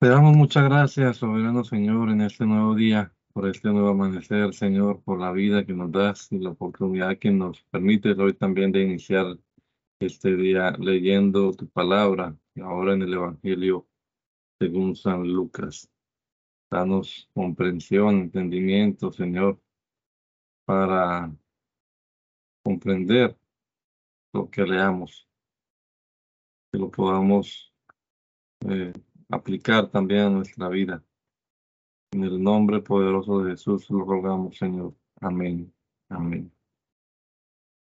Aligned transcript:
Te 0.00 0.08
damos 0.08 0.36
muchas 0.36 0.62
gracias, 0.62 1.16
soberano 1.16 1.64
Señor, 1.64 2.10
en 2.10 2.20
este 2.20 2.46
nuevo 2.46 2.76
día, 2.76 3.12
por 3.32 3.48
este 3.48 3.68
nuevo 3.70 3.88
amanecer, 3.88 4.54
Señor, 4.54 5.02
por 5.02 5.18
la 5.18 5.32
vida 5.32 5.66
que 5.66 5.72
nos 5.72 5.90
das 5.90 6.30
y 6.30 6.38
la 6.38 6.50
oportunidad 6.50 7.18
que 7.18 7.32
nos 7.32 7.60
permites 7.64 8.16
hoy 8.16 8.32
también 8.34 8.70
de 8.70 8.82
iniciar 8.82 9.36
este 9.98 10.36
día 10.36 10.70
leyendo 10.78 11.52
tu 11.52 11.68
palabra, 11.68 12.36
ahora 12.62 12.92
en 12.92 13.02
el 13.02 13.14
Evangelio 13.14 13.88
según 14.60 14.94
San 14.94 15.32
Lucas. 15.32 15.90
Danos 16.70 17.28
comprensión, 17.34 18.20
entendimiento, 18.20 19.10
Señor, 19.10 19.60
para 20.64 21.34
comprender 22.62 23.36
lo 24.32 24.48
que 24.48 24.62
leamos, 24.62 25.26
que 26.70 26.78
lo 26.78 26.88
podamos 26.88 27.74
eh, 28.60 28.92
aplicar 29.28 29.90
también 29.90 30.20
a 30.20 30.30
nuestra 30.30 30.68
vida. 30.68 31.04
En 32.12 32.24
el 32.24 32.42
nombre 32.42 32.80
poderoso 32.80 33.42
de 33.42 33.52
Jesús 33.52 33.88
lo 33.90 34.04
rogamos, 34.04 34.56
Señor. 34.56 34.94
Amén. 35.20 35.72
Amén. 36.08 36.50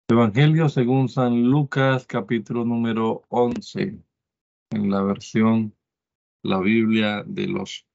Evangelio 0.10 0.70
según 0.70 1.10
San 1.10 1.44
Lucas, 1.44 2.08
capítulo 2.08 2.64
número 2.64 3.24
11, 3.28 4.02
en 4.72 4.90
la 4.90 5.04
versión 5.04 5.76
La 6.44 6.60
Biblia 6.60 7.24
de 7.28 7.48
los. 7.48 7.86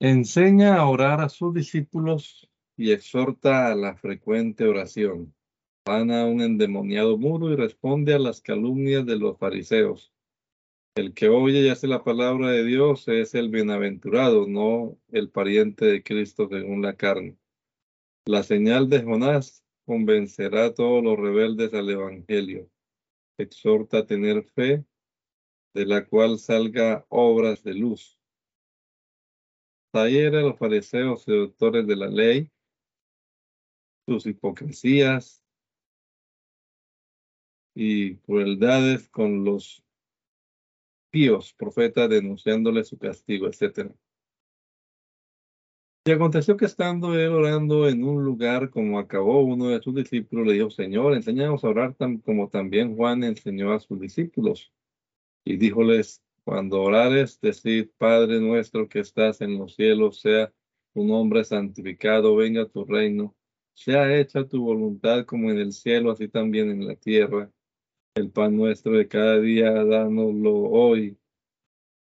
Enseña 0.00 0.76
a 0.76 0.88
orar 0.88 1.20
a 1.20 1.28
sus 1.28 1.52
discípulos 1.52 2.48
y 2.76 2.92
exhorta 2.92 3.72
a 3.72 3.74
la 3.74 3.96
frecuente 3.96 4.64
oración. 4.64 5.34
Van 5.84 6.12
a 6.12 6.24
un 6.24 6.40
endemoniado 6.40 7.18
muro 7.18 7.50
y 7.50 7.56
responde 7.56 8.14
a 8.14 8.18
las 8.18 8.40
calumnias 8.40 9.04
de 9.04 9.16
los 9.16 9.36
fariseos. 9.36 10.12
El 10.98 11.14
que 11.14 11.28
oye 11.28 11.60
y 11.60 11.68
hace 11.68 11.86
la 11.86 12.02
palabra 12.02 12.50
de 12.50 12.64
Dios 12.64 13.06
es 13.06 13.36
el 13.36 13.50
bienaventurado, 13.50 14.48
no 14.48 14.98
el 15.12 15.30
pariente 15.30 15.84
de 15.84 16.02
Cristo 16.02 16.48
según 16.48 16.82
la 16.82 16.96
carne. 16.96 17.38
La 18.24 18.42
señal 18.42 18.88
de 18.88 19.04
Jonás 19.04 19.64
convencerá 19.86 20.64
a 20.64 20.74
todos 20.74 21.04
los 21.04 21.16
rebeldes 21.16 21.72
al 21.72 21.88
Evangelio. 21.88 22.68
Exhorta 23.38 23.98
a 23.98 24.06
tener 24.06 24.42
fe, 24.42 24.84
de 25.72 25.86
la 25.86 26.04
cual 26.04 26.40
salga 26.40 27.06
obras 27.10 27.62
de 27.62 27.74
luz. 27.74 28.18
Taller 29.92 30.34
a 30.34 30.40
los 30.40 30.58
fariseos 30.58 31.28
y 31.28 31.32
doctores 31.32 31.86
de 31.86 31.94
la 31.94 32.08
ley, 32.08 32.50
sus 34.04 34.26
hipocresías 34.26 35.44
y 37.72 38.16
crueldades 38.16 39.08
con 39.10 39.44
los 39.44 39.84
píos, 41.10 41.54
profetas, 41.54 42.08
denunciándole 42.10 42.84
su 42.84 42.98
castigo, 42.98 43.46
etc. 43.48 43.92
Y 46.04 46.10
aconteció 46.10 46.56
que 46.56 46.64
estando 46.64 47.14
él 47.14 47.32
orando 47.32 47.86
en 47.86 48.02
un 48.02 48.24
lugar 48.24 48.70
como 48.70 48.98
acabó 48.98 49.42
uno 49.42 49.68
de 49.68 49.82
sus 49.82 49.94
discípulos, 49.94 50.46
le 50.46 50.54
dijo, 50.54 50.70
Señor, 50.70 51.14
enséñanos 51.14 51.64
a 51.64 51.68
orar 51.68 51.94
tan, 51.94 52.18
como 52.18 52.48
también 52.48 52.96
Juan 52.96 53.24
enseñó 53.24 53.72
a 53.72 53.80
sus 53.80 54.00
discípulos. 54.00 54.72
Y 55.44 55.58
díjoles, 55.58 56.22
cuando 56.44 56.80
orares, 56.82 57.38
decid, 57.42 57.90
Padre 57.98 58.40
nuestro 58.40 58.88
que 58.88 59.00
estás 59.00 59.42
en 59.42 59.58
los 59.58 59.74
cielos, 59.74 60.20
sea 60.20 60.50
tu 60.94 61.04
nombre 61.04 61.44
santificado, 61.44 62.36
venga 62.36 62.66
tu 62.66 62.86
reino, 62.86 63.36
sea 63.74 64.18
hecha 64.18 64.48
tu 64.48 64.64
voluntad 64.64 65.26
como 65.26 65.50
en 65.50 65.58
el 65.58 65.72
cielo, 65.72 66.10
así 66.10 66.28
también 66.28 66.70
en 66.70 66.86
la 66.86 66.96
tierra. 66.96 67.52
El 68.18 68.32
pan 68.32 68.56
nuestro 68.56 68.94
de 68.94 69.06
cada 69.06 69.38
día, 69.38 69.70
dánoslo 69.84 70.52
hoy. 70.52 71.16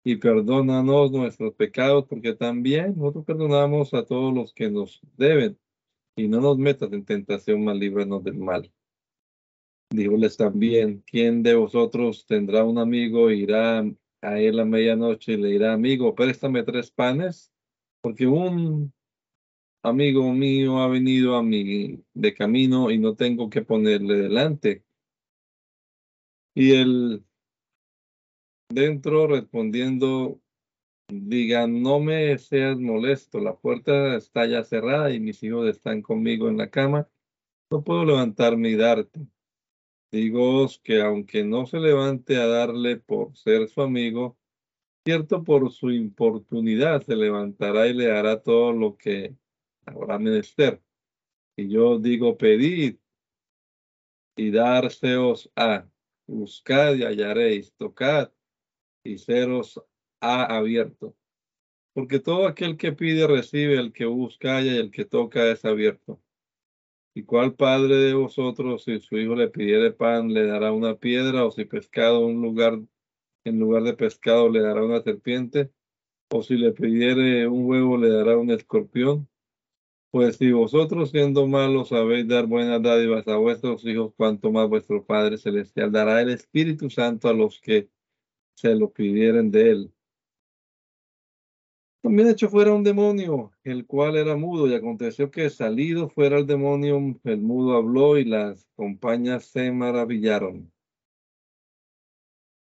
Y 0.03 0.17
perdónanos 0.17 1.11
nuestros 1.11 1.55
pecados, 1.55 2.05
porque 2.07 2.35
también 2.35 2.95
nosotros 2.95 3.25
perdonamos 3.25 3.95
a 3.95 4.05
todos 4.05 4.31
los 4.31 4.53
que 4.53 4.69
nos 4.69 5.01
deben. 5.17 5.57
Y 6.15 6.27
no 6.27 6.39
nos 6.39 6.59
metas 6.59 6.93
en 6.93 7.03
tentación, 7.03 7.63
mal 7.63 7.79
líbranos 7.79 8.23
del 8.23 8.37
mal. 8.37 8.71
Díjoles 9.89 10.37
también, 10.37 11.03
¿quién 11.07 11.41
de 11.41 11.55
vosotros 11.55 12.27
tendrá 12.27 12.63
un 12.63 12.77
amigo 12.77 13.31
irá 13.31 13.83
a 14.21 14.39
él 14.39 14.59
a 14.59 14.65
medianoche 14.65 15.33
y 15.33 15.37
le 15.37 15.47
dirá, 15.49 15.73
amigo, 15.73 16.13
préstame 16.13 16.61
tres 16.61 16.91
panes? 16.91 17.51
Porque 18.01 18.27
un 18.27 18.93
amigo 19.81 20.31
mío 20.31 20.77
ha 20.77 20.87
venido 20.87 21.35
a 21.35 21.41
mí 21.41 22.03
de 22.13 22.33
camino 22.35 22.91
y 22.91 22.99
no 22.99 23.15
tengo 23.15 23.49
que 23.49 23.63
ponerle 23.63 24.15
delante. 24.15 24.83
Y 26.55 26.73
el 26.73 27.23
dentro 28.69 29.27
respondiendo, 29.27 30.39
diga, 31.07 31.67
no 31.67 31.99
me 31.99 32.37
seas 32.37 32.77
molesto, 32.79 33.39
la 33.39 33.55
puerta 33.55 34.15
está 34.15 34.45
ya 34.45 34.63
cerrada 34.63 35.11
y 35.11 35.19
mis 35.19 35.41
hijos 35.43 35.67
están 35.67 36.01
conmigo 36.01 36.49
en 36.49 36.57
la 36.57 36.69
cama, 36.69 37.09
no 37.71 37.83
puedo 37.83 38.05
levantarme 38.05 38.69
y 38.69 38.75
darte. 38.75 39.27
Digo 40.11 40.67
que 40.83 41.01
aunque 41.01 41.43
no 41.43 41.65
se 41.65 41.79
levante 41.79 42.37
a 42.37 42.45
darle 42.45 42.97
por 42.97 43.35
ser 43.35 43.67
su 43.67 43.81
amigo, 43.81 44.37
cierto 45.05 45.43
por 45.43 45.71
su 45.71 45.89
importunidad 45.91 47.01
se 47.01 47.15
levantará 47.15 47.87
y 47.87 47.93
le 47.93 48.11
hará 48.11 48.41
todo 48.41 48.73
lo 48.73 48.95
que 48.95 49.35
habrá 49.85 50.19
menester. 50.19 50.81
Y 51.57 51.67
yo 51.67 51.97
digo, 51.99 52.37
pedid 52.37 52.97
y 54.35 54.51
dárseos 54.51 55.51
a 55.55 55.87
buscad 56.27 56.95
y 56.95 57.03
hallaréis, 57.03 57.73
tocad 57.73 58.31
y 59.03 59.17
seros 59.17 59.81
ha 60.21 60.43
abierto. 60.55 61.15
Porque 61.93 62.19
todo 62.19 62.47
aquel 62.47 62.77
que 62.77 62.91
pide 62.91 63.27
recibe, 63.27 63.75
el 63.75 63.93
que 63.93 64.05
busca 64.05 64.57
halla 64.57 64.73
y 64.73 64.77
el 64.77 64.91
que 64.91 65.05
toca 65.05 65.51
es 65.51 65.63
abierto. 65.65 66.19
¿Y 67.15 67.23
cuál 67.23 67.53
padre 67.53 67.95
de 67.97 68.13
vosotros, 68.15 68.85
si 68.85 68.99
su 68.99 69.17
hijo 69.17 69.35
le 69.35 69.49
pidiere 69.49 69.91
pan, 69.91 70.33
le 70.33 70.47
dará 70.47 70.71
una 70.71 70.95
piedra, 70.95 71.45
o 71.45 71.51
si 71.51 71.65
pescado 71.65 72.25
un 72.25 72.41
lugar, 72.41 72.79
en 73.43 73.59
lugar 73.59 73.83
de 73.83 73.93
pescado 73.93 74.49
le 74.49 74.61
dará 74.61 74.83
una 74.83 75.03
serpiente, 75.03 75.71
o 76.31 76.41
si 76.41 76.55
le 76.55 76.71
pidiere 76.71 77.47
un 77.47 77.67
huevo, 77.67 77.97
le 77.97 78.09
dará 78.09 78.37
un 78.37 78.49
escorpión? 78.49 79.29
Pues 80.13 80.37
si 80.37 80.51
vosotros 80.51 81.09
siendo 81.09 81.47
malos 81.47 81.89
sabéis 81.89 82.27
dar 82.27 82.45
buenas 82.45 82.79
dádivas 82.83 83.27
a 83.27 83.35
vuestros 83.37 83.83
hijos, 83.83 84.13
cuanto 84.15 84.51
más 84.51 84.69
vuestro 84.69 85.03
Padre 85.03 85.39
Celestial 85.39 85.91
dará 85.91 86.21
el 86.21 86.29
Espíritu 86.29 86.87
Santo 86.91 87.29
a 87.29 87.33
los 87.33 87.59
que 87.59 87.89
se 88.53 88.75
lo 88.75 88.93
pidieren 88.93 89.49
de 89.49 89.71
él. 89.71 89.93
También 92.03 92.27
hecho 92.27 92.47
fuera 92.47 92.75
un 92.75 92.83
demonio, 92.83 93.53
el 93.63 93.87
cual 93.87 94.15
era 94.15 94.37
mudo, 94.37 94.67
y 94.67 94.75
aconteció 94.75 95.31
que 95.31 95.49
salido 95.49 96.09
fuera 96.09 96.37
el 96.37 96.45
demonio, 96.45 97.19
el 97.23 97.41
mudo 97.41 97.75
habló 97.75 98.15
y 98.19 98.25
las 98.25 98.69
compañías 98.75 99.45
se 99.45 99.71
maravillaron. 99.71 100.71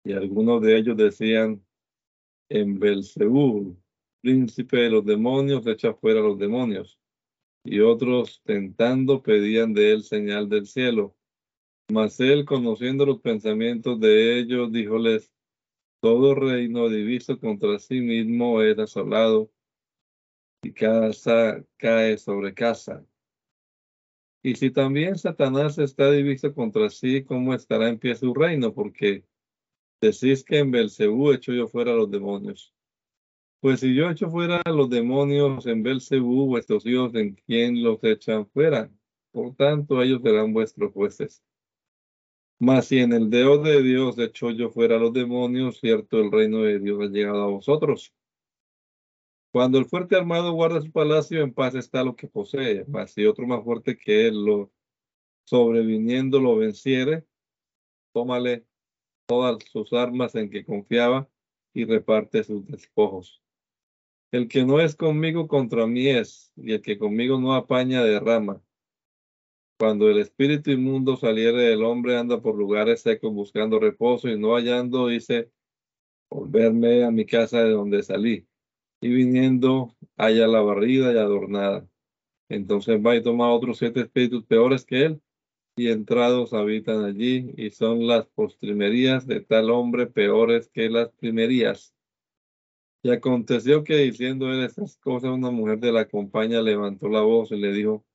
Y 0.04 0.14
algunos 0.14 0.60
de 0.64 0.76
ellos 0.76 0.98
decían, 0.98 1.64
en 2.50 2.80
Belzebú, 2.80 3.78
príncipe 4.22 4.78
de 4.78 4.90
los 4.90 5.06
demonios, 5.06 5.68
echa 5.68 5.94
fuera 5.94 6.20
los 6.20 6.40
demonios 6.40 6.98
y 7.68 7.82
otros 7.82 8.42
tentando 8.44 9.22
pedían 9.22 9.74
de 9.74 9.94
él 9.94 10.04
señal 10.04 10.50
del 10.50 10.66
cielo. 10.66 11.16
Mas 11.92 12.20
él, 12.20 12.46
conociendo 12.46 13.06
los 13.06 13.22
pensamientos 13.22 14.00
de 14.00 14.40
ellos, 14.40 14.72
díjoles, 14.72 15.32
todo 16.02 16.36
reino 16.36 16.90
diviso 16.90 17.40
contra 17.40 17.80
sí 17.80 18.02
mismo 18.02 18.62
es 18.62 18.78
asolado, 18.80 19.52
y 20.64 20.74
casa 20.74 21.64
cae 21.78 22.18
sobre 22.18 22.54
casa. 22.54 23.06
Y 24.44 24.56
si 24.56 24.72
también 24.72 25.18
Satanás 25.18 25.78
está 25.78 26.12
diviso 26.12 26.54
contra 26.54 26.90
sí, 26.90 27.24
¿cómo 27.24 27.54
estará 27.54 27.90
en 27.90 28.00
pie 28.00 28.16
su 28.16 28.34
reino? 28.34 28.74
Porque 28.74 29.26
decís 30.02 30.44
que 30.44 30.60
en 30.60 30.72
Belcebú 30.72 31.32
echo 31.32 31.54
yo 31.54 31.68
fuera 31.68 31.94
los 31.94 32.10
demonios. 32.10 32.74
Pues 33.68 33.82
si 33.82 33.94
yo 33.94 34.10
echo 34.10 34.30
fuera 34.30 34.62
los 34.66 34.90
demonios 34.90 35.66
en 35.66 35.84
Belcebú, 35.84 36.48
vuestros 36.48 36.86
hijos 36.86 37.14
en 37.16 37.34
quien 37.36 37.84
los 37.84 38.02
echan 38.02 38.48
fuera. 38.48 38.90
Por 39.34 39.58
tanto, 39.58 40.02
ellos 40.02 40.22
serán 40.24 40.54
vuestros 40.54 40.94
jueces. 40.94 41.44
Mas 42.60 42.88
si 42.88 43.00
en 43.00 43.12
el 43.12 43.30
dedo 43.30 43.62
de 43.62 43.84
Dios 43.84 44.18
echo 44.20 44.52
yo 44.52 44.70
fuera 44.70 44.98
los 44.98 45.12
demonios, 45.12 45.82
cierto, 45.82 46.22
el 46.22 46.32
reino 46.32 46.62
de 46.62 46.80
Dios 46.80 46.98
ha 47.02 47.08
llegado 47.08 47.44
a 47.44 47.48
vosotros. 47.48 48.14
Cuando 49.52 49.80
el 49.80 49.86
fuerte 49.86 50.16
armado 50.16 50.54
guarda 50.54 50.82
su 50.82 50.90
palacio, 50.90 51.42
en 51.42 51.54
paz 51.54 51.76
está 51.76 52.06
lo 52.06 52.16
que 52.16 52.30
posee. 52.30 52.86
Mas 52.88 53.12
si 53.12 53.26
otro 53.26 53.46
más 53.48 53.66
fuerte 53.66 53.98
que 53.98 54.30
él 54.30 54.46
lo 54.46 54.72
sobreviniendo 55.44 56.40
lo 56.40 56.56
venciere, 56.56 57.26
tómale 58.14 58.66
todas 59.26 59.62
sus 59.70 59.92
armas 59.92 60.36
en 60.36 60.50
que 60.50 60.64
confiaba 60.64 61.28
y 61.74 61.84
reparte 61.84 62.46
sus 62.46 62.66
despojos. 62.66 63.42
El 64.32 64.50
que 64.50 64.66
no 64.66 64.82
es 64.82 64.96
conmigo 64.96 65.48
contra 65.48 65.88
mí 65.88 66.08
es, 66.08 66.52
y 66.58 66.74
el 66.74 66.82
que 66.82 66.98
conmigo 66.98 67.40
no 67.40 67.56
apaña 67.56 68.04
derrama. 68.04 68.62
Cuando 69.80 70.10
el 70.10 70.18
espíritu 70.18 70.72
inmundo 70.72 71.16
saliere 71.16 71.62
del 71.62 71.84
hombre, 71.84 72.18
anda 72.18 72.42
por 72.42 72.56
lugares 72.56 73.02
secos 73.02 73.34
buscando 73.34 73.80
reposo 73.80 74.28
y 74.28 74.38
no 74.38 74.56
hallando, 74.56 75.08
dice, 75.08 75.52
volverme 76.30 77.06
a 77.06 77.12
mi 77.12 77.26
casa 77.26 77.64
de 77.64 77.72
donde 77.72 78.04
salí. 78.04 78.46
Y 79.02 79.10
viniendo, 79.10 79.96
haya 80.18 80.48
la 80.48 80.62
barrida 80.62 81.14
y 81.14 81.18
adornada. 81.18 81.88
Entonces 82.50 83.00
va 83.06 83.16
y 83.16 83.24
toma 83.24 83.54
otros 83.54 83.78
siete 83.78 84.02
espíritus 84.02 84.44
peores 84.46 84.84
que 84.86 85.06
él, 85.06 85.22
y 85.78 85.90
entrados 85.90 86.54
habitan 86.54 87.06
allí, 87.06 87.54
y 87.56 87.70
son 87.70 88.08
las 88.08 88.26
postrimerías 88.26 89.26
de 89.28 89.42
tal 89.42 89.70
hombre 89.70 90.08
peores 90.08 90.70
que 90.70 90.90
las 90.90 91.12
primerías. 91.14 91.94
Y 93.04 93.12
aconteció 93.12 93.84
que 93.84 93.98
diciendo 93.98 94.52
él 94.52 94.64
estas 94.64 94.98
cosas, 94.98 95.32
una 95.32 95.52
mujer 95.52 95.80
de 95.80 95.92
la 95.92 96.08
compañía 96.08 96.62
levantó 96.62 97.08
la 97.08 97.22
voz 97.22 97.52
y 97.52 97.58
le 97.58 97.72
dijo, 97.72 98.06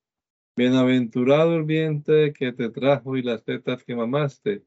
Bienaventurado 0.54 1.56
el 1.56 1.64
vientre 1.64 2.34
que 2.34 2.52
te 2.52 2.68
trajo 2.68 3.16
y 3.16 3.22
las 3.22 3.42
tetas 3.42 3.84
que 3.84 3.96
mamaste. 3.96 4.64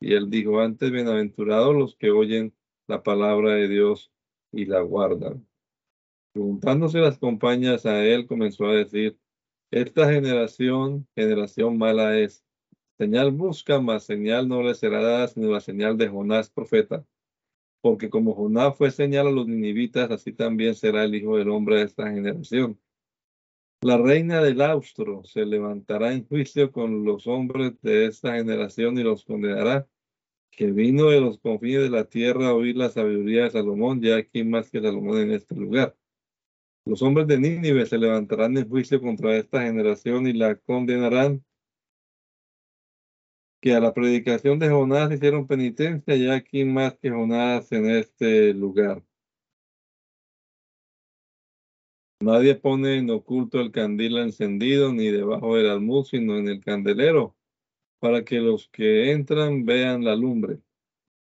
Y 0.00 0.14
él 0.14 0.30
dijo 0.30 0.60
antes, 0.60 0.90
bienaventurados 0.90 1.76
los 1.76 1.94
que 1.96 2.10
oyen 2.10 2.54
la 2.88 3.02
palabra 3.04 3.52
de 3.54 3.68
Dios 3.68 4.10
y 4.50 4.64
la 4.64 4.80
guardan. 4.80 5.46
Preguntándose 6.32 6.98
las 6.98 7.18
compañías 7.18 7.86
a 7.86 8.04
él, 8.04 8.26
comenzó 8.26 8.66
a 8.66 8.74
decir, 8.74 9.16
esta 9.70 10.12
generación, 10.12 11.06
generación 11.14 11.78
mala 11.78 12.18
es. 12.18 12.44
Señal 12.98 13.30
busca, 13.30 13.80
mas 13.80 14.04
señal 14.04 14.48
no 14.48 14.62
le 14.62 14.74
será 14.74 15.02
dada, 15.02 15.28
sino 15.28 15.52
la 15.52 15.60
señal 15.60 15.96
de 15.98 16.08
Jonás, 16.08 16.50
profeta. 16.50 17.06
Porque 17.80 18.10
como 18.10 18.34
Jonás 18.34 18.76
fue 18.76 18.90
señal 18.90 19.28
a 19.28 19.30
los 19.30 19.46
ninivitas, 19.46 20.10
así 20.10 20.32
también 20.32 20.74
será 20.74 21.04
el 21.04 21.14
Hijo 21.14 21.36
del 21.36 21.50
Hombre 21.50 21.76
de 21.76 21.82
esta 21.84 22.10
generación. 22.10 22.78
La 23.80 23.96
reina 23.96 24.42
del 24.42 24.60
austro 24.60 25.22
se 25.24 25.46
levantará 25.46 26.12
en 26.12 26.26
juicio 26.26 26.72
con 26.72 27.04
los 27.04 27.28
hombres 27.28 27.80
de 27.80 28.06
esta 28.06 28.34
generación 28.34 28.98
y 28.98 29.04
los 29.04 29.24
condenará, 29.24 29.88
que 30.50 30.72
vino 30.72 31.10
de 31.10 31.20
los 31.20 31.38
confines 31.38 31.82
de 31.82 31.90
la 31.90 32.04
tierra 32.04 32.48
a 32.48 32.54
oír 32.54 32.76
la 32.76 32.90
sabiduría 32.90 33.44
de 33.44 33.50
Salomón, 33.50 34.02
ya 34.02 34.16
aquí 34.16 34.42
más 34.42 34.70
que 34.70 34.80
Salomón 34.80 35.18
en 35.20 35.30
este 35.30 35.54
lugar. 35.54 35.96
Los 36.84 37.02
hombres 37.02 37.28
de 37.28 37.38
Nínive 37.38 37.86
se 37.86 37.98
levantarán 37.98 38.56
en 38.56 38.68
juicio 38.68 39.00
contra 39.00 39.36
esta 39.36 39.62
generación 39.62 40.26
y 40.26 40.32
la 40.32 40.56
condenarán, 40.56 41.44
que 43.60 43.74
a 43.74 43.80
la 43.80 43.92
predicación 43.94 44.58
de 44.58 44.68
Jonás 44.70 45.12
hicieron 45.12 45.46
penitencia, 45.46 46.16
ya 46.16 46.34
aquí 46.34 46.64
más 46.64 46.96
que 46.98 47.10
Jonás 47.10 47.70
en 47.72 47.90
este 47.90 48.54
lugar. 48.54 49.02
Nadie 52.20 52.56
pone 52.56 52.96
en 52.98 53.10
oculto 53.10 53.60
el 53.60 53.70
candil 53.70 54.18
encendido 54.18 54.92
ni 54.92 55.08
debajo 55.08 55.56
del 55.56 55.70
almud, 55.70 56.04
sino 56.04 56.36
en 56.36 56.48
el 56.48 56.60
candelero, 56.60 57.36
para 58.00 58.24
que 58.24 58.40
los 58.40 58.68
que 58.68 59.12
entran 59.12 59.64
vean 59.64 60.04
la 60.04 60.16
lumbre. 60.16 60.60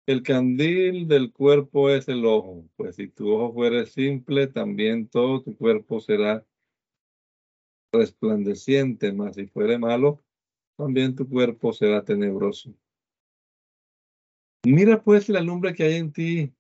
El 0.07 0.23
candil 0.23 1.09
del 1.09 1.33
cuerpo 1.33 1.91
es 1.91 2.09
el 2.09 2.25
ojo, 2.25 2.69
pues 2.77 2.97
si 2.97 3.09
tu 3.09 3.31
ojo 3.33 3.55
fuere 3.55 3.87
simple, 3.87 4.47
también 4.47 5.09
todo 5.09 5.43
tu 5.43 5.57
cuerpo 5.57 6.01
será 6.01 6.47
resplandeciente, 7.93 9.13
mas 9.13 9.35
si 9.37 9.47
fuere 9.49 9.79
malo, 9.79 10.23
también 10.77 11.15
tu 11.15 11.29
cuerpo 11.29 11.73
será 11.73 12.05
tenebroso. 12.05 12.75
Mira 14.65 15.03
pues 15.03 15.29
la 15.29 15.41
lumbre 15.41 15.75
que 15.75 15.85
hay 15.85 15.95
en 15.95 16.13
ti 16.13 16.53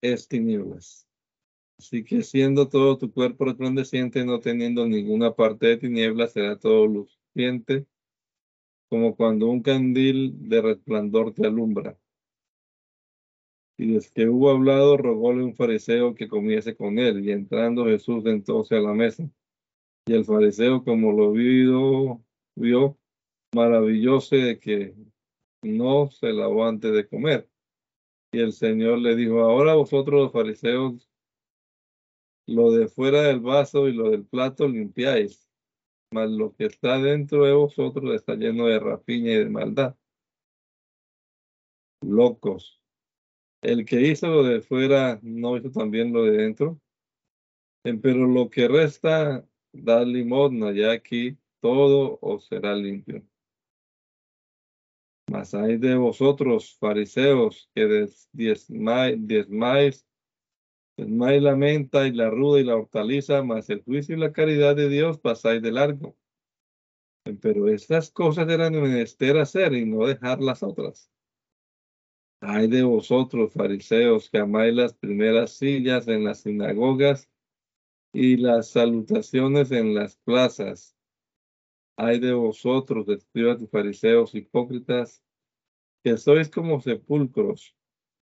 es 0.00 0.26
tinieblas. 0.28 1.06
Así 1.78 2.04
que 2.04 2.22
siendo 2.22 2.68
todo 2.68 2.98
tu 2.98 3.12
cuerpo 3.12 3.44
resplandeciente, 3.44 4.24
no 4.24 4.40
teniendo 4.40 4.86
ninguna 4.86 5.34
parte 5.34 5.66
de 5.66 5.76
tinieblas, 5.78 6.32
será 6.32 6.58
todo 6.58 6.86
luciente, 6.86 7.86
como 8.88 9.16
cuando 9.16 9.48
un 9.48 9.62
candil 9.62 10.48
de 10.48 10.60
resplandor 10.60 11.32
te 11.32 11.46
alumbra. 11.46 11.98
Y 13.78 13.94
desde 13.94 14.12
que 14.12 14.28
hubo 14.28 14.50
hablado, 14.50 14.96
rogóle 14.96 15.42
un 15.42 15.54
fariseo 15.56 16.14
que 16.14 16.28
comiese 16.28 16.76
con 16.76 16.98
él. 16.98 17.24
Y 17.24 17.32
entrando 17.32 17.86
Jesús 17.86 18.24
entonces 18.26 18.78
a 18.78 18.80
la 18.80 18.92
mesa. 18.92 19.28
Y 20.06 20.12
el 20.14 20.24
fariseo, 20.24 20.84
como 20.84 21.12
lo 21.12 21.32
vio, 21.32 22.22
vio 22.56 22.98
maravilloso 23.54 24.36
de 24.36 24.58
que 24.58 24.94
no 25.62 26.10
se 26.10 26.32
lavó 26.32 26.66
antes 26.66 26.92
de 26.92 27.06
comer. 27.06 27.48
Y 28.32 28.40
el 28.40 28.52
Señor 28.52 28.98
le 28.98 29.14
dijo, 29.14 29.40
ahora 29.40 29.74
vosotros 29.74 30.20
los 30.20 30.32
fariseos, 30.32 31.08
lo 32.46 32.72
de 32.72 32.88
fuera 32.88 33.22
del 33.22 33.40
vaso 33.40 33.88
y 33.88 33.92
lo 33.92 34.10
del 34.10 34.24
plato 34.24 34.66
limpiáis, 34.66 35.48
mas 36.12 36.30
lo 36.30 36.54
que 36.54 36.66
está 36.66 36.98
dentro 36.98 37.44
de 37.44 37.52
vosotros 37.52 38.14
está 38.14 38.34
lleno 38.34 38.66
de 38.66 38.80
rapiña 38.80 39.32
y 39.32 39.36
de 39.36 39.50
maldad. 39.50 39.96
Locos, 42.02 42.80
el 43.62 43.84
que 43.84 44.00
hizo 44.00 44.26
lo 44.28 44.42
de 44.42 44.60
fuera 44.60 45.20
no 45.22 45.56
hizo 45.56 45.70
también 45.70 46.12
lo 46.12 46.24
de 46.24 46.32
dentro. 46.32 46.80
Pero 47.84 48.26
lo 48.26 48.48
que 48.48 48.68
resta, 48.68 49.46
da 49.72 50.04
limosna, 50.04 50.72
ya 50.72 50.92
aquí 50.92 51.36
todo 51.62 52.18
os 52.20 52.46
será 52.48 52.74
limpio. 52.74 53.22
Mas 55.30 55.54
hay 55.54 55.78
de 55.78 55.94
vosotros, 55.94 56.76
fariseos, 56.78 57.70
que 57.74 58.08
diezmáis, 58.32 59.16
diezmáis, 59.26 60.06
la 60.96 61.56
menta 61.56 62.06
y 62.06 62.12
la 62.12 62.28
ruda 62.30 62.60
y 62.60 62.64
la 62.64 62.76
hortaliza, 62.76 63.42
mas 63.42 63.70
el 63.70 63.82
juicio 63.82 64.16
y 64.16 64.18
la 64.18 64.32
caridad 64.32 64.76
de 64.76 64.88
Dios 64.88 65.18
pasáis 65.18 65.62
de 65.62 65.72
largo. 65.72 66.16
Pero 67.40 67.68
estas 67.68 68.10
cosas 68.10 68.48
eran 68.48 68.74
menester 68.74 69.38
hacer 69.38 69.72
y 69.74 69.86
no 69.86 70.06
dejar 70.06 70.42
las 70.42 70.62
otras. 70.62 71.08
Hay 72.40 72.66
de 72.66 72.82
vosotros, 72.82 73.52
fariseos, 73.52 74.28
que 74.28 74.38
amáis 74.38 74.74
las 74.74 74.94
primeras 74.94 75.52
sillas 75.52 76.08
en 76.08 76.24
las 76.24 76.40
sinagogas 76.40 77.30
y 78.12 78.36
las 78.36 78.70
salutaciones 78.70 79.70
en 79.70 79.94
las 79.94 80.16
plazas. 80.16 80.96
Hay 81.96 82.18
de 82.20 82.32
vosotros, 82.32 83.08
escribas 83.08 83.60
y 83.62 83.66
fariseos 83.66 84.34
hipócritas, 84.34 85.22
que 86.02 86.16
sois 86.16 86.50
como 86.50 86.80
sepulcros, 86.80 87.76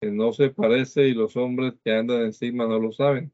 que 0.02 0.12
no 0.12 0.34
se 0.34 0.50
parece 0.50 1.08
y 1.08 1.14
los 1.14 1.36
hombres 1.36 1.74
que 1.84 1.94
andan 1.94 2.24
encima 2.24 2.68
no 2.68 2.80
lo 2.80 2.92
saben. 2.92 3.34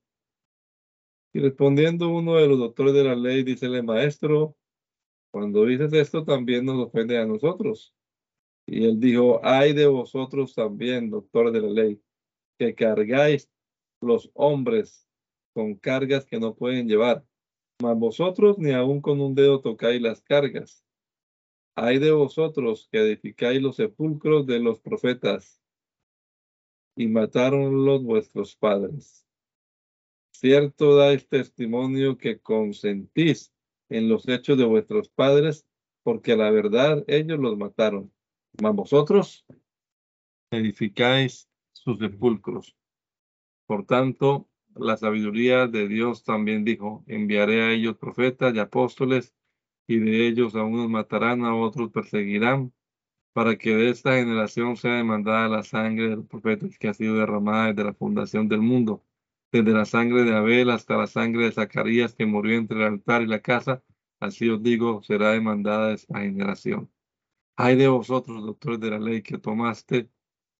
Y 1.34 1.40
respondiendo 1.40 2.10
uno 2.10 2.36
de 2.36 2.48
los 2.48 2.58
doctores 2.58 2.94
de 2.94 3.04
la 3.04 3.16
ley, 3.16 3.44
dícele, 3.44 3.82
maestro, 3.84 4.56
cuando 5.32 5.66
dices 5.66 5.94
esto 5.94 6.24
también 6.24 6.66
nos 6.66 6.88
ofende 6.88 7.18
a 7.18 7.26
nosotros. 7.26 7.94
Y 8.66 8.86
él 8.86 9.00
dijo, 9.00 9.40
hay 9.44 9.74
de 9.74 9.88
vosotros 9.88 10.54
también, 10.54 11.10
doctores 11.10 11.54
de 11.54 11.62
la 11.62 11.70
ley, 11.70 12.02
que 12.58 12.76
cargáis 12.76 13.50
los 14.02 14.30
hombres 14.34 15.08
con 15.54 15.76
cargas 15.76 16.26
que 16.26 16.40
no 16.40 16.56
pueden 16.56 16.88
llevar, 16.88 17.26
mas 17.82 17.98
vosotros 17.98 18.58
ni 18.58 18.72
aun 18.72 19.02
con 19.02 19.22
un 19.22 19.36
dedo 19.36 19.62
tocáis 19.62 20.02
las 20.02 20.22
cargas. 20.22 20.84
Hay 21.76 22.00
de 22.00 22.12
vosotros 22.12 22.88
que 22.92 23.00
edificáis 23.00 23.62
los 23.62 23.78
sepulcros 23.78 24.46
de 24.46 24.60
los 24.60 24.80
profetas 24.80 25.62
y 26.96 27.08
mataron 27.08 27.86
los 27.86 28.04
vuestros 28.04 28.56
padres. 28.56 29.26
Cierto 30.32 30.96
dais 30.96 31.28
testimonio 31.28 32.18
que 32.18 32.40
consentís 32.40 33.54
en 33.90 34.10
los 34.10 34.28
hechos 34.28 34.58
de 34.58 34.66
vuestros 34.66 35.10
padres, 35.10 35.66
porque 36.04 36.36
la 36.36 36.52
verdad 36.52 37.04
ellos 37.08 37.40
los 37.40 37.58
mataron 37.58 38.12
mas 38.62 38.76
vosotros 38.76 39.46
edificáis 40.52 41.50
sus 41.72 42.00
sepulcros. 42.00 42.76
Por 43.66 43.86
tanto, 43.86 44.49
la 44.76 44.98
sabiduría 44.98 45.68
de 45.68 45.88
Dios 45.88 46.24
también 46.24 46.64
dijo, 46.64 47.04
enviaré 47.08 47.62
a 47.64 47.72
ellos 47.72 47.98
profetas 47.98 48.54
y 48.56 48.60
apóstoles, 48.60 49.34
y 49.88 50.00
de 50.00 50.28
ellos 50.28 50.56
a 50.56 50.64
unos 50.64 50.90
matarán, 50.90 51.44
a 51.44 51.56
otros 51.56 51.92
perseguirán, 51.92 52.74
para 53.34 53.58
que 53.58 53.76
de 53.76 53.90
esta 53.90 54.18
generación 54.18 54.76
sea 54.76 54.96
demandada 54.96 55.48
la 55.48 55.64
sangre 55.64 56.10
de 56.10 56.16
los 56.18 56.26
profetas 56.28 56.78
que 56.78 56.88
ha 56.88 56.94
sido 56.94 57.16
derramada 57.16 57.68
desde 57.68 57.84
la 57.86 57.94
fundación 57.94 58.48
del 58.48 58.62
mundo, 58.62 59.06
desde 59.52 59.72
la 59.72 59.86
sangre 59.86 60.24
de 60.24 60.36
Abel 60.36 60.70
hasta 60.70 60.98
la 60.98 61.08
sangre 61.08 61.46
de 61.46 61.52
Zacarías 61.52 62.14
que 62.14 62.26
murió 62.26 62.58
entre 62.58 62.78
el 62.80 62.84
altar 62.84 63.22
y 63.22 63.28
la 63.28 63.40
casa, 63.42 63.84
así 64.20 64.50
os 64.50 64.62
digo, 64.62 65.02
será 65.04 65.32
demandada 65.32 65.94
esta 65.94 66.20
generación. 66.20 66.92
Hay 67.56 67.76
de 67.76 67.88
vosotros, 67.88 68.46
doctores 68.46 68.80
de 68.80 68.92
la 68.92 69.00
ley, 69.00 69.22
que 69.22 69.38
tomaste 69.38 70.10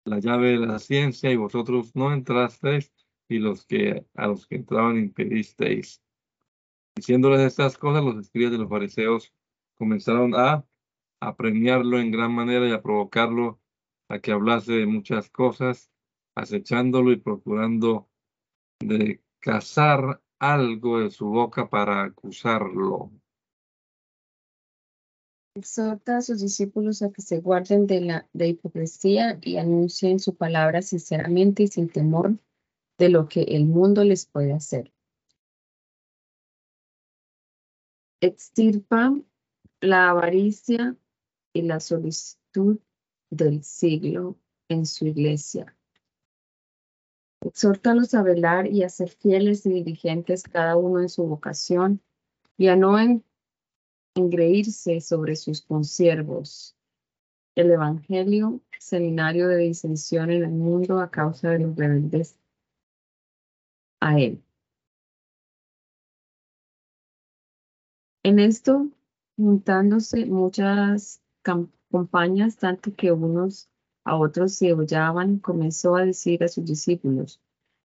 la 0.06 0.20
llave 0.20 0.60
de 0.60 0.66
la 0.68 0.80
ciencia 0.80 1.32
y 1.32 1.36
vosotros 1.36 1.96
no 1.96 2.14
entrasteis 2.14 2.92
y 3.30 3.40
los 3.40 3.66
que 3.66 4.06
a 4.16 4.28
los 4.28 4.48
que 4.48 4.56
entraban 4.56 4.98
impedisteis. 4.98 6.02
Diciéndoles 6.96 7.42
estas 7.42 7.78
cosas, 7.78 8.04
los 8.04 8.18
escribas 8.18 8.52
de 8.52 8.58
los 8.58 8.70
fariseos 8.70 9.34
comenzaron 9.76 10.36
a 10.36 10.66
apremiarlo 11.22 12.00
en 12.00 12.12
gran 12.12 12.34
manera 12.34 12.68
y 12.68 12.74
a 12.74 12.82
provocarlo 12.82 13.62
a 14.10 14.20
que 14.20 14.32
hablase 14.32 14.74
de 14.74 14.86
muchas 14.88 15.30
cosas, 15.30 15.92
acechándolo 16.36 17.12
y 17.12 17.18
procurando 17.18 18.10
de 18.80 19.22
cazar 19.40 20.22
algo 20.40 21.00
de 21.00 21.12
su 21.12 21.28
boca 21.28 21.70
para 21.70 22.04
acusarlo. 22.04 23.12
Exhorta 25.56 26.18
a 26.18 26.22
sus 26.22 26.42
discípulos 26.42 27.02
a 27.02 27.12
que 27.12 27.22
se 27.22 27.40
guarden 27.40 27.86
de 27.86 28.02
la 28.02 28.30
de 28.34 28.48
hipocresía 28.48 29.38
y 29.42 29.58
anuncien 29.58 30.20
su 30.20 30.36
palabra 30.36 30.82
sinceramente 30.82 31.64
y 31.64 31.68
sin 31.68 31.90
temor 31.90 32.38
de 33.00 33.10
lo 33.10 33.30
que 33.30 33.44
el 33.44 33.66
mundo 33.66 34.04
les 34.04 34.26
puede 34.26 34.54
hacer. 34.54 34.92
Extirpa 38.22 39.18
la 39.80 40.10
avaricia 40.10 40.98
y 41.54 41.62
la 41.62 41.80
solicitud 41.80 42.80
del 43.30 43.64
siglo 43.64 44.38
en 44.68 44.86
su 44.86 45.08
iglesia. 45.08 45.76
Exhórtalos 47.42 48.14
a 48.14 48.22
velar 48.22 48.68
y 48.68 48.84
a 48.84 48.90
ser 48.90 49.10
fieles 49.10 49.66
y 49.66 49.70
diligentes 49.70 50.44
cada 50.44 50.76
uno 50.76 51.00
en 51.00 51.08
su 51.08 51.24
vocación 51.26 52.02
y 52.58 52.68
a 52.68 52.76
no 52.76 52.98
engreírse 54.14 55.00
sobre 55.00 55.38
sus 55.38 55.62
consiervos. 55.62 56.76
El 57.56 57.72
Evangelio, 57.72 58.60
seminario 58.78 59.48
de 59.48 59.58
disensión 59.58 60.32
en 60.32 60.44
el 60.44 60.52
mundo 60.52 61.00
a 61.00 61.10
causa 61.10 61.52
de 61.52 61.60
los 61.60 61.78
rebeldes 61.78 62.36
a 64.00 64.20
él. 64.20 64.44
En 68.24 68.40
esto, 68.40 68.90
juntándose 69.38 70.26
muchas 70.26 71.22
compañías, 71.90 72.58
tanto 72.58 72.94
que 72.96 73.12
unos 73.12 73.70
a 74.04 74.18
otros 74.18 74.54
se 74.56 74.74
hollaban, 74.74 75.40
comenzó 75.40 75.96
a 75.96 76.06
decir 76.06 76.44
a 76.44 76.48
sus 76.48 76.66
discípulos, 76.66 77.42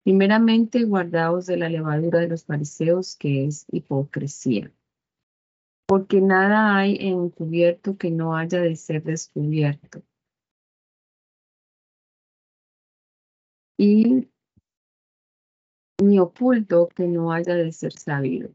primeramente 0.03 0.83
guardaos 0.83 1.45
de 1.45 1.57
la 1.57 1.69
levadura 1.69 2.19
de 2.19 2.27
los 2.29 2.45
fariseos, 2.45 3.15
que 3.17 3.45
es 3.45 3.65
hipocresía. 3.71 4.71
Porque 5.87 6.21
nada 6.21 6.77
hay 6.77 6.97
encubierto 6.99 7.97
que 7.97 8.11
no 8.11 8.35
haya 8.35 8.61
de 8.61 8.75
ser 8.75 9.03
descubierto. 9.03 10.01
Y 13.77 14.30
ni 16.01 16.19
oculto 16.19 16.89
que 16.89 17.07
no 17.07 17.31
haya 17.31 17.55
de 17.55 17.71
ser 17.71 17.93
sabido. 17.93 18.49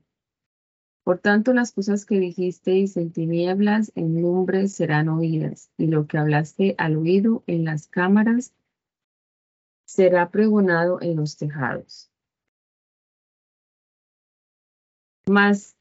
Por 1.05 1.21
tanto, 1.21 1.53
las 1.53 1.73
cosas 1.73 2.05
que 2.05 2.19
dijisteis 2.19 2.97
en 2.97 3.13
tinieblas, 3.13 3.93
en 3.95 4.21
lumbre, 4.21 4.67
serán 4.67 5.09
oídas, 5.09 5.71
y 5.79 5.87
lo 5.87 6.07
que 6.07 6.19
hablaste 6.19 6.75
al 6.79 6.97
oído 6.97 7.45
en 7.47 7.65
las 7.65 7.87
cámaras, 7.87 8.53
será 9.87 10.31
pregonado 10.31 11.01
en 11.01 11.15
los 11.15 11.37
tejados. 11.37 12.11
Mas, 15.29 15.77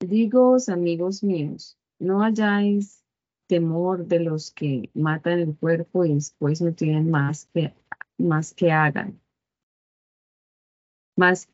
digoos, 0.00 0.68
amigos 0.68 1.22
míos, 1.22 1.78
no 2.00 2.22
hayáis 2.22 3.04
temor 3.46 4.06
de 4.06 4.20
los 4.20 4.50
que 4.50 4.90
matan 4.94 5.38
el 5.38 5.56
cuerpo 5.56 6.04
y 6.04 6.14
después 6.14 6.60
no 6.60 6.72
tienen 6.74 7.10
más 7.10 7.48
que, 7.54 7.72
más 8.18 8.52
que 8.52 8.72
hagan. 8.72 9.20
Mas, 11.16 11.48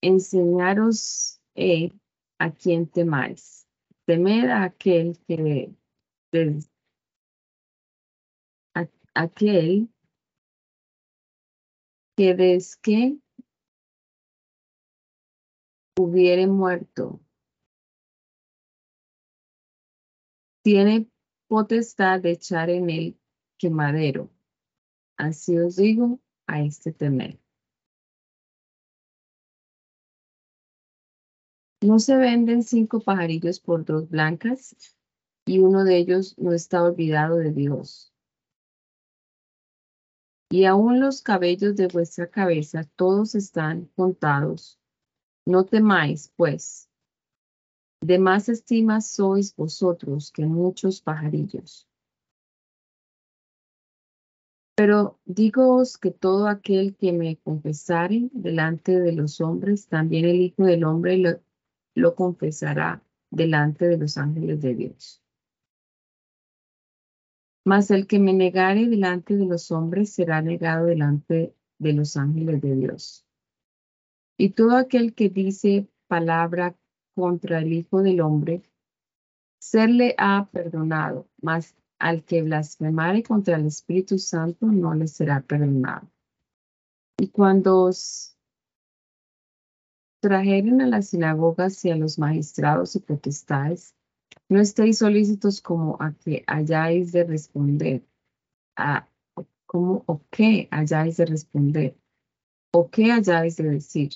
enseñaros 0.00 1.40
he 1.56 1.90
a 2.38 2.50
quien 2.50 2.86
temáis. 2.86 3.66
Temer 4.06 4.50
a 4.50 4.64
aquel 4.64 5.18
que 5.26 5.74
aquel 9.14 9.88
que 12.16 12.34
des 12.34 12.76
que 12.76 13.18
hubiere 15.98 16.46
muerto 16.46 17.20
tiene 20.62 21.10
potestad 21.48 22.20
de 22.20 22.32
echar 22.32 22.70
en 22.70 22.90
el 22.90 23.18
quemadero. 23.58 24.30
Así 25.16 25.58
os 25.58 25.76
digo 25.76 26.20
a 26.46 26.62
este 26.62 26.92
temer. 26.92 27.40
No 31.80 32.00
se 32.00 32.16
venden 32.16 32.64
cinco 32.64 33.00
pajarillos 33.00 33.60
por 33.60 33.84
dos 33.84 34.08
blancas 34.08 34.74
y 35.46 35.60
uno 35.60 35.84
de 35.84 35.96
ellos 35.96 36.36
no 36.36 36.52
está 36.52 36.82
olvidado 36.82 37.36
de 37.36 37.52
Dios. 37.52 38.12
Y 40.50 40.64
aún 40.64 40.98
los 40.98 41.22
cabellos 41.22 41.76
de 41.76 41.86
vuestra 41.86 42.28
cabeza 42.28 42.82
todos 42.96 43.34
están 43.36 43.86
contados. 43.94 44.80
No 45.46 45.64
temáis, 45.64 46.32
pues. 46.36 46.90
De 48.00 48.18
más 48.18 48.48
estima 48.48 49.00
sois 49.00 49.54
vosotros 49.54 50.32
que 50.32 50.46
muchos 50.46 51.00
pajarillos. 51.00 51.88
Pero 54.76 55.18
dígoos 55.24 55.98
que 55.98 56.10
todo 56.10 56.48
aquel 56.48 56.96
que 56.96 57.12
me 57.12 57.36
confesare 57.36 58.30
delante 58.32 58.98
de 58.98 59.12
los 59.12 59.40
hombres, 59.40 59.88
también 59.88 60.24
el 60.24 60.40
Hijo 60.40 60.64
del 60.64 60.84
Hombre 60.84 61.18
lo, 61.18 61.40
lo 61.98 62.14
confesará 62.14 63.02
delante 63.30 63.86
de 63.86 63.98
los 63.98 64.16
ángeles 64.16 64.60
de 64.60 64.74
Dios. 64.74 65.22
Mas 67.64 67.90
el 67.90 68.06
que 68.06 68.18
me 68.18 68.32
negare 68.32 68.86
delante 68.86 69.36
de 69.36 69.44
los 69.44 69.70
hombres 69.70 70.12
será 70.12 70.40
negado 70.40 70.86
delante 70.86 71.54
de 71.78 71.92
los 71.92 72.16
ángeles 72.16 72.62
de 72.62 72.74
Dios. 72.76 73.26
Y 74.38 74.50
todo 74.50 74.76
aquel 74.76 75.14
que 75.14 75.28
dice 75.28 75.88
palabra 76.06 76.76
contra 77.14 77.58
el 77.58 77.72
Hijo 77.72 78.02
del 78.02 78.20
Hombre, 78.20 78.62
serle 79.58 80.14
ha 80.16 80.48
perdonado, 80.50 81.28
mas 81.42 81.74
al 81.98 82.24
que 82.24 82.42
blasfemare 82.42 83.24
contra 83.24 83.56
el 83.56 83.66
Espíritu 83.66 84.18
Santo 84.18 84.66
no 84.66 84.94
le 84.94 85.08
será 85.08 85.40
perdonado. 85.40 86.08
Y 87.18 87.28
cuando 87.28 87.82
os 87.82 88.37
trajeron 90.20 90.80
a 90.80 90.86
las 90.86 91.08
sinagogas 91.08 91.84
y 91.84 91.90
a 91.90 91.96
los 91.96 92.18
magistrados 92.18 92.96
y 92.96 93.00
potestades, 93.00 93.94
no 94.48 94.60
estéis 94.60 94.98
solícitos 94.98 95.60
como 95.60 95.96
a 96.00 96.12
que 96.12 96.44
hayáis 96.46 97.12
de 97.12 97.24
responder, 97.24 98.02
a 98.76 99.08
como 99.66 100.02
o 100.06 100.22
qué 100.30 100.68
hayáis 100.70 101.18
de 101.18 101.26
responder, 101.26 101.96
o 102.72 102.88
qué 102.90 103.12
hayáis 103.12 103.56
de 103.56 103.64
decir, 103.64 104.12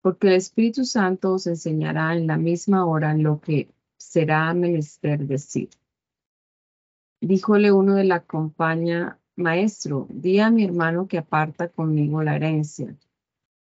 porque 0.00 0.28
el 0.28 0.34
Espíritu 0.34 0.84
Santo 0.84 1.32
os 1.32 1.46
enseñará 1.46 2.14
en 2.14 2.26
la 2.26 2.36
misma 2.36 2.86
hora 2.86 3.14
lo 3.14 3.40
que 3.40 3.68
será 3.96 4.54
menester 4.54 5.26
decir. 5.26 5.68
Díjole 7.20 7.72
uno 7.72 7.94
de 7.94 8.04
la 8.04 8.20
compañía, 8.20 9.18
Maestro, 9.34 10.06
di 10.10 10.38
a 10.38 10.50
mi 10.50 10.64
hermano 10.64 11.08
que 11.08 11.18
aparta 11.18 11.68
conmigo 11.68 12.22
la 12.22 12.36
herencia. 12.36 12.96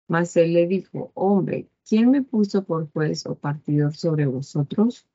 Mas 0.09 0.35
él 0.37 0.53
le 0.53 0.65
dijo, 0.65 1.11
hombre, 1.13 1.69
¿quién 1.87 2.09
me 2.09 2.23
puso 2.23 2.63
por 2.63 2.91
juez 2.91 3.27
o 3.27 3.35
partidor 3.35 3.95
sobre 3.95 4.25
vosotros? 4.25 5.07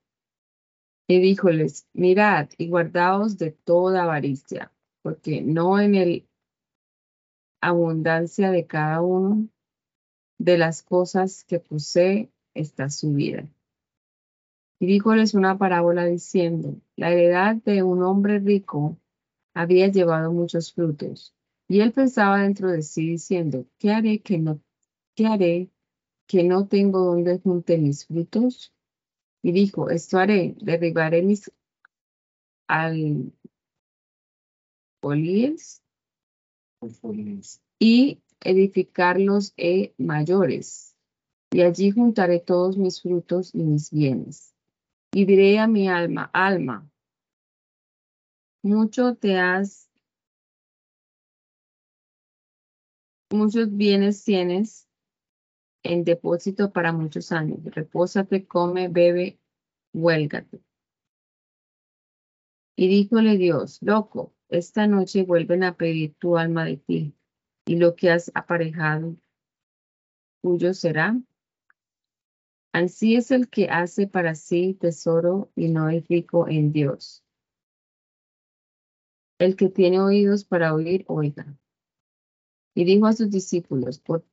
Y 1.05 1.19
díjoles, 1.19 1.85
mirad 1.91 2.49
y 2.57 2.69
guardaos 2.69 3.37
de 3.37 3.51
toda 3.51 4.03
avaricia, 4.03 4.71
porque 5.03 5.41
no 5.41 5.81
en 5.81 5.95
el 5.95 6.29
abundancia 7.59 8.51
de 8.51 8.65
cada 8.65 9.01
uno 9.01 9.49
de 10.39 10.57
las 10.57 10.81
cosas 10.81 11.43
que 11.43 11.59
posee 11.59 12.31
está 12.53 12.89
su 12.89 13.11
vida. 13.11 13.45
Y 14.79 14.87
díjoles 14.87 15.33
una 15.33 15.57
parábola 15.57 16.05
diciendo, 16.05 16.79
la 16.95 17.11
heredad 17.11 17.57
de 17.57 17.83
un 17.83 18.01
hombre 18.01 18.39
rico 18.39 18.97
había 19.53 19.89
llevado 19.89 20.31
muchos 20.31 20.73
frutos. 20.73 21.35
Y 21.67 21.81
él 21.81 21.91
pensaba 21.91 22.41
dentro 22.41 22.71
de 22.71 22.81
sí 22.81 23.09
diciendo, 23.09 23.65
¿qué 23.77 23.91
haré 23.91 24.21
que 24.21 24.37
no 24.37 24.61
¿qué 25.15 25.27
haré 25.27 25.69
que 26.27 26.43
no 26.43 26.67
tengo 26.67 26.99
donde 26.99 27.39
junte 27.39 27.77
mis 27.77 28.05
frutos? 28.05 28.73
Y 29.41 29.51
dijo, 29.51 29.89
esto 29.89 30.17
haré, 30.17 30.55
derribaré 30.59 31.21
mis 31.21 31.51
alfolíes 32.67 33.31
y 37.79 38.21
edificarlos 38.41 39.53
e 39.57 39.93
mayores. 39.97 40.95
Y 41.51 41.61
allí 41.61 41.91
juntaré 41.91 42.39
todos 42.39 42.77
mis 42.77 43.01
frutos 43.01 43.53
y 43.53 43.63
mis 43.63 43.91
bienes. 43.91 44.53
Y 45.13 45.25
diré 45.25 45.59
a 45.59 45.67
mi 45.67 45.87
alma, 45.87 46.29
alma, 46.33 46.89
mucho 48.61 49.15
te 49.15 49.37
has, 49.37 49.89
muchos 53.31 53.75
bienes 53.75 54.23
tienes 54.23 54.84
en 55.85 56.03
depósito 56.03 56.71
para 56.71 56.91
muchos 56.91 57.31
años. 57.31 57.59
Repósate, 57.63 58.45
come, 58.47 58.87
bebe, 58.89 59.39
huélgate. 59.93 60.61
Y 62.75 62.87
díjole 62.87 63.37
Dios, 63.37 63.81
loco, 63.81 64.33
esta 64.49 64.87
noche 64.87 65.23
vuelven 65.23 65.63
a 65.63 65.77
pedir 65.77 66.15
tu 66.15 66.37
alma 66.37 66.65
de 66.65 66.77
ti, 66.77 67.15
y 67.65 67.77
lo 67.77 67.95
que 67.95 68.11
has 68.11 68.31
aparejado, 68.35 69.15
tuyo 70.41 70.73
será. 70.73 71.17
Así 72.73 73.15
es 73.15 73.31
el 73.31 73.49
que 73.49 73.69
hace 73.69 74.07
para 74.07 74.35
sí 74.35 74.73
tesoro 74.73 75.49
y 75.55 75.69
no 75.69 75.89
es 75.89 76.05
rico 76.09 76.49
en 76.49 76.73
Dios. 76.73 77.23
El 79.39 79.55
que 79.55 79.69
tiene 79.69 80.01
oídos 80.01 80.43
para 80.43 80.73
oír, 80.73 81.05
oiga. 81.07 81.57
Y 82.73 82.83
dijo 82.83 83.05
a 83.05 83.13
sus 83.13 83.29
discípulos, 83.29 83.99
por, 83.99 84.25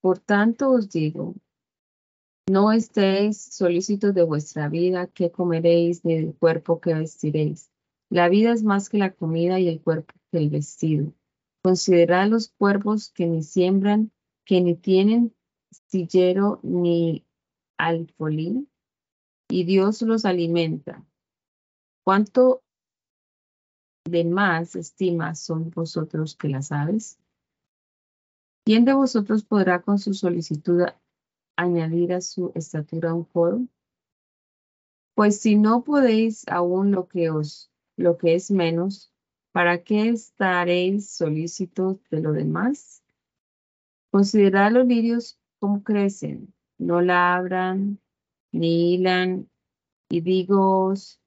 por 0.00 0.18
tanto 0.18 0.70
os 0.70 0.88
digo, 0.88 1.34
no 2.48 2.72
estéis 2.72 3.36
solícitos 3.36 4.14
de 4.14 4.22
vuestra 4.22 4.68
vida, 4.68 5.06
que 5.06 5.30
comeréis, 5.30 6.04
ni 6.04 6.14
del 6.14 6.34
cuerpo 6.34 6.80
que 6.80 6.94
vestiréis. 6.94 7.70
La 8.10 8.28
vida 8.28 8.52
es 8.52 8.62
más 8.62 8.88
que 8.88 8.96
la 8.96 9.12
comida 9.12 9.60
y 9.60 9.68
el 9.68 9.82
cuerpo 9.82 10.14
que 10.30 10.38
el 10.38 10.48
vestido. 10.48 11.12
Considerad 11.62 12.28
los 12.28 12.48
cuervos 12.48 13.10
que 13.10 13.26
ni 13.26 13.42
siembran, 13.42 14.10
que 14.46 14.62
ni 14.62 14.74
tienen 14.74 15.34
sillero 15.88 16.60
ni 16.62 17.26
alfolín, 17.76 18.70
y 19.50 19.64
Dios 19.64 20.00
los 20.02 20.24
alimenta. 20.24 21.04
¿Cuánto 22.04 22.62
de 24.06 24.24
más 24.24 24.74
estima 24.74 25.34
son 25.34 25.70
vosotros 25.70 26.34
que 26.34 26.48
las 26.48 26.72
aves? 26.72 27.18
¿Quién 28.68 28.84
de 28.84 28.92
vosotros 28.92 29.44
podrá 29.44 29.80
con 29.80 29.98
su 29.98 30.12
solicitud 30.12 30.82
añadir 31.56 32.12
a 32.12 32.20
su 32.20 32.52
estatura 32.54 33.14
un 33.14 33.24
coro? 33.24 33.66
Pues 35.14 35.40
si 35.40 35.56
no 35.56 35.84
podéis 35.84 36.46
aún 36.48 36.90
lo 36.90 37.08
que 37.08 37.30
os, 37.30 37.70
lo 37.96 38.18
que 38.18 38.34
es 38.34 38.50
menos, 38.50 39.10
¿para 39.52 39.82
qué 39.84 40.10
estaréis 40.10 41.08
solícitos 41.08 41.96
de 42.10 42.20
lo 42.20 42.32
demás? 42.32 43.02
Considerad 44.10 44.70
los 44.72 44.86
lirios 44.86 45.40
cómo 45.58 45.82
crecen, 45.82 46.52
no 46.76 47.00
labran, 47.00 47.98
ni 48.52 48.92
hilan, 48.92 49.48
y 50.10 50.20
digoos 50.20 51.22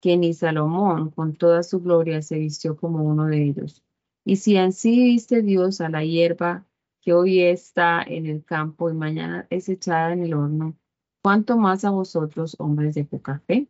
que 0.00 0.16
ni 0.16 0.32
Salomón 0.32 1.10
con 1.10 1.36
toda 1.36 1.62
su 1.62 1.82
gloria 1.82 2.22
se 2.22 2.38
vistió 2.38 2.74
como 2.74 3.04
uno 3.04 3.26
de 3.26 3.42
ellos. 3.42 3.84
Y 4.24 4.36
si 4.36 4.56
así 4.56 4.98
viste 4.98 5.42
Dios 5.42 5.82
a 5.82 5.90
la 5.90 6.02
hierba 6.02 6.64
que 7.06 7.12
hoy 7.12 7.40
está 7.40 8.02
en 8.02 8.26
el 8.26 8.44
campo 8.44 8.90
y 8.90 8.94
mañana 8.94 9.46
es 9.48 9.68
echada 9.68 10.12
en 10.12 10.24
el 10.24 10.34
horno, 10.34 10.76
¿cuánto 11.22 11.56
más 11.56 11.84
a 11.84 11.90
vosotros, 11.90 12.56
hombres 12.58 12.96
de 12.96 13.04
poca 13.04 13.38
fe? 13.46 13.68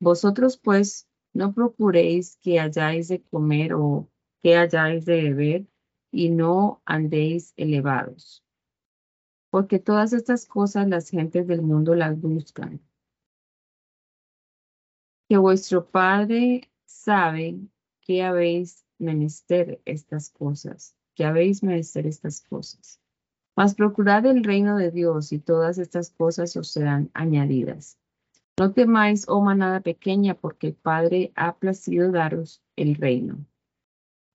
Vosotros 0.00 0.56
pues 0.56 1.06
no 1.34 1.52
procuréis 1.52 2.38
que 2.38 2.58
hayáis 2.58 3.08
de 3.08 3.22
comer 3.22 3.74
o 3.74 4.08
que 4.42 4.56
hayáis 4.56 5.04
de 5.04 5.22
beber 5.22 5.66
y 6.10 6.30
no 6.30 6.80
andéis 6.86 7.52
elevados 7.56 8.42
porque 9.52 9.78
todas 9.78 10.14
estas 10.14 10.46
cosas 10.46 10.88
las 10.88 11.10
gentes 11.10 11.46
del 11.46 11.60
mundo 11.60 11.94
las 11.94 12.18
buscan. 12.18 12.80
Que 15.28 15.36
vuestro 15.36 15.86
Padre 15.90 16.70
sabe 16.86 17.60
que 18.00 18.22
habéis 18.22 18.86
menester 18.96 19.82
estas 19.84 20.30
cosas, 20.30 20.96
que 21.14 21.24
habéis 21.24 21.62
menester 21.62 22.06
estas 22.06 22.40
cosas. 22.40 23.00
Mas 23.56 23.74
procurad 23.74 24.24
el 24.26 24.44
reino 24.44 24.76
de 24.76 24.90
Dios 24.90 25.32
y 25.32 25.38
todas 25.38 25.78
estas 25.78 26.10
cosas 26.10 26.56
os 26.56 26.70
serán 26.70 27.10
añadidas. 27.12 27.98
No 28.58 28.72
temáis, 28.72 29.28
oh 29.28 29.42
manada 29.42 29.80
pequeña, 29.80 30.34
porque 30.34 30.68
el 30.68 30.74
Padre 30.74 31.32
ha 31.36 31.56
placido 31.56 32.12
daros 32.12 32.62
el 32.76 32.94
reino. 32.94 33.44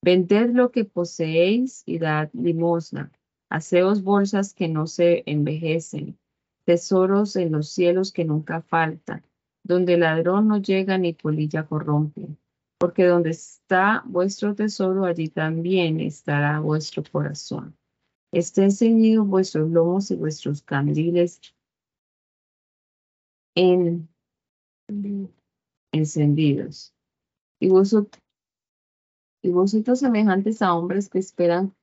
Vended 0.04 0.52
lo 0.52 0.72
que 0.72 0.86
poseéis 0.86 1.84
y 1.86 1.98
dad 2.00 2.30
limosna 2.34 3.12
Haceos 3.50 4.04
bolsas 4.04 4.54
que 4.54 4.68
no 4.68 4.88
se 4.88 5.24
envejecen, 5.26 6.20
tesoros 6.66 7.38
en 7.38 7.54
los 7.54 7.70
cielos 7.70 8.12
que 8.12 8.26
nunca 8.26 8.62
faltan, 8.62 9.24
donde 9.64 9.98
ladrón 9.98 10.50
no 10.50 10.58
llega 10.58 10.98
ni 10.98 11.14
polilla 11.14 11.66
corrompe. 11.66 12.28
Porque 12.80 13.06
donde 13.06 13.32
está 13.32 14.04
vuestro 14.06 14.54
tesoro, 14.54 15.06
allí 15.06 15.30
también 15.30 16.00
estará 16.00 16.60
vuestro 16.60 17.04
corazón. 17.12 17.76
Estén 18.32 18.72
ceñidos 18.72 19.28
vuestros 19.28 19.70
lomos 19.70 20.12
y 20.12 20.16
vuestros 20.16 20.62
candiles 20.62 21.42
en, 23.56 24.08
encendidos. 25.92 26.94
Y 27.60 27.70
vosotros, 27.70 28.22
y 29.42 29.50
vosotros 29.50 30.00
semejantes 30.00 30.62
a 30.62 30.76
hombres 30.76 31.10
que 31.10 31.20
esperan 31.20 31.76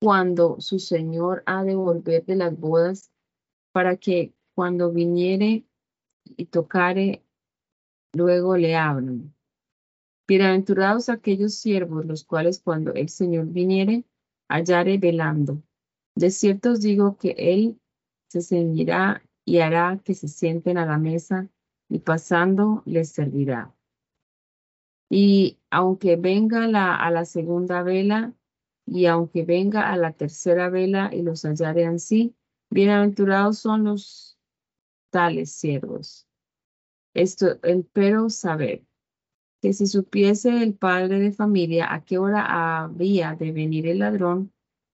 cuando 0.00 0.60
su 0.60 0.78
señor 0.78 1.42
ha 1.46 1.64
de 1.64 1.74
volver 1.74 2.24
de 2.24 2.36
las 2.36 2.58
bodas, 2.58 3.10
para 3.72 3.96
que 3.96 4.32
cuando 4.54 4.92
viniere 4.92 5.64
y 6.24 6.46
tocare, 6.46 7.24
luego 8.12 8.56
le 8.56 8.76
abran. 8.76 9.34
Bienaventurados 10.26 11.08
aquellos 11.08 11.54
siervos, 11.54 12.04
los 12.04 12.24
cuales 12.24 12.60
cuando 12.60 12.92
el 12.94 13.08
Señor 13.08 13.46
viniere, 13.46 14.04
hallare 14.48 14.98
velando. 14.98 15.62
De 16.14 16.30
cierto 16.30 16.72
os 16.72 16.80
digo 16.80 17.16
que 17.16 17.34
él 17.38 17.80
se 18.28 18.42
ceñirá 18.42 19.22
y 19.44 19.60
hará 19.60 20.00
que 20.04 20.14
se 20.14 20.28
sienten 20.28 20.76
a 20.76 20.84
la 20.84 20.98
mesa, 20.98 21.48
y 21.88 22.00
pasando 22.00 22.82
les 22.84 23.08
servirá. 23.10 23.74
Y 25.08 25.58
aunque 25.70 26.16
venga 26.16 26.66
la, 26.66 26.94
a 26.94 27.10
la 27.10 27.24
segunda 27.24 27.82
vela, 27.82 28.34
y 28.84 29.06
aunque 29.06 29.44
venga 29.44 29.90
a 29.90 29.96
la 29.96 30.12
tercera 30.12 30.68
vela 30.68 31.10
y 31.12 31.22
los 31.22 31.44
hallare 31.44 31.86
así, 31.86 32.34
bienaventurados 32.70 33.58
son 33.58 33.84
los 33.84 34.38
tales 35.10 35.52
siervos. 35.52 36.27
Esto, 37.18 37.58
pero 37.92 38.30
saber 38.30 38.84
que 39.60 39.72
si 39.72 39.88
supiese 39.88 40.62
el 40.62 40.74
padre 40.74 41.18
de 41.18 41.32
familia 41.32 41.92
a 41.92 42.04
qué 42.04 42.16
hora 42.16 42.84
había 42.84 43.34
de 43.34 43.50
venir 43.50 43.88
el 43.88 43.98
ladrón, 43.98 44.52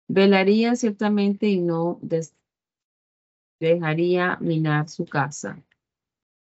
velaría 0.09 0.75
ciertamente 0.75 1.47
y 1.47 1.61
no 1.61 2.01
dejaría 3.61 4.37
minar 4.41 4.89
su 4.89 5.05
casa. 5.05 5.63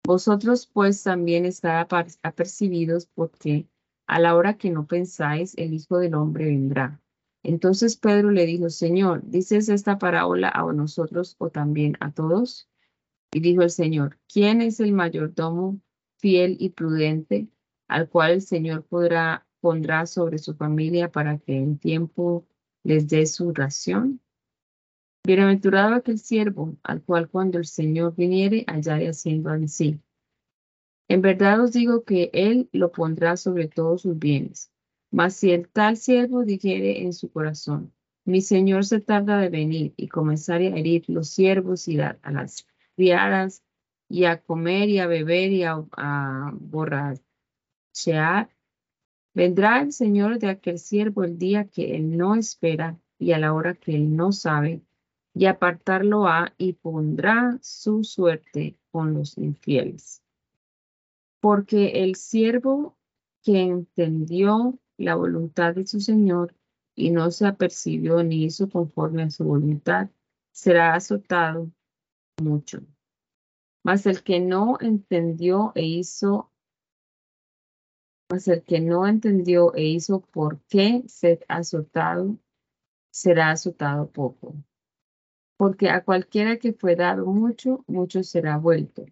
Vosotros 0.05 0.67
pues 0.67 1.03
también 1.03 1.47
estad 1.47 1.87
apercibidos 2.23 3.07
porque 3.07 3.67
a 4.07 4.19
la 4.19 4.37
hora 4.37 4.59
que 4.59 4.69
no 4.69 4.87
pensáis, 4.87 5.55
el 5.57 5.73
Hijo 5.73 5.97
del 5.97 6.15
Hombre 6.17 6.45
vendrá. 6.45 7.01
Entonces 7.43 7.97
Pedro 7.97 8.31
le 8.31 8.45
dijo, 8.45 8.69
Señor, 8.69 9.23
¿dices 9.25 9.71
esta 9.71 9.99
parábola 9.99 10.51
a 10.51 10.71
nosotros 10.75 11.35
o 11.39 11.49
también 11.49 11.97
a 12.01 12.13
todos? 12.13 12.69
Y 13.33 13.41
dijo 13.41 13.63
el 13.63 13.71
Señor, 13.71 14.19
¿quién 14.31 14.61
es 14.61 14.79
el 14.81 14.93
mayordomo 14.93 15.81
fiel 16.19 16.57
y 16.61 16.71
prudente 16.71 17.49
al 17.89 18.09
cual 18.09 18.33
el 18.33 18.43
Señor 18.43 18.85
podrá, 18.85 19.47
pondrá 19.61 20.07
sobre 20.07 20.39
su 20.39 20.55
familia 20.55 21.11
para 21.11 21.39
que 21.39 21.57
en 21.57 21.79
tiempo 21.79 22.47
les 22.85 23.09
dé 23.09 23.27
su 23.27 23.53
ración? 23.53 24.21
Bienaventurado 25.25 25.95
aquel 25.95 26.19
siervo 26.19 26.77
al 26.83 27.03
cual 27.03 27.29
cuando 27.29 27.59
el 27.59 27.67
Señor 27.67 28.15
viniere 28.15 28.65
hallare 28.67 29.09
haciendo 29.09 29.51
así. 29.51 30.01
En 31.09 31.23
verdad 31.23 31.61
os 31.61 31.73
digo 31.73 32.05
que 32.05 32.31
él 32.33 32.69
lo 32.73 32.93
pondrá 32.93 33.37
sobre 33.37 33.69
todos 33.69 34.03
sus 34.03 34.19
bienes. 34.19 34.71
Mas 35.11 35.35
si 35.37 35.53
el 35.53 35.69
tal 35.69 35.97
siervo 35.97 36.45
dijere 36.45 37.03
en 37.03 37.13
su 37.13 37.31
corazón, 37.31 37.93
mi 38.25 38.41
señor 38.41 38.85
se 38.85 39.01
tarda 39.01 39.39
de 39.39 39.49
venir 39.49 39.93
y 39.97 40.09
comenzar 40.09 40.61
a 40.61 40.65
herir 40.65 41.05
los 41.09 41.29
siervos 41.29 41.87
y 41.89 42.01
a, 42.01 42.19
las 42.31 42.67
y 42.97 43.13
a 44.25 44.43
comer 44.43 44.89
y 44.89 44.99
a 44.99 45.07
beber 45.07 45.53
y 45.53 45.65
a, 45.65 45.85
a 45.97 46.53
borrachear, 46.55 48.51
vendrá 49.35 49.81
el 49.81 49.93
señor 49.93 50.39
de 50.39 50.49
aquel 50.49 50.79
siervo 50.79 51.25
el 51.25 51.39
día 51.39 51.67
que 51.67 51.97
él 51.97 52.17
no 52.17 52.35
espera 52.35 52.99
y 53.19 53.33
a 53.33 53.39
la 53.39 53.55
hora 53.55 53.75
que 53.75 53.95
él 53.95 54.17
no 54.17 54.33
sabe, 54.33 54.83
y 55.35 55.47
apartarlo 55.47 56.27
a 56.27 56.53
y 56.59 56.75
pondrá 56.75 57.59
su 57.63 58.05
suerte 58.05 58.77
con 58.91 59.15
los 59.15 59.39
infieles. 59.39 60.23
Porque 61.41 62.03
el 62.05 62.17
siervo 62.17 62.97
que 63.43 63.61
entendió 63.61 64.79
la 64.97 65.15
voluntad 65.15 65.75
de 65.75 65.87
su 65.87 66.01
Señor 66.01 66.55
y 66.95 67.11
no 67.11 67.31
se 67.31 67.47
apercibió 67.47 68.23
ni 68.23 68.45
hizo 68.45 68.69
conforme 68.69 69.23
a 69.23 69.31
su 69.31 69.45
voluntad, 69.45 70.11
será 70.51 70.95
azotado 70.95 71.71
mucho. 72.43 72.81
Mas 73.85 74.07
el 74.07 74.23
que 74.23 74.41
no 74.41 74.79
entendió 74.81 75.73
e 75.75 75.85
hizo, 75.85 76.51
mas 78.31 78.49
el 78.49 78.63
que 78.63 78.81
no 78.81 79.07
entendió 79.07 79.75
e 79.75 79.85
hizo 79.85 80.21
por 80.21 80.61
qué 80.69 81.03
ser 81.07 81.45
azotado, 81.49 82.39
será 83.11 83.51
azotado 83.51 84.11
poco. 84.11 84.55
Porque 85.57 85.91
a 85.91 86.05
cualquiera 86.05 86.59
que 86.59 86.73
fue 86.73 86.97
dado 86.97 87.27
mucho, 87.27 87.85
mucho 87.87 88.23
será 88.23 88.59
vuelto, 88.59 89.05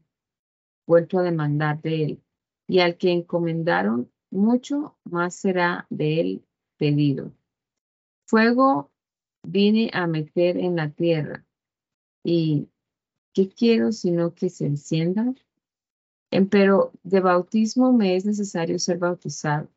vuelto 0.87 1.19
a 1.19 1.23
demandar 1.23 1.81
de 1.83 2.05
él. 2.05 2.23
Y 2.67 2.81
al 2.81 2.97
que 2.97 3.11
encomendaron 3.11 4.11
mucho 4.31 4.97
más 5.05 5.35
será 5.35 5.87
de 5.91 6.21
él 6.21 6.45
pedido. 6.77 7.33
Fuego 8.27 8.91
vine 9.43 9.91
a 9.93 10.07
meter 10.07 10.57
en 10.57 10.77
la 10.77 10.91
tierra, 10.91 11.45
¿Y 12.23 12.69
qué 13.33 13.49
quiero 13.49 13.93
sino 13.93 14.35
que 14.35 14.51
se 14.51 14.67
encienda? 14.67 15.35
Pero 16.51 16.93
de 17.03 17.21
bautismo 17.21 17.93
me 17.93 18.17
es 18.17 18.25
necesario 18.25 18.79
ser 18.79 18.99
bautizado. 18.99 19.69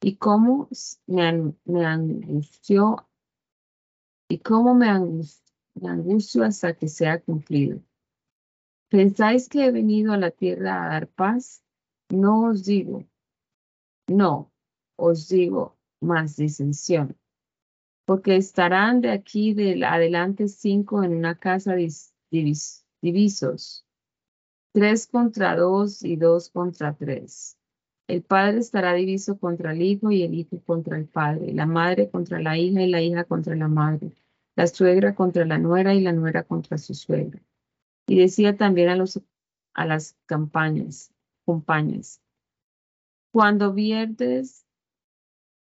¿Y 0.00 0.16
cómo 0.16 0.68
me, 1.06 1.54
me 1.64 1.84
angustió? 1.84 3.08
¿Y 4.28 4.38
cómo 4.38 4.74
me 4.74 4.88
angustio 4.88 6.44
hasta 6.44 6.74
que 6.74 6.88
sea 6.88 7.20
cumplido? 7.20 7.80
¿Pensáis 8.88 9.48
que 9.48 9.64
he 9.64 9.70
venido 9.70 10.12
a 10.12 10.18
la 10.18 10.30
tierra 10.30 10.84
a 10.84 10.88
dar 10.88 11.08
paz? 11.08 11.64
No 12.10 12.50
os 12.50 12.64
digo, 12.64 13.06
no, 14.06 14.52
os 14.96 15.28
digo 15.28 15.78
más 16.00 16.36
disensión, 16.36 17.16
porque 18.04 18.36
estarán 18.36 19.00
de 19.00 19.10
aquí 19.10 19.54
de 19.54 19.82
adelante 19.84 20.46
cinco 20.48 21.02
en 21.02 21.16
una 21.16 21.38
casa 21.38 21.74
divisos, 23.02 23.84
tres 24.72 25.06
contra 25.06 25.56
dos 25.56 26.02
y 26.02 26.16
dos 26.16 26.48
contra 26.48 26.94
tres. 26.94 27.58
El 28.08 28.22
padre 28.22 28.58
estará 28.58 28.94
diviso 28.94 29.38
contra 29.38 29.72
el 29.72 29.82
hijo 29.82 30.10
y 30.10 30.22
el 30.22 30.34
hijo 30.34 30.60
contra 30.64 30.96
el 30.96 31.06
padre, 31.06 31.52
la 31.52 31.66
madre 31.66 32.08
contra 32.10 32.40
la 32.40 32.56
hija 32.56 32.82
y 32.82 32.88
la 32.88 33.02
hija 33.02 33.24
contra 33.24 33.54
la 33.54 33.68
madre, 33.68 34.12
la 34.56 34.66
suegra 34.66 35.14
contra 35.14 35.44
la 35.44 35.58
nuera 35.58 35.94
y 35.94 36.00
la 36.00 36.12
nuera 36.12 36.42
contra 36.42 36.78
su 36.78 36.94
suegra 36.94 37.42
y 38.06 38.18
decía 38.18 38.56
también 38.56 38.90
a, 38.90 39.86
las 39.86 40.16
campañas, 40.26 41.12
compañías, 41.44 42.20
cuando 43.30 43.72
vierdes 43.72 44.66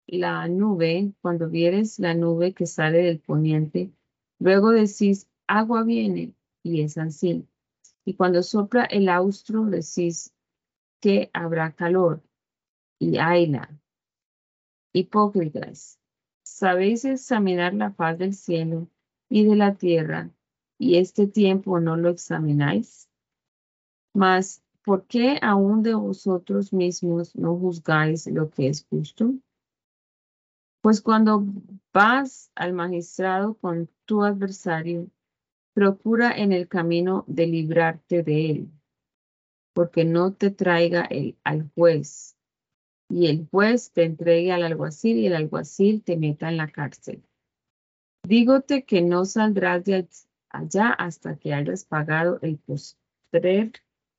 la 0.06 0.48
nube, 0.48 1.12
cuando 1.20 1.48
vieres 1.48 1.98
la 1.98 2.14
nube 2.14 2.52
que 2.52 2.66
sale 2.66 2.98
del 2.98 3.20
poniente, 3.20 3.92
luego 4.38 4.70
decís, 4.70 5.28
agua 5.46 5.84
viene, 5.84 6.34
y 6.62 6.82
es 6.82 6.98
así. 6.98 7.46
Y 8.04 8.14
cuando 8.14 8.42
sopla 8.42 8.84
el 8.84 9.08
austro, 9.08 9.64
decís 9.64 10.32
que 11.00 11.30
habrá 11.32 11.72
calor, 11.72 12.22
y 12.98 13.18
hayla. 13.18 13.80
Hipócritas, 14.92 15.98
sabéis 16.42 17.04
examinar 17.04 17.74
la 17.74 17.92
faz 17.92 18.18
del 18.18 18.34
cielo 18.34 18.88
y 19.28 19.44
de 19.44 19.56
la 19.56 19.76
tierra, 19.76 20.30
y 20.78 20.96
este 20.96 21.26
tiempo 21.26 21.80
no 21.80 21.96
lo 21.96 22.10
examináis? 22.10 23.08
Mas, 24.12 24.62
¿por 24.84 25.06
qué 25.06 25.38
aún 25.40 25.82
de 25.82 25.94
vosotros 25.94 26.72
mismos 26.72 27.36
no 27.36 27.56
juzgáis 27.56 28.26
lo 28.26 28.50
que 28.50 28.68
es 28.68 28.86
justo? 28.90 29.34
Pues 30.82 31.00
cuando 31.00 31.44
vas 31.92 32.50
al 32.54 32.72
magistrado 32.72 33.54
con 33.54 33.88
tu 34.06 34.24
adversario, 34.24 35.08
procura 35.80 36.36
en 36.36 36.52
el 36.52 36.68
camino 36.68 37.24
de 37.26 37.46
librarte 37.46 38.22
de 38.22 38.50
él, 38.50 38.70
porque 39.72 40.04
no 40.04 40.34
te 40.34 40.50
traiga 40.50 41.06
el, 41.06 41.38
al 41.42 41.70
juez, 41.74 42.36
y 43.08 43.28
el 43.28 43.48
juez 43.50 43.90
te 43.90 44.04
entregue 44.04 44.52
al 44.52 44.62
alguacil 44.62 45.16
y 45.16 45.26
el 45.26 45.34
alguacil 45.34 46.04
te 46.04 46.18
meta 46.18 46.50
en 46.50 46.58
la 46.58 46.68
cárcel. 46.68 47.22
Dígote 48.28 48.84
que 48.84 49.00
no 49.00 49.24
saldrás 49.24 49.82
de, 49.84 50.06
allá 50.50 50.90
hasta 50.90 51.38
que 51.38 51.54
hayas 51.54 51.86
pagado 51.86 52.38
el 52.42 52.58
postrer 52.58 53.72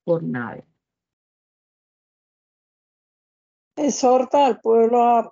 por 0.03 0.23
nada. 0.23 0.65
Exhorta 3.75 4.47
al 4.47 4.61
pueblo 4.61 5.03
a, 5.03 5.29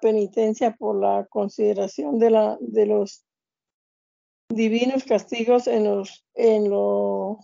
penitencia 0.00 0.76
por 0.76 1.00
la 1.00 1.26
consideración 1.28 2.20
de, 2.20 2.30
la, 2.30 2.56
de 2.60 2.86
los 2.86 3.24
divinos 4.54 5.04
castigos 5.04 5.66
en 5.66 5.84
los 5.84 6.24
en 6.34 6.68
los 6.68 7.38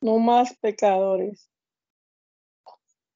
no 0.00 0.18
más 0.18 0.56
pecadores. 0.58 1.50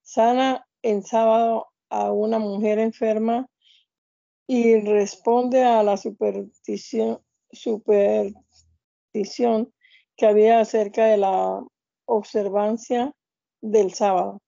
Sana 0.02 0.66
en 0.82 1.02
sábado 1.02 1.68
a 1.88 2.10
una 2.12 2.38
mujer 2.38 2.78
enferma 2.78 3.48
y 4.46 4.80
responde 4.80 5.62
a 5.62 5.82
la 5.82 5.96
superstición, 5.96 7.20
super, 7.52 8.32
que 9.12 10.26
había 10.26 10.60
acerca 10.60 11.06
de 11.06 11.18
la 11.18 11.62
observancia 12.06 13.14
del 13.60 13.92
sábado. 13.92 14.40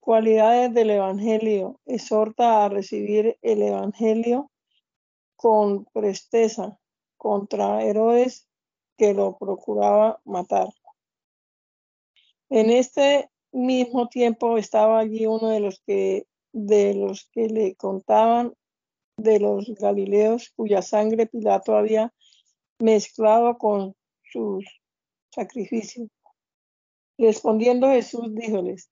Cualidades 0.00 0.74
del 0.74 0.90
Evangelio. 0.90 1.80
Exhorta 1.86 2.64
a 2.64 2.68
recibir 2.68 3.38
el 3.40 3.62
Evangelio 3.62 4.50
con 5.36 5.86
presteza 5.86 6.78
contra 7.24 7.82
Herodes 7.82 8.46
que 8.98 9.14
lo 9.14 9.38
procuraba 9.38 10.20
matar. 10.26 10.68
En 12.50 12.68
este 12.68 13.30
mismo 13.50 14.08
tiempo 14.10 14.58
estaba 14.58 14.98
allí 14.98 15.24
uno 15.24 15.48
de 15.48 15.60
los 15.60 15.80
que 15.86 16.26
de 16.52 16.92
los 16.92 17.24
que 17.32 17.48
le 17.48 17.76
contaban 17.76 18.52
de 19.16 19.40
los 19.40 19.74
galileos 19.74 20.52
cuya 20.54 20.82
sangre 20.82 21.26
Pilato 21.26 21.74
había 21.74 22.12
mezclado 22.78 23.56
con 23.56 23.96
sus 24.30 24.66
sacrificios. 25.34 26.10
Respondiendo 27.16 27.88
Jesús, 27.88 28.34
díjoles, 28.34 28.90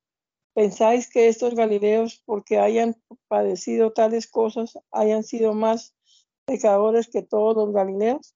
¿pensáis 0.55 1.07
que 1.11 1.29
estos 1.29 1.55
galileos, 1.55 2.23
porque 2.25 2.59
hayan 2.59 2.97
padecido 3.29 3.93
tales 3.93 4.27
cosas, 4.27 4.79
hayan 4.91 5.23
sido 5.23 5.53
más 5.53 5.95
pecadores 6.45 7.09
que 7.09 7.23
todos 7.23 7.57
los 7.57 7.75
galileos? 7.75 8.35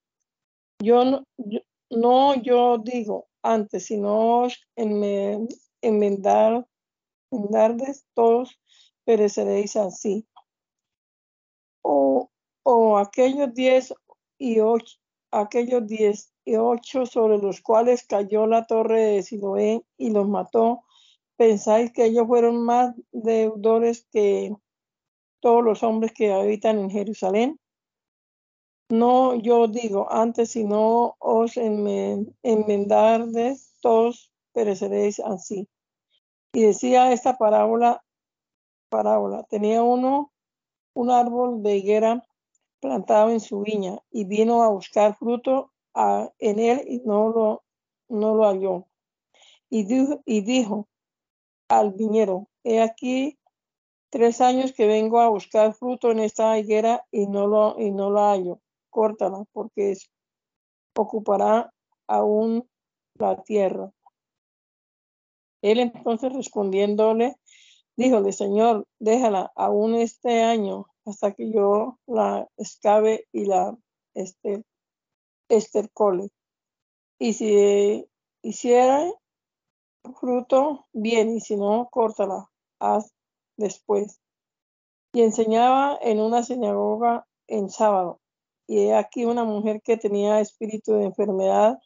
Yo 0.83 1.25
no, 1.91 2.35
yo, 2.43 2.79
digo 2.79 3.29
antes, 3.43 3.87
sino 3.87 4.49
en 4.77 5.49
enmendar, 5.81 6.67
enmendarles 7.31 8.07
todos 8.15 8.59
pereceréis 9.05 9.77
así. 9.77 10.27
O, 11.83 12.31
o 12.65 12.99
aquellos 12.99 13.55
diez 13.55 13.95
y 14.39 14.61
ocho, 14.61 14.99
aquellos 15.31 15.87
diez 15.87 16.33
y 16.45 16.57
ocho 16.57 17.07
sobre 17.07 17.39
los 17.39 17.61
cuales 17.61 18.05
cayó 18.07 18.47
la 18.47 18.67
torre 18.67 19.01
de 19.03 19.23
Siloé 19.23 19.83
y 19.97 20.11
los 20.11 20.29
mató, 20.29 20.83
¿pensáis 21.37 21.93
que 21.93 22.07
ellos 22.07 22.27
fueron 22.27 22.65
más 22.65 22.95
deudores 23.13 24.07
que 24.13 24.55
todos 25.41 25.63
los 25.63 25.83
hombres 25.83 26.13
que 26.13 26.33
habitan 26.33 26.79
en 26.79 26.91
Jerusalén? 26.91 27.61
No, 28.89 29.35
yo 29.35 29.67
digo, 29.67 30.07
antes 30.11 30.53
si 30.53 30.65
no 30.65 31.17
os 31.19 31.57
enmendardes, 31.57 33.75
todos 33.81 34.33
pereceréis 34.53 35.21
así. 35.21 35.69
Y 36.53 36.63
decía 36.63 37.13
esta 37.13 37.37
parábola, 37.37 38.03
parábola, 38.89 39.45
tenía 39.51 39.83
uno 39.83 40.33
un 40.95 41.11
árbol 41.11 41.63
de 41.63 41.77
higuera 41.77 42.25
plantado 42.81 43.31
en 43.31 43.41
su 43.41 43.61
viña 43.61 43.99
y 44.11 44.25
vino 44.25 44.63
a 44.63 44.69
buscar 44.69 45.17
fruto 45.17 45.73
en 46.39 46.59
él 46.59 46.83
y 46.87 47.01
no 47.05 47.29
lo, 47.29 47.65
no 48.09 48.35
lo 48.35 48.45
halló. 48.45 48.87
Y 49.69 49.85
dijo, 49.85 50.23
y 50.25 50.43
dijo 50.43 50.89
al 51.69 51.93
viñero, 51.93 52.49
he 52.65 52.81
aquí 52.81 53.39
tres 54.11 54.41
años 54.41 54.73
que 54.73 54.87
vengo 54.87 55.21
a 55.21 55.29
buscar 55.29 55.75
fruto 55.75 56.11
en 56.11 56.21
esta 56.21 56.59
higuera 56.59 57.05
y 57.11 57.27
no 57.27 57.47
lo, 57.47 57.79
y 57.79 57.91
no 57.91 58.11
lo 58.11 58.21
hallo. 58.21 58.61
Córtala 58.97 59.45
porque 59.53 59.93
ocupará 60.97 61.71
aún 62.07 62.67
la 63.19 63.43
tierra. 63.43 63.93
Él 65.61 65.81
entonces 65.81 66.33
respondiéndole, 66.33 67.37
díjole, 67.99 68.33
Señor, 68.33 68.87
déjala 68.99 69.53
aún 69.55 69.97
este 69.97 70.43
año 70.43 70.87
hasta 71.05 71.35
que 71.35 71.53
yo 71.53 71.99
la 72.07 72.49
escabe 72.57 73.27
y 73.33 73.45
la 73.45 73.77
este, 74.15 74.65
estercole. 75.51 76.31
Y 77.19 77.35
si 77.35 78.09
hiciera 78.41 79.13
fruto, 80.19 80.87
bien, 80.95 81.37
y 81.37 81.41
si 81.41 81.57
no, 81.57 81.87
córtala, 81.91 82.51
haz 82.81 83.13
después. 83.59 84.23
Y 85.13 85.21
enseñaba 85.21 85.99
en 86.01 86.19
una 86.19 86.43
sinagoga 86.43 87.27
en 87.47 87.69
sábado. 87.69 88.21
Y 88.67 88.91
aquí 88.91 89.25
una 89.25 89.45
mujer 89.45 89.81
que 89.83 89.97
tenía 89.97 90.41
espíritu 90.41 90.95
de 90.95 91.05
enfermedad, 91.05 91.79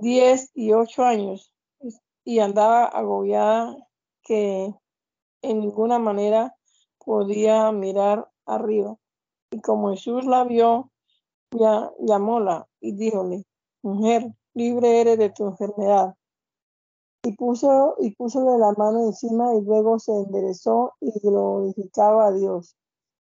diez 0.00 0.50
y 0.54 0.72
ocho 0.72 1.04
años, 1.04 1.52
y 2.24 2.40
andaba 2.40 2.84
agobiada 2.86 3.76
que 4.22 4.74
en 5.42 5.60
ninguna 5.60 5.98
manera 5.98 6.56
podía 7.04 7.70
mirar 7.70 8.28
arriba. 8.46 8.96
Y 9.50 9.60
como 9.60 9.90
Jesús 9.90 10.24
la 10.24 10.44
vio, 10.44 10.90
ya, 11.52 11.92
llamóla 12.00 12.66
y 12.80 12.92
díjole, 12.92 13.44
mujer, 13.82 14.34
libre 14.54 15.00
eres 15.00 15.18
de 15.18 15.30
tu 15.30 15.46
enfermedad. 15.46 16.14
Y 17.22 17.32
puso, 17.32 17.96
y 18.00 18.10
puso 18.14 18.58
la 18.58 18.72
mano 18.72 19.04
encima 19.04 19.54
y 19.54 19.62
luego 19.62 19.98
se 19.98 20.12
enderezó 20.12 20.94
y 21.00 21.12
glorificaba 21.20 22.26
a 22.26 22.32
Dios. 22.32 22.76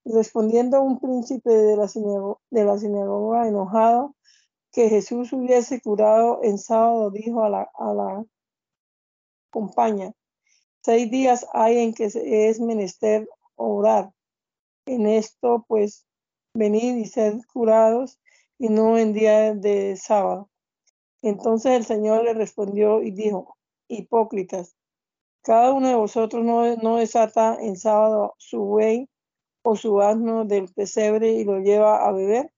Respondiendo 0.05 0.81
un 0.81 0.99
príncipe 0.99 1.49
de 1.49 1.75
la, 1.75 1.87
sinagoga, 1.87 2.39
de 2.51 2.63
la 2.63 2.77
sinagoga 2.77 3.47
enojado, 3.47 4.15
que 4.71 4.89
Jesús 4.89 5.33
hubiese 5.33 5.81
curado 5.81 6.39
en 6.43 6.57
sábado, 6.57 7.09
dijo 7.09 7.43
a 7.43 7.49
la, 7.49 7.71
a 7.73 8.23
compañía, 9.49 10.13
seis 10.83 11.09
días 11.09 11.47
hay 11.53 11.79
en 11.79 11.93
que 11.93 12.05
es 12.13 12.59
menester 12.59 13.27
orar. 13.55 14.11
En 14.85 15.07
esto, 15.07 15.65
pues, 15.67 16.05
venid 16.53 16.97
y 16.97 17.05
sed 17.05 17.39
curados 17.51 18.19
y 18.59 18.69
no 18.69 18.97
en 18.97 19.13
día 19.13 19.53
de 19.53 19.97
sábado. 19.97 20.49
Entonces 21.21 21.71
el 21.71 21.85
Señor 21.85 22.23
le 22.23 22.33
respondió 22.33 23.01
y 23.01 23.11
dijo, 23.11 23.57
hipócritas, 23.87 24.75
cada 25.41 25.73
uno 25.73 25.87
de 25.87 25.95
vosotros 25.95 26.43
no, 26.43 26.75
no 26.77 26.97
desata 26.97 27.57
en 27.59 27.77
sábado 27.77 28.35
su 28.37 28.59
buey 28.59 29.09
o 29.65 29.75
su 29.75 29.99
asno 29.99 30.45
del 30.45 30.71
pesebre 30.71 31.31
y 31.31 31.43
lo 31.43 31.59
lleva 31.59 32.07
a 32.07 32.11
beber. 32.11 32.51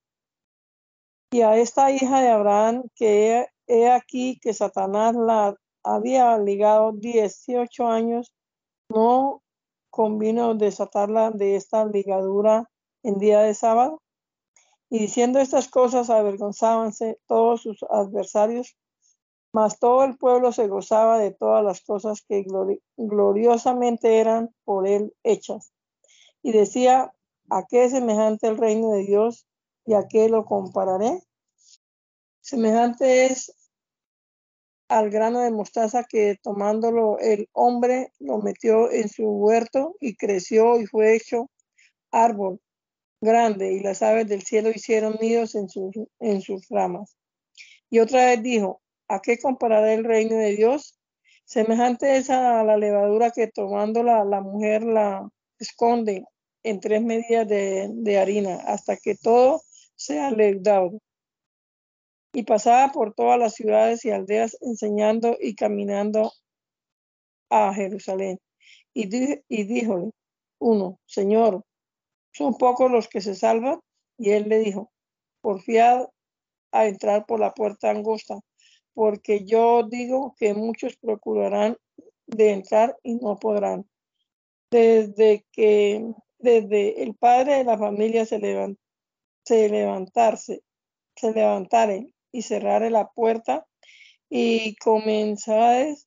Y 1.30 1.40
a 1.40 1.56
esta 1.56 1.90
hija 1.90 2.20
de 2.20 2.28
Abraham, 2.28 2.82
que 2.94 3.46
he, 3.66 3.90
aquí 3.90 4.38
que 4.40 4.52
Satanás 4.52 5.16
la 5.16 5.56
había 5.82 6.36
ligado 6.38 6.92
18 6.92 7.86
años, 7.86 8.34
no 8.90 9.42
convino 9.90 10.54
desatarla 10.54 11.30
de 11.30 11.56
esta 11.56 11.86
ligadura 11.86 12.70
en 13.02 13.18
día 13.18 13.40
de 13.40 13.54
sábado. 13.54 14.02
Y 14.90 14.98
diciendo 14.98 15.38
estas 15.38 15.68
cosas 15.68 16.10
avergonzábanse 16.10 17.18
todos 17.26 17.62
sus 17.62 17.82
adversarios, 17.84 18.76
mas 19.54 19.78
todo 19.78 20.04
el 20.04 20.18
pueblo 20.18 20.52
se 20.52 20.68
gozaba 20.68 21.18
de 21.18 21.30
todas 21.30 21.64
las 21.64 21.80
cosas 21.80 22.22
que 22.28 22.44
gloriosamente 22.98 24.18
eran 24.18 24.50
por 24.64 24.86
él 24.86 25.14
hechas. 25.22 25.72
Y 26.48 26.52
decía, 26.52 27.12
¿a 27.50 27.66
qué 27.68 27.90
semejante 27.90 28.46
el 28.46 28.56
reino 28.56 28.92
de 28.92 29.04
Dios 29.04 29.46
y 29.84 29.92
a 29.92 30.08
qué 30.08 30.30
lo 30.30 30.46
compararé? 30.46 31.20
Semejante 32.40 33.26
es 33.26 33.52
al 34.88 35.10
grano 35.10 35.40
de 35.40 35.50
mostaza 35.50 36.04
que 36.04 36.38
tomándolo 36.42 37.18
el 37.18 37.50
hombre 37.52 38.14
lo 38.18 38.38
metió 38.38 38.90
en 38.90 39.10
su 39.10 39.24
huerto 39.24 39.96
y 40.00 40.16
creció 40.16 40.80
y 40.80 40.86
fue 40.86 41.16
hecho 41.16 41.50
árbol 42.12 42.62
grande 43.20 43.74
y 43.74 43.80
las 43.80 44.00
aves 44.00 44.26
del 44.26 44.40
cielo 44.40 44.70
hicieron 44.70 45.18
nidos 45.20 45.54
en 45.54 45.68
sus, 45.68 45.94
en 46.18 46.40
sus 46.40 46.66
ramas. 46.70 47.14
Y 47.90 47.98
otra 47.98 48.24
vez 48.24 48.42
dijo, 48.42 48.80
¿a 49.06 49.20
qué 49.20 49.38
compararé 49.38 49.92
el 49.92 50.04
reino 50.04 50.36
de 50.36 50.56
Dios? 50.56 50.98
Semejante 51.44 52.16
es 52.16 52.30
a 52.30 52.64
la 52.64 52.78
levadura 52.78 53.32
que 53.32 53.48
tomándola 53.48 54.24
la 54.24 54.40
mujer 54.40 54.84
la 54.84 55.28
esconde 55.58 56.24
en 56.68 56.80
tres 56.80 57.02
medidas 57.02 57.48
de, 57.48 58.18
harina 58.18 58.56
hasta 58.66 58.96
que 58.96 59.14
todo 59.14 59.62
sea 59.96 60.30
leudado. 60.30 61.00
Y 62.32 62.42
pasaba 62.42 62.92
por 62.92 63.14
todas 63.14 63.38
las 63.38 63.54
ciudades 63.54 64.04
y 64.04 64.10
aldeas 64.10 64.56
enseñando 64.60 65.36
y 65.40 65.54
caminando 65.54 66.30
a 67.50 67.72
Jerusalén. 67.72 68.38
Y, 68.92 69.06
di, 69.06 69.40
y 69.48 69.64
díjole, 69.64 70.10
uno, 70.58 71.00
Señor, 71.06 71.64
son 72.32 72.54
pocos 72.58 72.90
los 72.90 73.08
que 73.08 73.20
se 73.20 73.34
salvan. 73.34 73.80
Y 74.18 74.30
él 74.30 74.48
le 74.48 74.58
dijo, 74.58 74.92
porfiad 75.40 76.08
a 76.72 76.86
entrar 76.86 77.24
por 77.26 77.40
la 77.40 77.54
puerta 77.54 77.90
angosta, 77.90 78.40
porque 78.92 79.44
yo 79.44 79.84
digo 79.88 80.34
que 80.38 80.54
muchos 80.54 80.96
procurarán 80.96 81.76
de 82.26 82.50
entrar 82.50 82.96
y 83.02 83.14
no 83.14 83.38
podrán. 83.38 83.88
Desde 84.70 85.46
que, 85.52 86.04
desde 86.38 87.02
el 87.02 87.14
padre 87.14 87.56
de 87.56 87.64
la 87.64 87.78
familia 87.78 88.24
se, 88.26 88.38
levant, 88.38 88.78
se 89.44 89.68
levantarse, 89.68 90.62
se 91.16 91.32
levantare 91.32 92.14
y 92.32 92.42
cerrare 92.42 92.90
la 92.90 93.08
puerta 93.08 93.66
y 94.30 94.76
comenzares 94.76 96.06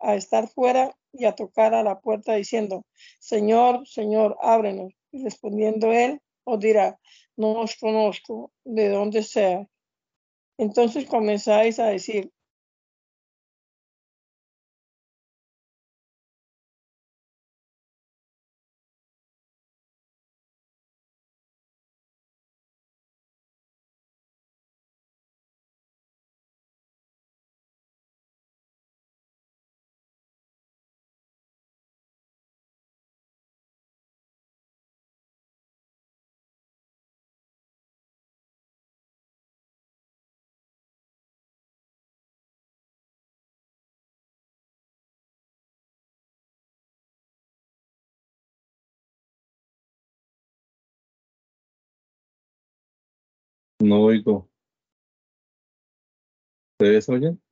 a 0.00 0.14
estar 0.14 0.48
fuera 0.48 0.96
y 1.12 1.24
a 1.24 1.32
tocar 1.32 1.74
a 1.74 1.82
la 1.82 2.00
puerta 2.00 2.34
diciendo, 2.34 2.84
Señor, 3.18 3.86
Señor, 3.86 4.36
ábrenos. 4.40 4.92
Y 5.12 5.24
respondiendo 5.24 5.92
él, 5.92 6.20
os 6.44 6.60
dirá, 6.60 6.98
no 7.36 7.60
os 7.60 7.76
conozco, 7.76 8.52
de 8.64 8.88
dónde 8.88 9.22
sea. 9.22 9.66
Entonces 10.58 11.06
comenzáis 11.06 11.78
a 11.78 11.86
decir, 11.86 12.30
No 53.90 54.02
oigo. 54.02 54.48
¿Ustedes 56.78 57.08
oyen? 57.08 57.42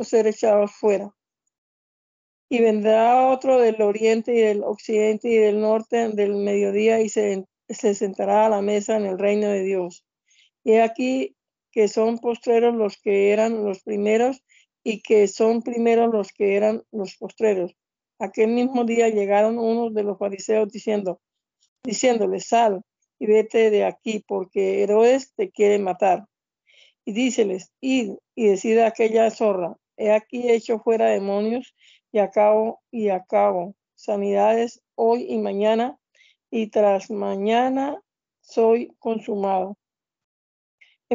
ser 0.00 0.26
echados 0.26 0.72
fuera. 0.72 1.14
Y 2.48 2.62
vendrá 2.62 3.28
otro 3.28 3.60
del 3.60 3.82
oriente 3.82 4.34
y 4.34 4.40
del 4.40 4.62
occidente 4.64 5.28
y 5.28 5.36
del 5.36 5.60
norte, 5.60 6.08
del 6.08 6.34
mediodía, 6.36 7.00
y 7.02 7.10
se, 7.10 7.44
se 7.68 7.94
sentará 7.94 8.46
a 8.46 8.48
la 8.48 8.62
mesa 8.62 8.96
en 8.96 9.04
el 9.04 9.18
reino 9.18 9.48
de 9.48 9.62
Dios. 9.62 10.06
Y 10.64 10.76
aquí 10.76 11.36
que 11.70 11.88
son 11.88 12.18
postreros 12.18 12.74
los 12.74 12.96
que 12.96 13.32
eran 13.32 13.62
los 13.62 13.82
primeros, 13.82 14.42
y 14.82 15.02
que 15.02 15.28
son 15.28 15.60
primeros 15.60 16.10
los 16.10 16.32
que 16.32 16.56
eran 16.56 16.82
los 16.92 17.16
postreros. 17.16 17.76
Aquel 18.22 18.50
mismo 18.50 18.84
día 18.84 19.08
llegaron 19.08 19.58
unos 19.58 19.92
de 19.94 20.04
los 20.04 20.16
fariseos 20.16 20.70
diciendo, 20.70 21.20
diciéndole, 21.82 22.38
sal 22.38 22.84
y 23.18 23.26
vete 23.26 23.68
de 23.72 23.84
aquí, 23.84 24.24
porque 24.24 24.84
Herodes 24.84 25.32
te 25.34 25.50
quiere 25.50 25.80
matar. 25.80 26.26
Y 27.04 27.14
díceles, 27.14 27.72
id 27.80 28.12
y 28.36 28.46
decida 28.46 28.86
aquella 28.86 29.28
zorra, 29.32 29.76
he 29.96 30.12
aquí 30.12 30.48
hecho 30.52 30.78
fuera 30.78 31.06
demonios 31.06 31.74
y 32.12 32.20
acabo 32.20 32.80
y 32.92 33.08
acabo 33.08 33.74
sanidades 33.96 34.80
hoy 34.94 35.26
y 35.28 35.38
mañana, 35.38 35.98
y 36.48 36.68
tras 36.68 37.10
mañana 37.10 38.00
soy 38.40 38.94
consumado. 39.00 39.76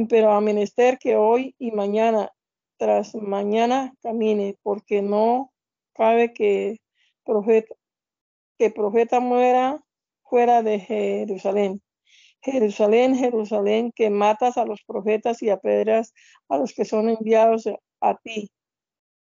Pero 0.09 0.31
a 0.33 0.41
menester 0.41 0.97
que 0.97 1.15
hoy 1.15 1.55
y 1.57 1.71
mañana, 1.71 2.33
tras 2.75 3.15
mañana 3.15 3.93
camine, 4.01 4.57
porque 4.61 5.01
no 5.01 5.53
cabe 5.93 6.33
que 6.33 6.81
profeta, 7.27 7.75
que 8.57 8.71
profeta 8.71 9.19
muera 9.19 9.83
fuera 10.23 10.63
de 10.63 10.79
Jerusalén. 10.79 11.81
Jerusalén, 12.41 13.15
Jerusalén, 13.15 13.91
que 13.91 14.09
matas 14.09 14.57
a 14.57 14.65
los 14.65 14.81
profetas 14.83 15.43
y 15.43 15.49
apedreas 15.49 16.13
a 16.47 16.57
los 16.57 16.73
que 16.73 16.85
son 16.85 17.09
enviados 17.09 17.65
a 17.99 18.15
ti. 18.17 18.49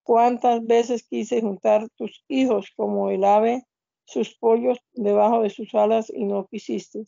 Cuántas 0.05 0.65
veces 0.65 1.03
quise 1.03 1.41
juntar 1.41 1.89
tus 1.97 2.25
hijos 2.29 2.73
como 2.77 3.11
el 3.11 3.25
ave, 3.25 3.65
sus 4.05 4.37
pollos 4.39 4.79
debajo 4.93 5.43
de 5.43 5.51
sus 5.51 5.75
alas 5.75 6.13
y 6.15 6.25
no 6.25 6.47
quisiste. 6.47 7.05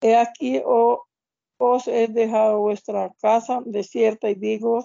He 0.00 0.16
aquí, 0.16 0.60
oh, 0.64 1.04
os 1.58 1.86
he 1.86 2.08
dejado 2.08 2.60
vuestra 2.60 3.14
casa 3.20 3.62
desierta 3.64 4.28
y 4.30 4.34
digo 4.34 4.82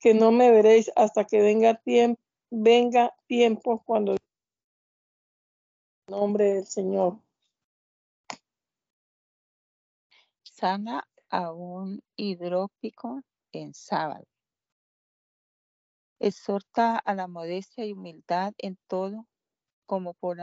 que 0.00 0.14
no 0.14 0.32
me 0.32 0.50
veréis 0.50 0.90
hasta 0.96 1.24
que 1.24 1.40
venga 1.40 1.74
tiempo, 1.74 2.20
venga 2.50 3.14
tiempo 3.28 3.82
cuando 3.84 4.16
nombre 6.10 6.54
del 6.54 6.66
Señor. 6.66 7.20
Sana 10.42 11.08
a 11.30 11.52
un 11.52 12.02
hidrópico 12.16 13.22
en 13.52 13.72
sábado. 13.72 14.26
Exhorta 16.18 16.98
a 16.98 17.14
la 17.14 17.28
modestia 17.28 17.86
y 17.86 17.92
humildad 17.92 18.52
en 18.58 18.76
todo, 18.88 19.26
como 19.86 20.14
por 20.14 20.38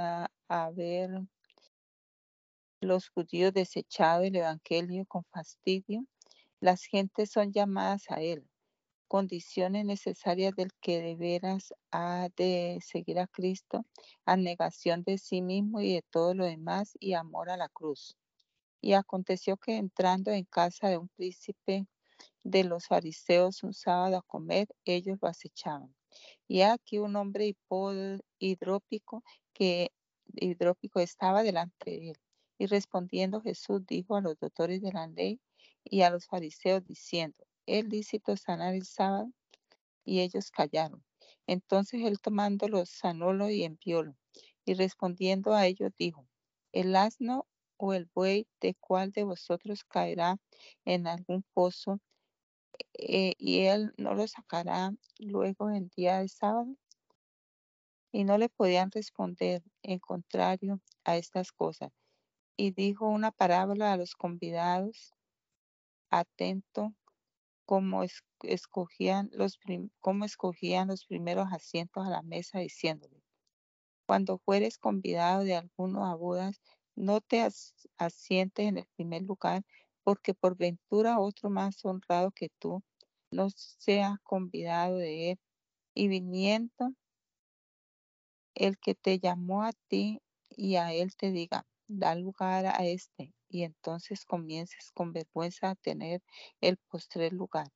haber 0.47 1.21
los 2.79 3.09
judíos 3.09 3.53
desechado 3.53 4.23
el 4.23 4.37
Evangelio 4.37 5.05
con 5.05 5.25
fastidio, 5.25 6.05
las 6.61 6.85
gentes 6.85 7.29
son 7.29 7.51
llamadas 7.51 8.09
a 8.09 8.21
él, 8.21 8.47
condiciones 9.07 9.85
necesarias 9.85 10.53
del 10.55 10.71
que 10.81 11.01
de 11.01 11.15
veras 11.15 11.73
ha 11.91 12.29
de 12.35 12.79
seguir 12.85 13.19
a 13.19 13.27
Cristo, 13.27 13.85
abnegación 14.25 15.03
de 15.03 15.17
sí 15.17 15.41
mismo 15.41 15.81
y 15.81 15.93
de 15.93 16.03
todo 16.09 16.33
lo 16.33 16.45
demás 16.45 16.93
y 16.99 17.13
amor 17.13 17.49
a 17.49 17.57
la 17.57 17.69
cruz. 17.69 18.15
Y 18.81 18.93
aconteció 18.93 19.57
que 19.57 19.77
entrando 19.77 20.31
en 20.31 20.45
casa 20.45 20.89
de 20.89 20.97
un 20.97 21.09
príncipe 21.09 21.87
de 22.43 22.63
los 22.63 22.87
fariseos 22.87 23.63
un 23.63 23.73
sábado 23.73 24.17
a 24.17 24.21
comer, 24.21 24.67
ellos 24.85 25.17
lo 25.21 25.27
acechaban. 25.27 25.93
Y 26.47 26.61
aquí 26.61 26.99
un 26.99 27.15
hombre 27.15 27.55
hidrópico 28.39 29.23
que 29.53 29.91
hidrópico 30.35 30.99
estaba 30.99 31.43
delante 31.43 31.91
de 31.91 32.09
él. 32.11 32.17
Y 32.57 32.65
respondiendo 32.67 33.41
Jesús 33.41 33.85
dijo 33.85 34.15
a 34.15 34.21
los 34.21 34.37
doctores 34.39 34.81
de 34.81 34.91
la 34.91 35.07
ley 35.07 35.39
y 35.83 36.01
a 36.01 36.09
los 36.09 36.25
fariseos 36.25 36.85
diciendo, 36.85 37.45
¿es 37.67 37.85
lícito 37.85 38.35
sanar 38.35 38.73
el 38.73 38.85
sábado? 38.85 39.31
Y 40.03 40.21
ellos 40.21 40.49
callaron. 40.51 41.03
Entonces 41.45 42.01
él 42.03 42.19
tomándolo 42.19 42.85
sanólo 42.85 43.49
y 43.49 43.63
enviólo. 43.63 44.15
Y 44.65 44.73
respondiendo 44.73 45.53
a 45.53 45.67
ellos 45.67 45.91
dijo, 45.97 46.27
el 46.71 46.95
asno 46.95 47.45
o 47.77 47.93
el 47.93 48.09
buey 48.13 48.47
de 48.59 48.75
cuál 48.75 49.11
de 49.11 49.23
vosotros 49.23 49.83
caerá 49.83 50.37
en 50.85 51.07
algún 51.07 51.43
pozo 51.53 51.99
eh, 52.93 53.33
y 53.37 53.61
él 53.65 53.93
no 53.97 54.13
lo 54.13 54.27
sacará 54.27 54.91
luego 55.19 55.69
en 55.69 55.89
día 55.95 56.19
de 56.19 56.29
sábado. 56.29 56.75
Y 58.11 58.23
no 58.23 58.37
le 58.37 58.49
podían 58.49 58.89
responder 58.91 59.61
en 59.83 59.99
contrario 59.99 60.81
a 61.03 61.17
estas 61.17 61.51
cosas. 61.51 61.91
Y 62.55 62.71
dijo 62.71 63.07
una 63.07 63.31
parábola 63.31 63.93
a 63.93 63.97
los 63.97 64.15
convidados, 64.15 65.13
atento 66.09 66.93
como 67.67 68.05
escogían 68.43 69.29
los, 69.33 69.59
cómo 69.99 70.23
escogían 70.23 70.87
los 70.87 71.05
primeros 71.05 71.49
asientos 71.51 72.07
a 72.07 72.09
la 72.09 72.21
mesa, 72.21 72.59
diciéndole, 72.59 73.21
cuando 74.07 74.37
fueres 74.39 74.77
convidado 74.77 75.43
de 75.43 75.57
alguno 75.57 76.05
a 76.07 76.15
bodas, 76.15 76.61
no 76.95 77.19
te 77.19 77.45
asientes 77.97 78.65
en 78.65 78.77
el 78.77 78.85
primer 78.95 79.23
lugar, 79.23 79.63
porque 80.03 80.33
por 80.33 80.55
ventura 80.55 81.19
otro 81.19 81.49
más 81.49 81.83
honrado 81.83 82.31
que 82.31 82.49
tú 82.57 82.81
no 83.31 83.49
sea 83.49 84.21
convidado 84.23 84.95
de 84.95 85.31
él, 85.31 85.39
y 85.93 86.07
viniendo 86.07 86.93
el 88.55 88.77
que 88.77 88.95
te 88.95 89.19
llamó 89.19 89.63
a 89.63 89.73
ti 89.89 90.21
y 90.49 90.77
a 90.77 90.93
él 90.93 91.17
te 91.17 91.31
diga, 91.31 91.67
da 91.87 92.15
lugar 92.15 92.65
a 92.65 92.85
este, 92.85 93.33
y 93.49 93.63
entonces 93.63 94.25
comiences 94.25 94.91
con 94.93 95.13
vergüenza 95.13 95.71
a 95.71 95.75
tener 95.75 96.21
el 96.61 96.77
postrer 96.77 97.33
lugar. 97.33 97.67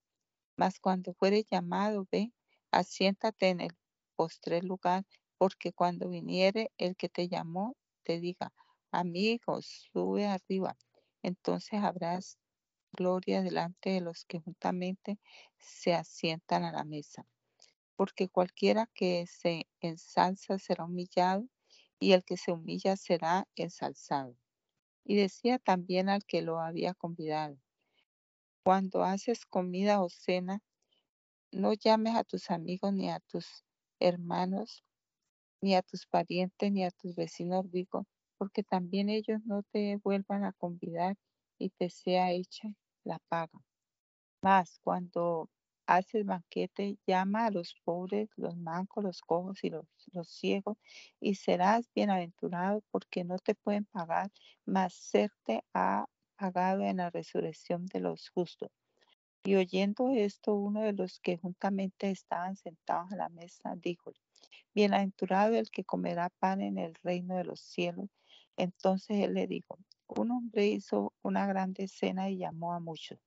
Mas 0.57 0.79
cuando 0.79 1.13
fuere 1.13 1.43
llamado, 1.49 2.07
ve, 2.11 2.33
asiéntate 2.71 3.49
en 3.49 3.61
el 3.61 3.71
postrer 4.15 4.63
lugar, 4.63 5.05
porque 5.37 5.73
cuando 5.73 6.09
viniere 6.09 6.71
el 6.77 6.95
que 6.95 7.09
te 7.09 7.27
llamó, 7.27 7.75
te 8.03 8.19
diga, 8.19 8.53
amigos, 8.91 9.89
sube 9.91 10.27
arriba. 10.27 10.77
Entonces 11.23 11.81
habrás 11.83 12.37
gloria 12.91 13.41
delante 13.41 13.91
de 13.91 14.01
los 14.01 14.25
que 14.25 14.39
juntamente 14.39 15.19
se 15.57 15.93
asientan 15.93 16.63
a 16.63 16.71
la 16.71 16.83
mesa. 16.83 17.25
Porque 17.95 18.29
cualquiera 18.29 18.87
que 18.93 19.25
se 19.27 19.67
ensalza 19.79 20.59
será 20.59 20.85
humillado, 20.85 21.47
y 21.99 22.13
el 22.13 22.23
que 22.23 22.35
se 22.35 22.51
humilla 22.51 22.97
será 22.97 23.47
ensalzado. 23.55 24.35
Y 25.03 25.15
decía 25.15 25.59
también 25.59 26.09
al 26.09 26.25
que 26.25 26.41
lo 26.41 26.59
había 26.59 26.93
convidado, 26.93 27.57
cuando 28.63 29.03
haces 29.03 29.45
comida 29.45 30.01
o 30.01 30.09
cena, 30.09 30.61
no 31.51 31.73
llames 31.73 32.15
a 32.15 32.23
tus 32.23 32.51
amigos 32.51 32.93
ni 32.93 33.09
a 33.09 33.19
tus 33.19 33.63
hermanos, 33.99 34.83
ni 35.61 35.75
a 35.75 35.81
tus 35.81 36.05
parientes, 36.07 36.71
ni 36.71 36.83
a 36.83 36.91
tus 36.91 37.15
vecinos 37.15 37.69
ricos, 37.71 38.05
porque 38.37 38.63
también 38.63 39.09
ellos 39.09 39.39
no 39.45 39.63
te 39.71 39.97
vuelvan 40.03 40.45
a 40.45 40.53
convidar 40.53 41.15
y 41.59 41.69
te 41.71 41.89
sea 41.89 42.31
hecha 42.31 42.69
la 43.03 43.19
paga. 43.29 43.59
Mas 44.41 44.79
cuando 44.83 45.49
haces 45.97 46.25
banquete, 46.25 46.97
llama 47.07 47.45
a 47.45 47.51
los 47.51 47.75
pobres, 47.83 48.29
los 48.37 48.57
mancos, 48.57 49.03
los 49.03 49.21
cojos 49.21 49.63
y 49.63 49.69
los, 49.69 49.85
los 50.13 50.29
ciegos, 50.29 50.77
y 51.19 51.35
serás 51.35 51.89
bienaventurado 51.93 52.83
porque 52.91 53.23
no 53.23 53.37
te 53.39 53.55
pueden 53.55 53.85
pagar, 53.85 54.31
mas 54.65 54.93
serte 54.93 55.63
ha 55.73 56.05
pagado 56.35 56.81
en 56.83 56.97
la 56.97 57.09
resurrección 57.09 57.85
de 57.87 57.99
los 57.99 58.29
justos. 58.29 58.71
Y 59.43 59.55
oyendo 59.55 60.11
esto, 60.11 60.53
uno 60.55 60.81
de 60.81 60.93
los 60.93 61.19
que 61.19 61.37
juntamente 61.37 62.11
estaban 62.11 62.55
sentados 62.55 63.11
a 63.11 63.15
la 63.15 63.29
mesa, 63.29 63.73
dijo, 63.75 64.13
Bienaventurado 64.73 65.55
el 65.55 65.69
que 65.69 65.83
comerá 65.83 66.29
pan 66.29 66.61
en 66.61 66.77
el 66.77 66.95
reino 67.03 67.35
de 67.35 67.43
los 67.43 67.59
cielos. 67.59 68.09
Entonces 68.55 69.17
él 69.17 69.33
le 69.33 69.47
dijo, 69.47 69.77
un 70.07 70.31
hombre 70.31 70.67
hizo 70.67 71.13
una 71.23 71.45
grande 71.45 71.87
cena 71.89 72.29
y 72.29 72.37
llamó 72.37 72.73
a 72.73 72.79
muchos. 72.79 73.19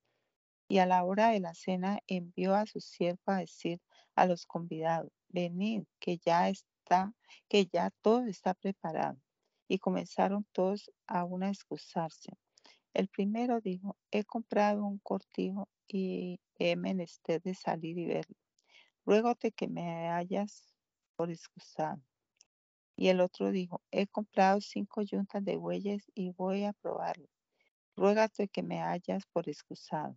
Y 0.68 0.78
a 0.78 0.86
la 0.86 1.04
hora 1.04 1.30
de 1.30 1.40
la 1.40 1.54
cena 1.54 2.00
envió 2.06 2.54
a 2.54 2.66
su 2.66 2.80
siervo 2.80 3.20
a 3.26 3.38
decir 3.38 3.80
a 4.14 4.26
los 4.26 4.46
convidados, 4.46 5.12
venid, 5.28 5.84
que 5.98 6.18
ya 6.18 6.48
está, 6.48 7.12
que 7.48 7.66
ya 7.66 7.90
todo 8.02 8.24
está 8.26 8.54
preparado. 8.54 9.20
Y 9.68 9.78
comenzaron 9.78 10.46
todos 10.52 10.90
a 11.06 11.24
una 11.24 11.48
excusarse. 11.48 12.32
El 12.94 13.08
primero 13.08 13.60
dijo, 13.60 13.96
he 14.10 14.24
comprado 14.24 14.84
un 14.84 14.98
cortijo 14.98 15.68
y 15.88 16.40
he 16.58 16.76
menester 16.76 17.42
de 17.42 17.54
salir 17.54 17.98
y 17.98 18.06
verlo. 18.06 18.36
Ruégote 19.04 19.52
que 19.52 19.68
me 19.68 20.08
hayas 20.10 20.74
por 21.16 21.30
excusado. 21.30 22.00
Y 22.96 23.08
el 23.08 23.20
otro 23.20 23.50
dijo, 23.50 23.82
he 23.90 24.06
comprado 24.06 24.60
cinco 24.60 25.02
yuntas 25.02 25.44
de 25.44 25.56
bueyes 25.56 26.10
y 26.14 26.30
voy 26.30 26.64
a 26.64 26.72
probarlo. 26.72 27.28
Ruégate 27.96 28.48
que 28.48 28.62
me 28.62 28.80
hayas 28.82 29.26
por 29.26 29.48
excusado. 29.48 30.16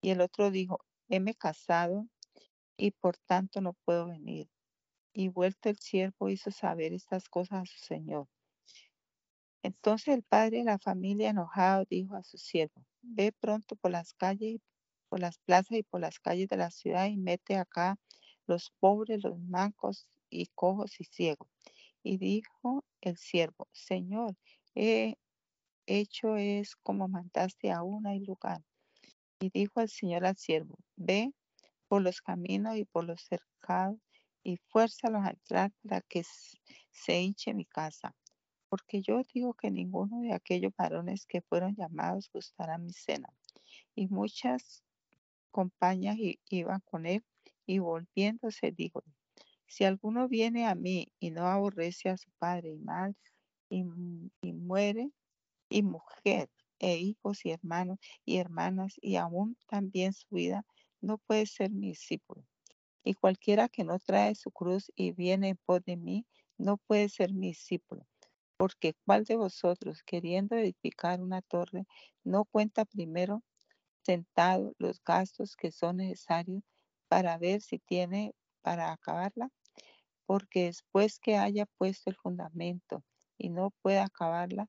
Y 0.00 0.10
el 0.10 0.20
otro 0.20 0.50
dijo, 0.50 0.80
heme 1.08 1.34
casado 1.34 2.06
y 2.76 2.92
por 2.92 3.16
tanto 3.18 3.60
no 3.60 3.74
puedo 3.84 4.06
venir. 4.06 4.48
Y 5.12 5.28
vuelto 5.28 5.68
el 5.68 5.78
siervo 5.78 6.28
hizo 6.28 6.50
saber 6.50 6.92
estas 6.92 7.28
cosas 7.28 7.62
a 7.62 7.66
su 7.66 7.78
señor. 7.78 8.28
Entonces 9.62 10.14
el 10.14 10.22
padre 10.22 10.58
de 10.58 10.64
la 10.64 10.78
familia 10.78 11.30
enojado 11.30 11.84
dijo 11.90 12.14
a 12.16 12.22
su 12.22 12.38
siervo, 12.38 12.84
ve 13.02 13.32
pronto 13.32 13.76
por 13.76 13.90
las 13.90 14.14
calles, 14.14 14.60
por 15.08 15.20
las 15.20 15.38
plazas 15.38 15.78
y 15.78 15.82
por 15.82 16.00
las 16.00 16.20
calles 16.20 16.48
de 16.48 16.56
la 16.56 16.70
ciudad 16.70 17.06
y 17.06 17.16
mete 17.16 17.56
acá 17.56 17.98
los 18.46 18.72
pobres, 18.78 19.22
los 19.24 19.38
mancos 19.40 20.08
y 20.30 20.46
cojos 20.54 21.00
y 21.00 21.04
ciegos. 21.04 21.48
Y 22.02 22.18
dijo 22.18 22.84
el 23.00 23.16
siervo, 23.16 23.66
Señor, 23.72 24.36
he 24.74 25.16
hecho 25.86 26.36
es 26.36 26.76
como 26.76 27.08
mandaste 27.08 27.72
aún 27.72 28.06
hay 28.06 28.20
lugar. 28.20 28.62
Y 29.40 29.50
dijo 29.50 29.80
el 29.80 29.88
Señor 29.88 30.26
al 30.26 30.36
siervo, 30.36 30.78
ve 30.96 31.32
por 31.86 32.02
los 32.02 32.20
caminos 32.20 32.76
y 32.76 32.84
por 32.84 33.04
los 33.04 33.22
cercados 33.22 33.98
y 34.42 34.56
fuérzalos 34.56 35.24
a 35.24 35.30
entrar 35.30 35.72
para 35.82 36.00
que 36.00 36.22
se 36.90 37.20
hinche 37.20 37.54
mi 37.54 37.64
casa. 37.64 38.14
Porque 38.68 39.00
yo 39.00 39.22
digo 39.32 39.54
que 39.54 39.70
ninguno 39.70 40.20
de 40.20 40.34
aquellos 40.34 40.72
varones 40.76 41.24
que 41.26 41.40
fueron 41.40 41.76
llamados 41.76 42.30
gustará 42.32 42.78
mi 42.78 42.92
cena. 42.92 43.28
Y 43.94 44.08
muchas 44.08 44.82
compañías 45.50 46.16
iban 46.50 46.80
con 46.80 47.06
él 47.06 47.24
y 47.64 47.78
volviéndose 47.78 48.72
dijo, 48.72 49.02
si 49.66 49.84
alguno 49.84 50.28
viene 50.28 50.66
a 50.66 50.74
mí 50.74 51.12
y 51.20 51.30
no 51.30 51.46
aborrece 51.46 52.08
a 52.08 52.16
su 52.16 52.30
padre 52.38 52.72
y 52.72 52.78
madre 52.78 53.14
y, 53.70 53.84
y 54.42 54.52
muere 54.52 55.10
y 55.68 55.82
mujer 55.82 56.50
e 56.78 56.96
hijos 56.98 57.44
y 57.44 57.50
hermanos 57.50 57.98
y 58.24 58.36
hermanas 58.38 58.94
y 59.00 59.16
aún 59.16 59.56
también 59.66 60.12
su 60.12 60.26
vida, 60.30 60.64
no 61.00 61.18
puede 61.18 61.46
ser 61.46 61.70
mi 61.70 61.88
discípulo. 61.88 62.44
Y 63.04 63.14
cualquiera 63.14 63.68
que 63.68 63.84
no 63.84 63.98
trae 63.98 64.34
su 64.34 64.50
cruz 64.50 64.92
y 64.94 65.12
viene 65.12 65.50
en 65.50 65.58
pos 65.64 65.82
de 65.84 65.96
mí, 65.96 66.26
no 66.58 66.76
puede 66.76 67.08
ser 67.08 67.32
mi 67.32 67.48
discípulo. 67.48 68.06
Porque 68.56 68.94
cuál 69.04 69.24
de 69.24 69.36
vosotros, 69.36 70.02
queriendo 70.02 70.56
edificar 70.56 71.20
una 71.22 71.42
torre, 71.42 71.86
no 72.24 72.44
cuenta 72.44 72.84
primero 72.84 73.42
sentado 74.02 74.74
los 74.78 75.02
gastos 75.04 75.54
que 75.56 75.70
son 75.70 75.98
necesarios 75.98 76.62
para 77.08 77.38
ver 77.38 77.60
si 77.60 77.78
tiene 77.78 78.34
para 78.62 78.92
acabarla? 78.92 79.50
Porque 80.26 80.64
después 80.64 81.18
que 81.18 81.36
haya 81.36 81.66
puesto 81.78 82.10
el 82.10 82.16
fundamento 82.16 83.04
y 83.38 83.50
no 83.50 83.70
pueda 83.82 84.04
acabarla, 84.04 84.68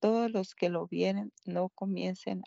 todos 0.00 0.30
los 0.30 0.54
que 0.54 0.68
lo 0.68 0.86
vienen 0.86 1.32
no 1.44 1.68
comiencen 1.70 2.42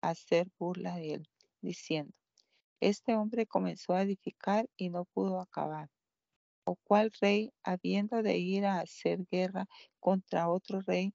a 0.00 0.10
hacer 0.10 0.48
burla 0.58 0.96
de 0.96 1.14
él, 1.14 1.28
diciendo, 1.60 2.12
este 2.80 3.14
hombre 3.14 3.46
comenzó 3.46 3.94
a 3.94 4.02
edificar 4.02 4.68
y 4.76 4.90
no 4.90 5.04
pudo 5.04 5.40
acabar. 5.40 5.88
O 6.64 6.76
cual 6.76 7.12
rey, 7.20 7.52
habiendo 7.64 8.22
de 8.22 8.38
ir 8.38 8.66
a 8.66 8.80
hacer 8.80 9.26
guerra 9.30 9.66
contra 10.00 10.48
otro 10.48 10.80
rey, 10.80 11.14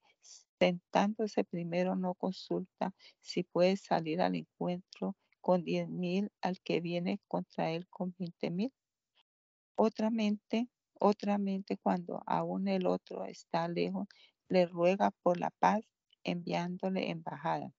sentándose 0.59 1.43
primero 1.43 1.95
no 1.95 2.15
consulta 2.15 2.93
si 3.21 3.43
puede 3.43 3.77
salir 3.77 4.21
al 4.21 4.35
encuentro 4.35 5.15
con 5.41 5.63
diez 5.63 5.87
mil 5.87 6.31
al 6.41 6.59
que 6.61 6.81
viene 6.81 7.21
contra 7.27 7.71
él 7.71 7.87
con 7.89 8.13
veinte 8.17 8.49
mil. 8.49 8.73
Otramente, 9.75 10.67
otramente 10.99 11.77
cuando 11.77 12.23
aún 12.25 12.67
el 12.67 12.87
otro 12.87 13.25
está 13.25 13.67
lejos, 13.67 14.07
le 14.49 14.65
ruega 14.65 15.11
por 15.11 15.39
la 15.39 15.51
paz 15.51 15.81
enviándole 16.23 17.09
embajada. 17.09 17.73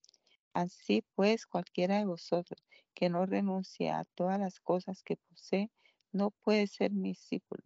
Así 0.54 1.04
pues, 1.16 1.46
cualquiera 1.46 1.98
de 2.00 2.06
vosotros 2.06 2.64
que 2.96 3.10
no 3.10 3.26
renuncie 3.26 3.92
a 3.92 4.06
todas 4.16 4.40
las 4.40 4.60
cosas 4.60 5.04
que 5.04 5.18
posee, 5.18 5.70
no 6.12 6.32
puede 6.32 6.68
ser 6.68 6.92
mi 6.92 7.10
discípulo. 7.10 7.64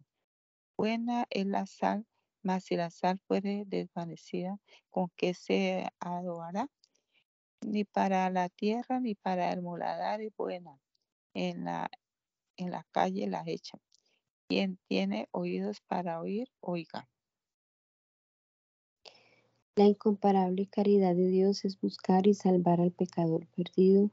Buena 0.76 1.26
es 1.30 1.46
la 1.46 1.66
sal, 1.66 2.06
mas 2.42 2.64
si 2.64 2.76
la 2.76 2.90
sal 2.90 3.20
fuere 3.26 3.64
desvanecida, 3.66 4.58
¿con 4.90 5.10
qué 5.16 5.34
se 5.34 5.88
adorará? 6.00 6.68
Ni 7.62 7.84
para 7.84 8.28
la 8.30 8.48
tierra 8.48 9.00
ni 9.00 9.14
para 9.14 9.52
el 9.52 9.62
moladar 9.62 10.20
es 10.20 10.34
buena. 10.36 10.78
En 11.34 11.64
la, 11.64 11.90
en 12.56 12.70
la 12.72 12.84
calle 12.90 13.26
la 13.28 13.42
echan. 13.46 13.80
Quien 14.48 14.78
tiene 14.88 15.28
oídos 15.32 15.80
para 15.82 16.20
oír, 16.20 16.48
oiga. 16.60 17.08
La 19.74 19.86
incomparable 19.86 20.66
caridad 20.66 21.14
de 21.14 21.28
Dios 21.28 21.64
es 21.64 21.80
buscar 21.80 22.26
y 22.26 22.34
salvar 22.34 22.82
al 22.82 22.90
pecador 22.90 23.46
perdido, 23.56 24.10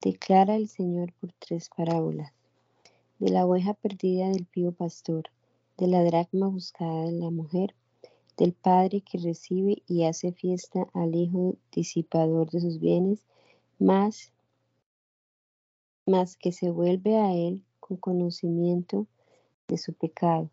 declara 0.00 0.56
el 0.56 0.68
Señor 0.68 1.12
por 1.20 1.30
tres 1.38 1.70
parábolas. 1.76 2.32
De 3.20 3.30
la 3.30 3.46
oveja 3.46 3.74
perdida 3.74 4.28
del 4.28 4.46
pío 4.46 4.72
pastor, 4.72 5.30
de 5.76 5.86
la 5.86 6.02
dracma 6.02 6.48
buscada 6.48 7.04
de 7.04 7.12
la 7.12 7.30
mujer, 7.30 7.76
del 8.36 8.54
padre 8.54 9.02
que 9.02 9.18
recibe 9.18 9.84
y 9.86 10.02
hace 10.02 10.32
fiesta 10.32 10.88
al 10.94 11.14
hijo 11.14 11.54
disipador 11.70 12.50
de 12.50 12.60
sus 12.60 12.80
bienes, 12.80 13.24
más, 13.78 14.32
más 16.06 16.36
que 16.36 16.50
se 16.50 16.72
vuelve 16.72 17.18
a 17.18 17.36
él 17.36 17.62
con 17.78 17.98
conocimiento 17.98 19.06
de 19.68 19.78
su 19.78 19.92
pecado. 19.92 20.50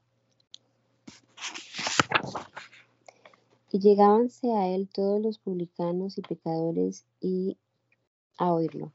Y 3.76 3.80
llegábanse 3.80 4.54
a 4.54 4.70
él 4.70 4.88
todos 4.88 5.22
los 5.22 5.38
publicanos 5.38 6.18
y 6.18 6.22
pecadores 6.22 7.04
y 7.20 7.58
a 8.38 8.54
oírlo. 8.54 8.94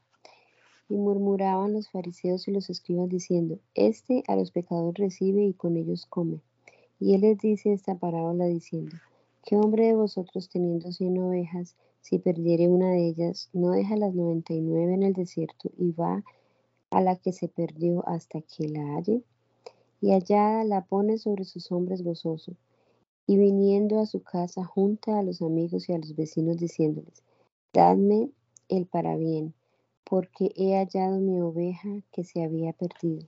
Y 0.89 0.95
murmuraban 0.95 1.71
los 1.71 1.91
fariseos 1.91 2.47
y 2.47 2.51
los 2.51 2.67
escribas 2.67 3.07
diciendo, 3.07 3.59
Este 3.75 4.23
a 4.27 4.35
los 4.35 4.49
pecadores 4.49 4.97
recibe 4.97 5.45
y 5.45 5.53
con 5.53 5.77
ellos 5.77 6.07
come. 6.07 6.41
Y 6.99 7.13
él 7.13 7.21
les 7.21 7.37
dice 7.37 7.73
esta 7.73 7.93
parábola 7.93 8.45
diciendo, 8.45 8.95
¿qué 9.45 9.55
hombre 9.55 9.85
de 9.85 9.93
vosotros 9.93 10.49
teniendo 10.49 10.91
cien 10.91 11.19
ovejas, 11.19 11.75
si 12.01 12.17
perdiere 12.17 12.67
una 12.67 12.89
de 12.89 13.05
ellas, 13.05 13.51
no 13.53 13.69
deja 13.69 13.95
las 13.97 14.15
noventa 14.15 14.55
y 14.55 14.61
nueve 14.61 14.95
en 14.95 15.03
el 15.03 15.13
desierto 15.13 15.69
y 15.77 15.91
va 15.91 16.23
a 16.89 17.01
la 17.01 17.17
que 17.17 17.33
se 17.33 17.47
perdió 17.47 18.03
hasta 18.07 18.41
que 18.41 18.67
la 18.67 18.95
halle? 18.95 19.21
Y 20.01 20.09
hallada 20.09 20.63
la 20.63 20.85
pone 20.85 21.19
sobre 21.19 21.43
sus 21.43 21.71
hombres 21.71 22.01
gozoso 22.01 22.55
y 23.27 23.37
viniendo 23.37 23.99
a 23.99 24.05
su 24.05 24.23
casa 24.23 24.63
junta 24.63 25.19
a 25.19 25.23
los 25.23 25.41
amigos 25.41 25.87
y 25.87 25.93
a 25.93 25.97
los 25.97 26.15
vecinos 26.15 26.57
diciéndoles, 26.57 27.23
dadme 27.73 28.31
el 28.67 28.87
bien, 29.17 29.53
porque 30.03 30.51
he 30.55 30.75
hallado 30.75 31.19
mi 31.19 31.39
oveja 31.41 31.89
que 32.11 32.23
se 32.23 32.43
había 32.43 32.73
perdido. 32.73 33.27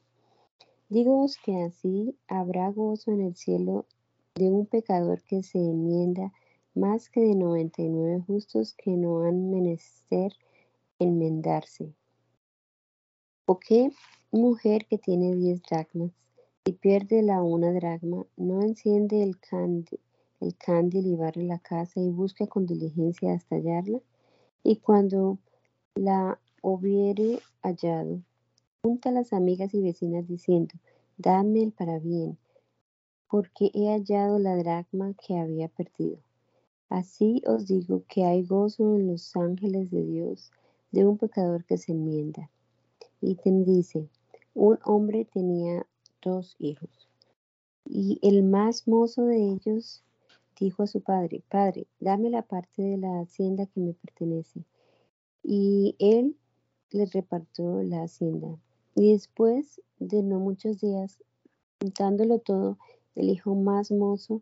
Dígoos 0.90 1.38
que 1.38 1.64
así 1.64 2.16
habrá 2.28 2.70
gozo 2.70 3.12
en 3.12 3.22
el 3.22 3.36
cielo 3.36 3.86
de 4.36 4.50
un 4.50 4.66
pecador 4.66 5.22
que 5.24 5.44
se 5.44 5.60
enmienda 5.60 6.34
más 6.76 7.10
que 7.10 7.22
de 7.22 7.36
noventa 7.36 7.82
y 7.82 7.90
nueve 7.90 8.24
justos 8.26 8.74
que 8.74 8.92
no 8.92 9.24
han 9.24 9.50
menester 9.52 10.34
enmendarse. 11.00 11.94
¿O 13.46 13.60
qué 13.60 13.92
mujer 14.32 14.86
que 14.86 14.98
tiene 14.98 15.36
diez 15.36 15.62
dracmas 15.64 16.12
si 16.66 16.72
pierde 16.72 17.22
la 17.24 17.44
una 17.44 17.74
dragma, 17.74 18.26
no 18.38 18.62
enciende 18.62 19.22
el 19.22 19.38
candil, 19.38 20.00
y 21.08 21.16
barre 21.16 21.44
la 21.44 21.60
casa 21.60 22.00
y 22.00 22.10
busca 22.10 22.48
con 22.48 22.66
diligencia 22.66 23.34
hasta 23.34 23.58
hallarla. 23.58 24.00
Y 24.64 24.78
cuando 24.78 25.40
la 25.96 26.40
hubiere 26.62 27.40
hallado, 27.64 28.22
junta 28.82 29.10
a 29.10 29.12
las 29.12 29.34
amigas 29.34 29.74
y 29.74 29.82
vecinas 29.82 30.26
diciendo, 30.26 30.74
dame 31.18 31.64
el 31.64 31.74
bien, 32.00 32.38
porque 33.30 33.70
he 33.74 33.90
hallado 33.90 34.40
la 34.40 34.56
dracma 34.56 35.14
que 35.16 35.38
había 35.38 35.68
perdido. 35.68 36.18
Así 36.88 37.42
os 37.46 37.68
digo 37.68 38.04
que 38.08 38.24
hay 38.24 38.46
gozo 38.46 38.96
en 38.96 39.08
los 39.08 39.36
ángeles 39.36 39.92
de 39.92 40.06
Dios 40.06 40.50
de 40.92 41.06
un 41.06 41.18
pecador 41.18 41.66
que 41.66 41.78
se 41.78 41.92
enmienda. 41.92 42.50
Y 43.20 43.36
te 43.36 43.52
dice, 43.52 44.08
un 44.54 44.80
hombre 44.86 45.26
tenía 45.26 45.86
dos 46.24 46.56
hijos. 46.60 47.10
Y 47.86 48.20
el 48.22 48.44
más 48.44 48.88
mozo 48.88 49.26
de 49.26 49.52
ellos 49.52 50.04
dijo 50.60 50.84
a 50.84 50.88
su 50.88 51.02
padre, 51.02 51.44
Padre, 51.50 51.88
dame 52.00 52.30
la 52.30 52.42
parte 52.42 52.82
de 52.82 52.98
la 52.98 53.20
hacienda 53.20 53.66
que 53.66 53.80
me 53.80 53.94
pertenece. 53.94 54.64
Y 55.44 55.96
él 56.00 56.38
le 56.92 57.06
repartió 57.06 57.84
la 57.84 58.04
hacienda. 58.04 58.58
Y 58.96 59.12
después 59.12 59.82
de 60.00 60.22
no 60.22 60.40
muchos 60.40 60.80
días, 60.80 61.24
juntándolo 61.82 62.40
todo, 62.40 62.78
el 63.16 63.30
hijo 63.30 63.56
más 63.56 63.92
mozo 63.92 64.42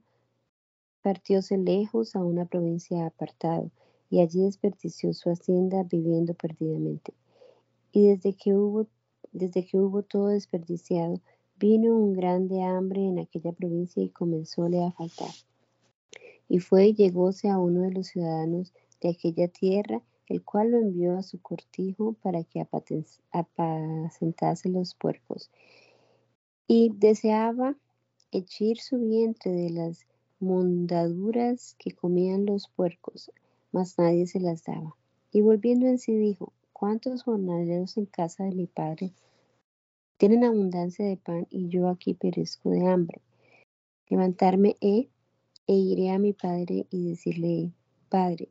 partióse 1.02 1.58
lejos 1.58 2.16
a 2.16 2.24
una 2.24 2.46
provincia 2.46 3.06
apartada 3.06 3.70
y 4.10 4.20
allí 4.20 4.44
desperdició 4.44 5.14
su 5.14 5.30
hacienda 5.30 5.84
viviendo 5.84 6.34
perdidamente. 6.34 7.14
Y 7.92 8.08
desde 8.08 8.34
que 8.34 8.54
hubo, 8.54 8.88
desde 9.32 9.66
que 9.66 9.78
hubo 9.78 10.04
todo 10.04 10.28
desperdiciado, 10.28 11.20
Vino 11.62 11.96
un 11.96 12.14
grande 12.14 12.64
hambre 12.64 13.08
en 13.08 13.20
aquella 13.20 13.52
provincia 13.52 14.02
y 14.02 14.10
comenzóle 14.10 14.84
a 14.84 14.90
faltar. 14.90 15.30
Y 16.50 16.58
fue 16.58 16.88
y 16.88 16.96
llegóse 16.96 17.50
a 17.50 17.60
uno 17.60 17.82
de 17.82 17.92
los 17.92 18.08
ciudadanos 18.08 18.74
de 19.00 19.10
aquella 19.10 19.48
tierra, 19.48 20.02
el 20.26 20.44
cual 20.44 20.72
lo 20.72 20.80
envió 20.80 21.16
a 21.16 21.22
su 21.22 21.40
cortijo 21.40 22.14
para 22.24 22.44
que 22.44 22.66
apacentase 23.32 24.70
los 24.70 24.96
puercos. 24.96 25.52
Y 26.66 26.94
deseaba 26.96 27.76
echar 28.32 28.78
su 28.78 28.98
vientre 28.98 29.52
de 29.52 29.70
las 29.70 30.08
mondaduras 30.40 31.76
que 31.78 31.92
comían 31.92 32.48
los 32.48 32.70
puercos, 32.70 33.32
mas 33.72 34.00
nadie 34.00 34.26
se 34.26 34.40
las 34.40 34.64
daba. 34.64 34.96
Y 35.32 35.42
volviendo 35.42 35.86
en 35.86 36.00
sí 36.00 36.16
dijo, 36.16 36.54
¿cuántos 36.74 37.22
jornaleros 37.22 37.98
en 37.98 38.08
casa 38.08 38.46
de 38.46 38.56
mi 38.56 38.66
padre 38.66 39.14
tienen 40.22 40.44
abundancia 40.44 41.04
de 41.04 41.18
pan 41.18 41.48
y 41.50 41.70
yo 41.70 41.88
aquí 41.88 42.14
perezco 42.14 42.70
de 42.70 42.86
hambre. 42.86 43.24
Levantarme 44.08 44.78
he 44.80 45.10
e 45.66 45.74
iré 45.74 46.12
a 46.12 46.20
mi 46.20 46.32
padre 46.32 46.86
y 46.92 47.10
decirle, 47.10 47.72
Padre, 48.08 48.50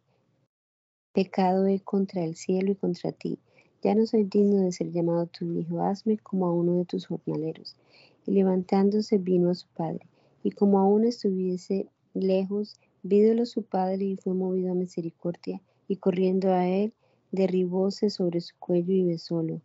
pecado 1.12 1.68
he 1.68 1.78
contra 1.78 2.24
el 2.24 2.34
cielo 2.34 2.72
y 2.72 2.74
contra 2.74 3.12
ti. 3.12 3.38
Ya 3.84 3.94
no 3.94 4.04
soy 4.04 4.24
digno 4.24 4.56
de 4.56 4.72
ser 4.72 4.90
llamado 4.90 5.26
tu 5.26 5.52
hijo, 5.52 5.80
hazme 5.80 6.18
como 6.18 6.46
a 6.46 6.52
uno 6.52 6.74
de 6.74 6.86
tus 6.86 7.06
jornaleros. 7.06 7.76
Y 8.26 8.32
levantándose 8.32 9.18
vino 9.18 9.50
a 9.50 9.54
su 9.54 9.68
padre, 9.68 10.08
y 10.42 10.50
como 10.50 10.80
aún 10.80 11.04
estuviese 11.04 11.86
lejos, 12.14 12.80
vídolo 13.04 13.46
su 13.46 13.62
padre 13.62 14.06
y 14.06 14.16
fue 14.16 14.34
movido 14.34 14.72
a 14.72 14.74
misericordia, 14.74 15.62
y 15.86 15.98
corriendo 15.98 16.50
a 16.52 16.66
él, 16.66 16.94
derribóse 17.30 18.10
sobre 18.10 18.40
su 18.40 18.56
cuello 18.58 18.92
y 18.92 19.04
besólo. 19.04 19.60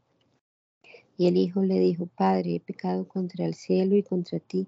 Y 1.17 1.27
el 1.27 1.37
hijo 1.37 1.63
le 1.63 1.79
dijo, 1.79 2.07
Padre, 2.07 2.55
he 2.55 2.59
pecado 2.59 3.07
contra 3.07 3.45
el 3.45 3.55
cielo 3.55 3.95
y 3.95 4.03
contra 4.03 4.39
ti, 4.39 4.67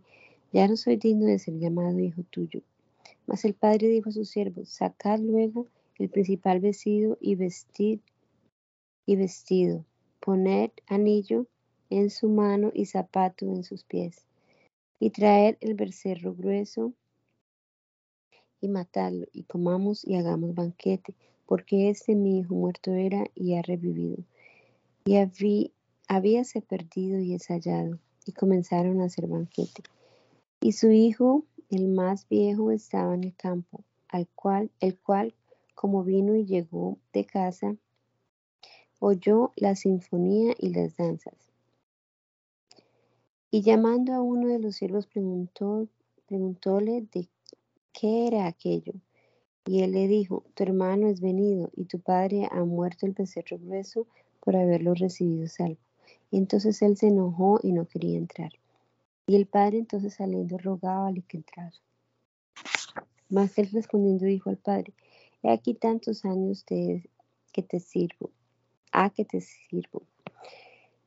ya 0.53 0.67
no 0.67 0.77
soy 0.77 0.95
digno 0.95 1.25
de 1.25 1.39
ser 1.39 1.57
llamado 1.57 1.99
hijo 1.99 2.23
tuyo. 2.23 2.61
Mas 3.25 3.43
el 3.43 3.53
padre 3.53 3.89
dijo 3.89 4.09
a 4.09 4.13
sus 4.13 4.29
siervos, 4.29 4.69
sacad 4.69 5.19
luego 5.19 5.67
el 5.97 6.09
principal 6.09 6.59
vestido 6.59 7.17
y 7.19 7.35
vestid 7.35 7.99
y 9.05 9.15
vestido, 9.15 9.85
poned 10.19 10.71
anillo 10.87 11.47
en 11.89 12.09
su 12.09 12.29
mano 12.29 12.71
y 12.73 12.85
zapato 12.85 13.45
en 13.45 13.63
sus 13.63 13.83
pies, 13.83 14.25
y 14.99 15.09
traed 15.09 15.55
el 15.61 15.75
becerro 15.75 16.33
grueso 16.33 16.93
y 18.61 18.67
matadlo, 18.67 19.27
y 19.33 19.43
comamos 19.43 20.05
y 20.05 20.15
hagamos 20.15 20.55
banquete, 20.55 21.15
porque 21.45 21.89
este 21.89 22.15
mi 22.15 22.39
hijo 22.39 22.55
muerto 22.55 22.93
era 22.93 23.25
y 23.35 23.55
ha 23.55 23.61
revivido. 23.61 24.23
Y, 25.05 25.15
habí, 25.15 25.71
habíase 26.07 26.61
perdido 26.61 27.19
y 27.19 27.33
ensayado, 27.33 27.99
y 28.25 28.31
comenzaron 28.31 29.01
a 29.01 29.05
hacer 29.05 29.27
banquete. 29.27 29.83
Y 30.61 30.71
su 30.71 30.91
hijo, 30.91 31.43
el 31.69 31.87
más 31.87 32.27
viejo, 32.29 32.71
estaba 32.71 33.13
en 33.13 33.25
el 33.25 33.35
campo, 33.35 33.83
al 34.09 34.27
cual, 34.29 34.71
el 34.79 34.97
cual, 34.97 35.33
como 35.75 36.03
vino 36.03 36.35
y 36.35 36.45
llegó 36.45 36.97
de 37.13 37.25
casa, 37.25 37.75
oyó 38.99 39.51
la 39.55 39.75
sinfonía 39.75 40.55
y 40.57 40.69
las 40.69 40.95
danzas. 40.97 41.35
Y 43.51 43.61
llamando 43.61 44.13
a 44.13 44.21
uno 44.21 44.47
de 44.47 44.59
los 44.59 44.75
siervos 44.75 45.07
preguntó, 45.07 45.87
preguntóle 46.25 47.07
de 47.13 47.29
qué 47.93 48.27
era 48.27 48.47
aquello. 48.47 48.93
Y 49.65 49.83
él 49.83 49.91
le 49.91 50.07
dijo, 50.07 50.43
tu 50.53 50.63
hermano 50.63 51.07
es 51.07 51.21
venido 51.21 51.69
y 51.75 51.85
tu 51.85 51.99
padre 51.99 52.47
ha 52.51 52.63
muerto 52.63 53.05
el 53.05 53.13
becerro 53.13 53.57
grueso 53.57 54.07
por 54.39 54.55
haberlo 54.55 54.93
recibido 54.93 55.47
salvo. 55.47 55.86
Entonces 56.31 56.81
él 56.81 56.97
se 56.97 57.07
enojó 57.07 57.59
y 57.63 57.71
no 57.71 57.85
quería 57.87 58.17
entrar. 58.17 58.51
Y 59.27 59.35
el 59.35 59.45
padre 59.45 59.79
entonces 59.79 60.15
saliendo 60.15 60.57
rogábale 60.57 61.21
que 61.21 61.37
entrara. 61.37 61.75
Mas 63.29 63.57
él 63.57 63.69
respondiendo 63.71 64.25
dijo 64.25 64.49
al 64.49 64.57
padre, 64.57 64.93
he 65.43 65.51
aquí 65.51 65.73
tantos 65.73 66.23
años 66.25 66.63
que 66.63 67.03
te 67.53 67.79
sirvo, 67.79 68.29
a 68.91 69.09
que 69.09 69.25
te 69.25 69.41
sirvo, 69.41 70.03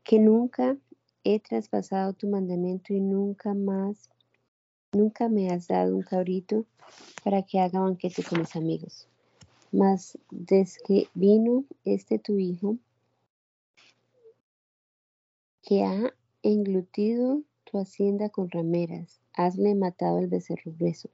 que 0.05 0.19
nunca 0.19 0.77
he 1.25 1.41
traspasado 1.41 2.13
tu 2.13 2.29
mandamiento 2.29 2.93
y 2.93 3.01
nunca 3.01 3.55
más, 3.55 4.11
nunca 4.93 5.29
me 5.29 5.51
has 5.51 5.69
dado 5.69 5.95
un 5.95 6.03
cabrito 6.03 6.65
para 7.25 7.43
que 7.43 7.61
haga 7.61 7.81
banquete 7.81 8.23
con 8.23 8.41
mis 8.41 8.57
amigos. 8.57 9.09
Mas 9.73 10.19
desde 10.31 10.81
que 10.85 11.09
vino 11.15 11.65
este 11.85 12.19
tu 12.19 12.39
hijo, 12.39 12.77
que 15.71 15.85
ha 15.85 16.13
englutido 16.43 17.45
tu 17.63 17.79
hacienda 17.79 18.29
con 18.29 18.51
rameras, 18.51 19.21
hazle 19.35 19.77
matado 19.77 20.19
el 20.19 20.27
becerro 20.27 20.73
grueso. 20.77 21.11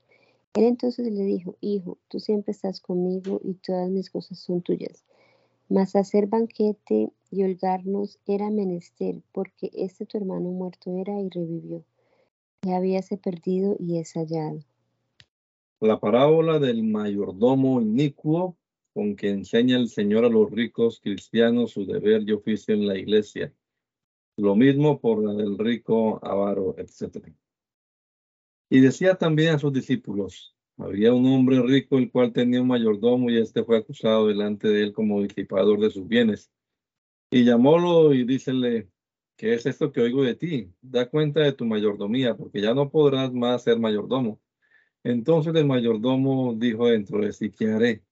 Él 0.55 0.65
entonces 0.65 1.13
le 1.13 1.25
dijo, 1.25 1.59
Hijo, 1.61 1.99
tú 2.09 2.21
siempre 2.21 2.53
estás 2.53 2.81
conmigo 2.81 3.39
y 3.45 3.53
todas 3.53 3.91
mis 3.91 4.09
cosas 4.09 4.39
son 4.39 4.63
tuyas. 4.63 5.05
Mas 5.69 5.95
hacer 5.95 6.27
banquete 6.27 7.11
y 7.31 7.45
holgarnos 7.45 8.19
era 8.27 8.51
menester, 8.51 9.21
porque 9.33 9.71
este 9.75 10.07
tu 10.07 10.17
hermano 10.17 10.49
muerto 10.49 10.91
era 10.91 11.21
y 11.21 11.29
revivió. 11.29 11.85
Y 12.63 12.71
habíase 12.71 13.19
perdido 13.19 13.77
y 13.79 13.99
es 13.99 14.15
hallado. 14.15 14.61
La 15.81 16.01
parábola 16.01 16.59
del 16.61 16.83
mayordomo 16.83 17.83
inicuo 17.83 18.57
con 18.95 19.17
que 19.17 19.29
enseña 19.29 19.77
el 19.77 19.91
Señor 19.91 20.25
a 20.25 20.31
los 20.31 20.51
ricos 20.51 20.99
cristianos 21.03 21.73
su 21.73 21.85
deber 21.85 22.23
y 22.27 22.33
oficio 22.33 22.75
en 22.75 22.87
la 22.87 22.97
iglesia. 22.97 23.53
Lo 24.37 24.55
mismo 24.55 25.01
por 25.01 25.25
la 25.25 25.33
del 25.33 25.59
rico 25.59 26.21
avaro, 26.23 26.75
etc. 26.79 27.33
Y 28.69 28.81
decía 28.81 29.15
también 29.15 29.55
a 29.55 29.59
sus 29.59 29.73
discípulos, 29.73 30.55
había 30.79 31.15
un 31.15 31.27
hombre 31.27 31.63
rico 31.63 31.97
el 31.97 32.11
cual 32.11 32.33
tenía 32.33 32.61
un 32.61 32.69
mayordomo 32.69 33.31
y 33.31 33.39
este 33.39 33.65
fue 33.65 33.79
acusado 33.79 34.29
delante 34.29 34.69
de 34.69 34.83
él 34.83 34.93
como 34.93 35.23
disipador 35.23 35.81
de 35.81 35.91
sus 35.91 36.07
bienes. 36.07 36.51
Y 37.31 37.45
llamólo 37.45 38.13
y 38.13 38.25
dícele, 38.25 38.91
¿qué 39.37 39.55
es 39.55 39.65
esto 39.67 39.91
que 39.91 40.03
oigo 40.03 40.23
de 40.23 40.35
ti? 40.35 40.71
Da 40.83 41.09
cuenta 41.09 41.41
de 41.41 41.53
tu 41.53 41.65
mayordomía, 41.65 42.37
porque 42.37 42.61
ya 42.61 42.75
no 42.75 42.91
podrás 42.91 43.33
más 43.33 43.63
ser 43.63 43.79
mayordomo. 43.79 44.41
Entonces 45.03 45.55
el 45.55 45.67
mayordomo 45.67 46.55
dijo 46.55 46.89
dentro 46.89 47.21
de 47.21 47.33
sí, 47.33 47.51
¿qué 47.51 47.71
haré? 47.71 48.05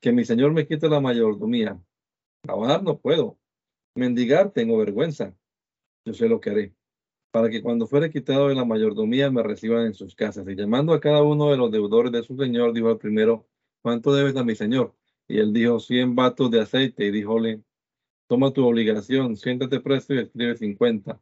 Que 0.00 0.12
mi 0.12 0.24
señor 0.24 0.52
me 0.52 0.66
quite 0.66 0.88
la 0.88 1.00
mayordomía. 1.00 1.80
Trabajar 2.42 2.82
no 2.82 2.98
puedo. 2.98 3.38
Mendigar 3.94 4.52
tengo 4.52 4.76
vergüenza. 4.78 5.34
Yo 6.04 6.14
sé 6.14 6.28
lo 6.28 6.40
que 6.40 6.50
haré 6.50 6.74
para 7.32 7.48
que 7.48 7.62
cuando 7.62 7.86
fuere 7.86 8.10
quitado 8.10 8.48
de 8.48 8.54
la 8.54 8.64
mayordomía 8.64 9.30
me 9.30 9.42
reciban 9.42 9.86
en 9.86 9.94
sus 9.94 10.14
casas. 10.14 10.46
Y 10.48 10.54
llamando 10.54 10.92
a 10.92 11.00
cada 11.00 11.22
uno 11.22 11.50
de 11.50 11.56
los 11.56 11.72
deudores 11.72 12.12
de 12.12 12.22
su 12.22 12.36
señor, 12.36 12.74
dijo 12.74 12.90
al 12.90 12.98
primero, 12.98 13.48
¿cuánto 13.80 14.14
debes 14.14 14.36
a 14.36 14.44
mi 14.44 14.54
señor? 14.54 14.94
Y 15.26 15.38
él 15.38 15.52
dijo, 15.52 15.80
cien 15.80 16.14
vatos 16.14 16.50
de 16.50 16.60
aceite. 16.60 17.06
Y 17.06 17.10
díjole, 17.10 17.62
toma 18.28 18.52
tu 18.52 18.66
obligación, 18.66 19.34
siéntate 19.36 19.80
presto 19.80 20.12
y 20.12 20.18
escribe 20.18 20.56
cincuenta. 20.56 21.20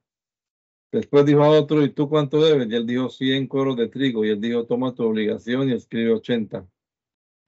Después 0.90 1.24
dijo 1.24 1.44
a 1.44 1.50
otro, 1.50 1.84
¿y 1.84 1.90
tú 1.90 2.08
cuánto 2.08 2.42
debes? 2.42 2.68
Y 2.68 2.74
él 2.74 2.86
dijo, 2.86 3.08
cien 3.08 3.46
coros 3.46 3.76
de 3.76 3.86
trigo. 3.86 4.24
Y 4.24 4.30
él 4.30 4.40
dijo, 4.40 4.66
toma 4.66 4.92
tu 4.92 5.04
obligación 5.04 5.68
y 5.68 5.74
escribe 5.74 6.12
ochenta. 6.12 6.68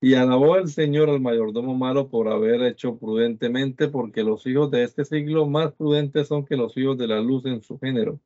Y 0.04 0.14
alabó 0.14 0.56
el 0.56 0.66
Señor 0.66 1.10
al 1.10 1.20
mayordomo 1.20 1.76
malo 1.76 2.10
por 2.10 2.26
haber 2.26 2.60
hecho 2.62 2.98
prudentemente, 2.98 3.86
porque 3.86 4.24
los 4.24 4.44
hijos 4.48 4.68
de 4.72 4.82
este 4.82 5.04
siglo 5.04 5.46
más 5.46 5.72
prudentes 5.74 6.26
son 6.26 6.44
que 6.44 6.56
los 6.56 6.76
hijos 6.76 6.98
de 6.98 7.06
la 7.06 7.20
luz 7.20 7.46
en 7.46 7.62
su 7.62 7.78
género. 7.78 8.20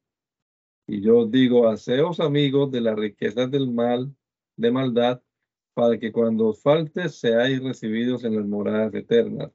Y 0.87 1.03
yo 1.03 1.27
digo, 1.27 1.68
haceos 1.68 2.18
amigos 2.18 2.70
de 2.72 2.81
la 2.81 2.95
riqueza 2.95 3.47
del 3.47 3.70
mal, 3.70 4.16
de 4.57 4.70
maldad, 4.70 5.20
para 5.74 5.99
que 5.99 6.12
cuando 6.12 6.47
os 6.49 6.62
falte 6.62 7.11
seáis 7.11 7.62
recibidos 7.62 8.24
en 8.24 8.37
las 8.37 8.47
moradas 8.47 8.95
eternas. 8.95 9.53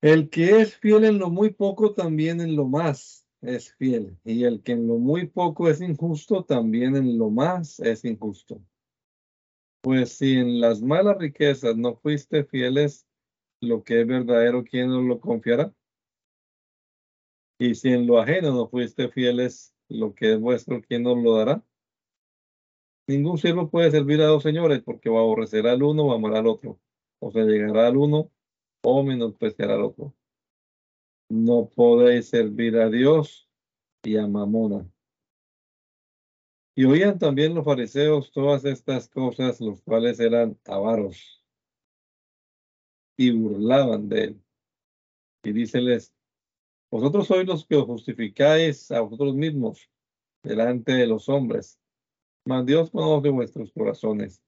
El 0.00 0.30
que 0.30 0.60
es 0.60 0.76
fiel 0.76 1.04
en 1.04 1.18
lo 1.18 1.30
muy 1.30 1.50
poco, 1.50 1.94
también 1.94 2.40
en 2.40 2.54
lo 2.54 2.68
más 2.68 3.26
es 3.40 3.74
fiel. 3.74 4.16
Y 4.24 4.44
el 4.44 4.62
que 4.62 4.70
en 4.70 4.86
lo 4.86 4.98
muy 4.98 5.26
poco 5.26 5.68
es 5.68 5.80
injusto, 5.80 6.44
también 6.44 6.94
en 6.94 7.18
lo 7.18 7.28
más 7.30 7.80
es 7.80 8.04
injusto. 8.04 8.62
Pues 9.84 10.16
si 10.16 10.38
en 10.38 10.62
las 10.62 10.80
malas 10.80 11.18
riquezas 11.18 11.76
no 11.76 11.94
fuiste 11.96 12.42
fieles, 12.44 13.06
lo 13.60 13.84
que 13.84 14.00
es 14.00 14.06
verdadero, 14.06 14.64
¿quién 14.64 14.90
os 14.90 15.04
lo 15.04 15.20
confiará? 15.20 15.74
Y 17.58 17.74
si 17.74 17.90
en 17.90 18.06
lo 18.06 18.18
ajeno 18.18 18.50
no 18.52 18.66
fuiste 18.66 19.10
fieles, 19.10 19.74
lo 19.90 20.14
que 20.14 20.32
es 20.32 20.40
vuestro, 20.40 20.80
¿quién 20.80 21.02
nos 21.02 21.22
lo 21.22 21.36
dará? 21.36 21.62
Ningún 23.06 23.36
siervo 23.36 23.68
puede 23.68 23.90
servir 23.90 24.22
a 24.22 24.28
dos 24.28 24.42
señores 24.42 24.82
porque 24.82 25.10
va 25.10 25.18
a 25.18 25.22
aborrecer 25.22 25.66
al 25.66 25.82
uno 25.82 26.04
o 26.04 26.14
amar 26.14 26.34
al 26.34 26.46
otro. 26.46 26.80
O 27.18 27.30
se 27.30 27.42
llegará 27.42 27.88
al 27.88 27.98
uno 27.98 28.30
o 28.82 29.02
menospreciará 29.02 29.74
al 29.74 29.82
otro. 29.82 30.14
No 31.28 31.68
podéis 31.68 32.30
servir 32.30 32.78
a 32.78 32.88
Dios 32.88 33.50
y 34.02 34.16
a 34.16 34.26
Mamona. 34.26 34.90
Y 36.76 36.84
oían 36.84 37.18
también 37.18 37.54
los 37.54 37.64
fariseos 37.64 38.32
todas 38.32 38.64
estas 38.64 39.08
cosas, 39.08 39.60
los 39.60 39.80
cuales 39.82 40.18
eran 40.18 40.58
avaros, 40.64 41.44
y 43.16 43.30
burlaban 43.30 44.08
de 44.08 44.24
él. 44.24 44.44
Y 45.44 45.52
díceles, 45.52 46.12
vosotros 46.90 47.28
sois 47.28 47.46
los 47.46 47.66
que 47.66 47.76
os 47.76 47.84
justificáis 47.84 48.90
a 48.90 49.00
vosotros 49.00 49.34
mismos 49.34 49.88
delante 50.42 50.92
de 50.92 51.06
los 51.06 51.28
hombres, 51.28 51.78
mas 52.44 52.66
Dios 52.66 52.90
conoce 52.90 53.30
vuestros 53.30 53.72
corazones, 53.72 54.42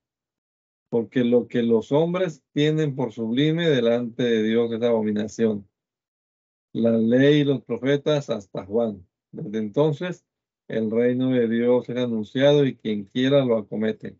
porque 0.89 1.23
lo 1.23 1.47
que 1.47 1.63
los 1.63 1.93
hombres 1.93 2.43
tienen 2.53 2.97
por 2.97 3.13
sublime 3.13 3.69
delante 3.69 4.25
de 4.25 4.43
Dios 4.43 4.73
es 4.73 4.83
abominación. 4.83 5.69
La 6.73 6.91
ley 6.91 7.41
y 7.41 7.45
los 7.45 7.65
profetas 7.65 8.29
hasta 8.31 8.67
Juan. 8.67 9.07
Desde 9.33 9.59
entonces 9.59 10.27
el 10.69 10.91
reino 10.91 11.31
de 11.31 11.49
Dios 11.49 11.89
es 11.89 11.97
anunciado 11.97 12.65
y 12.65 12.77
quien 12.77 13.05
quiera 13.05 13.45
lo 13.45 13.59
acomete. 13.59 14.19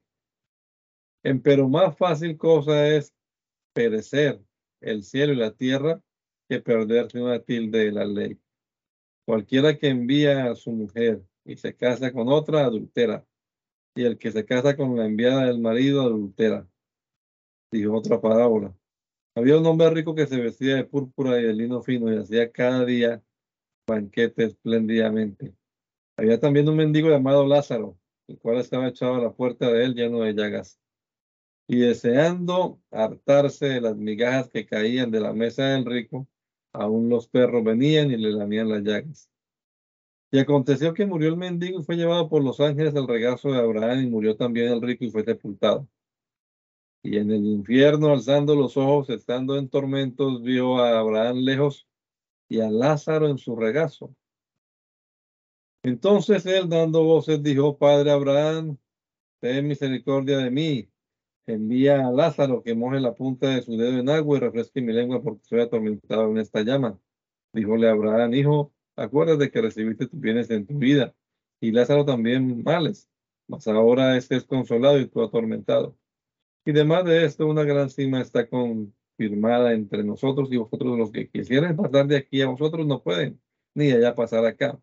Pero 1.43 1.69
más 1.69 1.97
fácil 1.97 2.37
cosa 2.37 2.89
es 2.89 3.13
perecer 3.73 4.41
el 4.81 5.03
cielo 5.03 5.33
y 5.33 5.37
la 5.37 5.53
tierra 5.53 6.01
que 6.49 6.61
perderse 6.61 7.21
una 7.21 7.41
tilde 7.41 7.87
de 7.87 7.93
la 7.93 8.05
ley. 8.05 8.39
Cualquiera 9.25 9.77
que 9.77 9.89
envía 9.89 10.51
a 10.51 10.55
su 10.55 10.71
mujer 10.71 11.25
y 11.45 11.57
se 11.57 11.75
casa 11.75 12.13
con 12.13 12.29
otra, 12.29 12.65
adultera. 12.65 13.27
Y 13.97 14.05
el 14.05 14.19
que 14.19 14.31
se 14.31 14.45
casa 14.45 14.77
con 14.77 14.97
la 14.97 15.07
enviada 15.07 15.47
del 15.47 15.59
marido, 15.59 16.03
adultera. 16.03 16.69
Dijo 17.73 17.97
otra 17.97 18.21
parábola. 18.21 18.77
Había 19.35 19.59
un 19.59 19.67
hombre 19.67 19.91
rico 19.91 20.15
que 20.15 20.27
se 20.27 20.41
vestía 20.41 20.77
de 20.77 20.85
púrpura 20.85 21.41
y 21.41 21.45
de 21.45 21.55
lino 21.55 21.83
fino 21.83 22.13
y 22.13 22.17
hacía 22.17 22.53
cada 22.53 22.85
día 22.85 23.23
banquete 23.89 24.45
espléndidamente. 24.45 25.55
Había 26.17 26.41
también 26.41 26.69
un 26.69 26.77
mendigo 26.77 27.09
llamado 27.11 27.47
Lázaro, 27.47 27.99
el 28.29 28.39
cual 28.39 28.59
estaba 28.59 28.89
echado 28.89 29.17
a 29.17 29.21
la 29.21 29.33
puerta 29.33 29.71
de 29.71 29.85
él 29.85 29.95
lleno 29.95 30.21
de 30.21 30.35
llagas 30.35 30.79
y 31.69 31.79
deseando 31.79 32.81
hartarse 32.91 33.67
de 33.67 33.81
las 33.81 33.97
migajas 33.97 34.49
que 34.49 34.67
caían 34.67 35.11
de 35.11 35.21
la 35.21 35.33
mesa 35.33 35.65
del 35.71 35.85
rico, 35.85 36.29
Aún 36.73 37.09
los 37.09 37.27
perros 37.27 37.65
venían 37.65 38.11
y 38.11 38.19
le 38.19 38.33
lamían 38.33 38.69
las 38.69 38.83
llagas. 38.83 39.31
Y 40.31 40.39
aconteció 40.39 40.93
que 40.93 41.07
murió 41.07 41.31
el 41.31 41.37
mendigo 41.39 41.81
y 41.81 41.83
fue 41.83 41.97
llevado 41.97 42.29
por 42.29 42.45
los 42.45 42.61
ángeles 42.61 42.95
al 42.95 43.09
regazo 43.09 43.51
de 43.51 43.59
Abraham 43.61 44.03
y 44.03 44.11
murió 44.11 44.37
también 44.37 44.71
el 44.71 44.83
rico 44.83 45.07
y 45.07 45.11
fue 45.11 45.25
sepultado. 45.25 45.89
Y 47.03 47.17
en 47.17 47.31
el 47.31 47.47
infierno, 47.47 48.13
alzando 48.13 48.55
los 48.55 48.77
ojos, 48.77 49.09
estando 49.09 49.57
en 49.57 49.71
tormentos, 49.71 50.43
vio 50.43 50.77
a 50.77 50.99
Abraham 50.99 51.39
lejos 51.39 51.89
y 52.47 52.61
a 52.61 52.69
Lázaro 52.69 53.31
en 53.31 53.39
su 53.39 53.57
regazo. 53.57 54.15
Entonces 55.87 56.45
él, 56.47 56.69
dando 56.69 57.05
voces, 57.05 57.43
dijo, 57.43 57.79
Padre 57.79 58.11
Abraham, 58.11 58.77
ten 59.41 59.69
misericordia 59.69 60.39
de 60.39 60.51
mí 60.51 60.91
envía 61.47 62.07
a 62.07 62.11
Lázaro 62.11 62.63
que 62.63 62.75
moje 62.75 63.01
la 63.01 63.15
punta 63.15 63.49
de 63.51 63.63
su 63.63 63.77
dedo 63.77 63.99
en 63.99 64.09
agua 64.09 64.37
y 64.37 64.41
refresque 64.41 64.81
mi 64.81 64.93
lengua 64.93 65.23
porque 65.23 65.45
soy 65.45 65.61
atormentado 65.61 66.29
en 66.31 66.39
esta 66.39 66.63
llama. 66.63 66.99
Díjole 67.53 67.89
Abraham, 67.89 68.35
hijo, 68.35 68.75
acuérdate 68.97 69.51
que 69.51 69.63
recibiste 69.63 70.09
tus 70.09 70.21
bienes 70.21 70.51
en 70.51 70.67
tu 70.67 70.77
vida 70.77 71.15
y 71.61 71.71
Lázaro 71.71 72.05
también 72.05 72.65
males, 72.65 73.09
mas 73.47 73.69
ahora 73.69 74.17
este 74.17 74.37
es 74.37 74.45
consolado 74.45 74.99
y 74.99 75.07
tú 75.07 75.23
atormentado. 75.23 75.97
Y 76.65 76.73
además 76.73 77.05
de 77.05 77.25
esto, 77.25 77.47
una 77.47 77.63
gran 77.63 77.91
cima 77.91 78.21
está 78.21 78.49
confirmada 78.49 79.73
entre 79.73 80.03
nosotros 80.03 80.49
y 80.51 80.57
vosotros 80.57 80.99
los 80.99 81.13
que 81.13 81.29
quisieran 81.31 81.77
pasar 81.77 82.09
de 82.09 82.17
aquí 82.17 82.43
a 82.43 82.49
vosotros 82.49 82.87
no 82.87 83.03
pueden, 83.03 83.41
ni 83.75 83.93
allá 83.93 84.15
pasar 84.17 84.45
acá. 84.47 84.81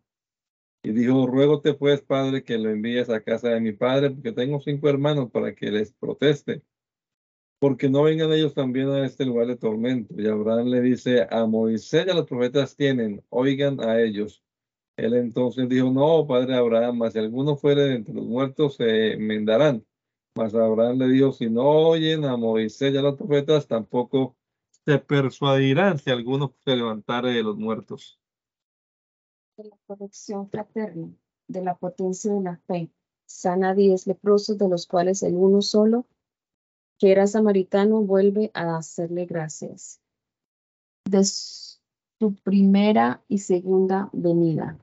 Y 0.84 0.92
dijo, 0.92 1.26
ruégote 1.26 1.74
pues, 1.74 2.02
padre, 2.02 2.44
que 2.44 2.58
lo 2.58 2.70
envíes 2.70 3.10
a 3.10 3.22
casa 3.22 3.48
de 3.48 3.60
mi 3.60 3.72
padre, 3.72 4.10
porque 4.10 4.32
tengo 4.32 4.60
cinco 4.60 4.88
hermanos 4.88 5.30
para 5.32 5.54
que 5.54 5.70
les 5.70 5.92
proteste. 5.92 6.62
porque 7.58 7.88
no 7.88 8.02
vengan 8.02 8.32
ellos 8.32 8.54
también 8.54 8.90
a 8.90 9.06
este 9.06 9.24
lugar 9.24 9.46
de 9.46 9.56
tormento. 9.56 10.14
Y 10.20 10.26
Abraham 10.28 10.66
le 10.68 10.82
dice 10.82 11.26
a 11.30 11.46
Moisés 11.46 12.06
y 12.06 12.10
a 12.10 12.14
los 12.14 12.26
profetas 12.26 12.76
tienen, 12.76 13.24
oigan 13.30 13.80
a 13.80 14.00
ellos. 14.00 14.42
Él 14.96 15.14
entonces 15.14 15.68
dijo, 15.68 15.90
no, 15.90 16.26
padre 16.26 16.56
Abraham, 16.56 16.98
mas 16.98 17.14
si 17.14 17.20
alguno 17.20 17.56
fuere 17.56 17.82
de 17.84 17.94
entre 17.96 18.14
los 18.14 18.26
muertos 18.26 18.76
se 18.76 19.14
enmendarán. 19.14 19.84
Mas 20.36 20.54
Abraham 20.54 20.98
le 20.98 21.08
dijo, 21.08 21.32
si 21.32 21.48
no 21.50 21.62
oyen 21.64 22.24
a 22.24 22.36
Moisés 22.36 22.94
y 22.94 22.98
a 22.98 23.02
los 23.02 23.16
profetas, 23.16 23.66
tampoco 23.68 24.36
se 24.84 24.98
persuadirán 24.98 25.98
si 25.98 26.10
alguno 26.10 26.54
se 26.64 26.76
levantare 26.76 27.32
de 27.32 27.42
los 27.42 27.56
muertos. 27.56 28.20
De 29.56 29.62
la 29.62 29.76
corrección 29.86 30.50
fraterna, 30.50 31.14
de 31.46 31.62
la 31.62 31.76
potencia 31.76 32.32
de 32.32 32.40
la 32.40 32.56
fe, 32.66 32.90
sana 33.24 33.72
diez 33.72 34.08
leprosos, 34.08 34.58
de 34.58 34.68
los 34.68 34.88
cuales 34.88 35.22
el 35.22 35.36
uno 35.36 35.62
solo, 35.62 36.06
que 36.98 37.12
era 37.12 37.28
samaritano, 37.28 38.02
vuelve 38.02 38.50
a 38.52 38.76
hacerle 38.76 39.26
gracias. 39.26 40.00
De 41.08 41.22
su 41.24 42.34
primera 42.42 43.22
y 43.28 43.38
segunda 43.38 44.10
venida. 44.12 44.76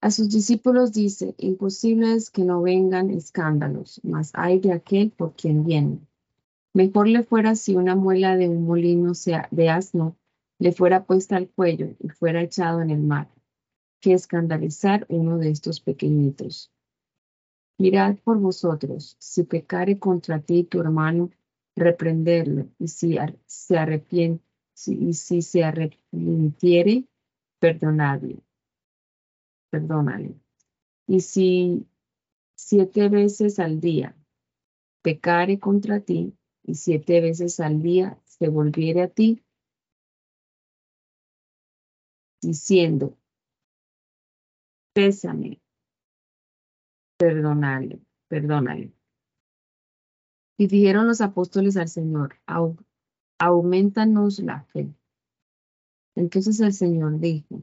A 0.00 0.12
sus 0.12 0.30
discípulos 0.30 0.92
dice, 0.92 1.34
imposible 1.36 2.14
es 2.14 2.30
que 2.30 2.44
no 2.44 2.62
vengan 2.62 3.10
escándalos, 3.10 4.00
mas 4.04 4.30
hay 4.34 4.60
de 4.60 4.72
aquel 4.72 5.10
por 5.10 5.34
quien 5.34 5.64
viene. 5.64 5.98
Mejor 6.74 7.08
le 7.08 7.24
fuera 7.24 7.56
si 7.56 7.74
una 7.74 7.96
muela 7.96 8.36
de 8.36 8.48
un 8.48 8.64
molino 8.64 9.14
sea 9.14 9.48
de 9.50 9.68
asno 9.68 10.14
le 10.60 10.72
fuera 10.72 11.04
puesta 11.04 11.36
al 11.36 11.48
cuello 11.48 11.96
y 11.98 12.10
fuera 12.10 12.42
echado 12.42 12.82
en 12.82 12.90
el 12.90 13.00
mar, 13.00 13.28
que 13.98 14.12
escandalizar 14.12 15.06
uno 15.08 15.38
de 15.38 15.50
estos 15.50 15.80
pequeñitos. 15.80 16.70
Mirad 17.78 18.16
por 18.22 18.38
vosotros, 18.38 19.16
si 19.18 19.44
pecare 19.44 19.98
contra 19.98 20.38
ti 20.38 20.64
tu 20.64 20.80
hermano, 20.80 21.30
reprenderlo, 21.74 22.68
y 22.78 22.88
si 22.88 23.16
se 23.46 23.78
arrepiente, 23.78 24.44
y 24.86 25.14
si 25.14 25.40
se 25.40 25.64
arrepintiere, 25.64 27.06
perdonadle. 27.58 28.40
Perdónale. 29.70 30.34
Y 31.06 31.20
si 31.20 31.86
siete 32.54 33.08
veces 33.08 33.58
al 33.58 33.80
día 33.80 34.14
pecare 35.00 35.58
contra 35.58 36.00
ti, 36.00 36.34
y 36.62 36.74
siete 36.74 37.22
veces 37.22 37.60
al 37.60 37.80
día 37.80 38.20
se 38.26 38.48
volviere 38.48 39.00
a 39.00 39.08
ti, 39.08 39.42
diciendo, 42.40 43.16
pésame, 44.92 45.60
perdónale, 47.18 48.00
perdónale. 48.28 48.92
Y 50.58 50.66
dijeron 50.66 51.06
los 51.06 51.20
apóstoles 51.20 51.76
al 51.76 51.88
Señor, 51.88 52.36
aumentanos 53.38 54.38
la 54.40 54.62
fe. 54.64 54.94
Entonces 56.14 56.60
el 56.60 56.72
Señor 56.72 57.18
dijo, 57.18 57.62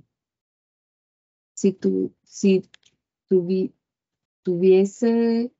si 1.53 1.73
tú, 1.73 2.13
si 2.23 2.69
tuviese 4.43 5.51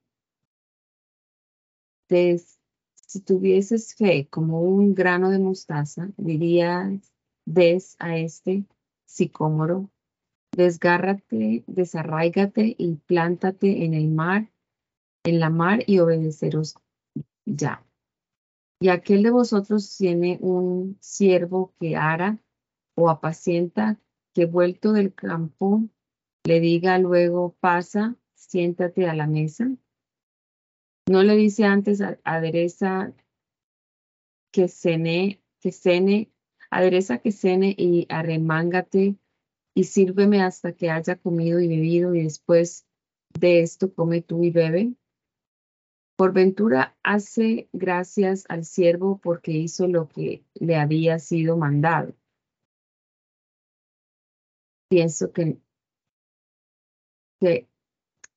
si 3.08 3.22
tuvieses 3.22 3.96
fe 3.96 4.28
como 4.30 4.62
un 4.62 4.94
grano 4.94 5.30
de 5.30 5.40
mostaza, 5.40 6.10
dirías, 6.18 7.14
des 7.46 7.96
a 8.00 8.18
este 8.18 8.66
sicómoro, 9.08 9.90
desgárrate, 10.52 11.64
desarraígate 11.66 12.76
y 12.78 12.96
plántate 12.96 13.86
en 13.86 13.94
el 13.94 14.10
mar, 14.10 14.52
en 15.24 15.40
la 15.40 15.50
mar 15.50 15.84
y 15.88 16.00
obedeceros 16.00 16.76
ya. 17.46 17.84
Y 18.80 18.90
aquel 18.90 19.24
de 19.24 19.32
vosotros 19.32 19.98
tiene 19.98 20.38
un 20.42 20.98
siervo 21.00 21.74
que 21.80 21.96
ara 21.96 22.38
o 22.96 23.10
apacienta, 23.10 24.00
que 24.34 24.46
vuelto 24.46 24.94
del 24.94 25.16
campo 25.16 25.82
le 26.44 26.60
diga 26.60 27.00
luego, 27.00 27.56
pasa, 27.60 28.16
siéntate 28.36 29.10
a 29.10 29.16
la 29.16 29.26
mesa. 29.26 29.76
No 31.10 31.24
le 31.24 31.36
dice 31.36 31.66
antes, 31.66 32.02
adereza 32.24 33.14
que 34.52 34.68
cene, 34.68 35.42
que 35.60 35.72
cene, 35.72 36.32
adereza 36.70 37.20
que 37.20 37.32
cene 37.32 37.76
y 37.78 38.06
arremángate 38.10 39.18
y 39.74 39.84
sírveme 39.84 40.42
hasta 40.42 40.74
que 40.74 40.90
haya 40.90 41.18
comido 41.18 41.60
y 41.60 41.68
bebido 41.68 42.16
y 42.16 42.24
después 42.24 42.88
de 43.40 43.62
esto 43.62 43.94
come 43.94 44.22
tú 44.22 44.44
y 44.44 44.52
bebe. 44.52 44.94
Por 46.16 46.34
ventura 46.34 46.98
hace 47.04 47.70
gracias 47.74 48.46
al 48.50 48.66
siervo 48.66 49.20
porque 49.20 49.52
hizo 49.52 49.88
lo 49.88 50.10
que 50.10 50.44
le 50.56 50.76
había 50.76 51.20
sido 51.20 51.58
mandado. 51.58 52.16
Pienso 54.90 55.32
que, 55.32 55.60
que 57.40 57.68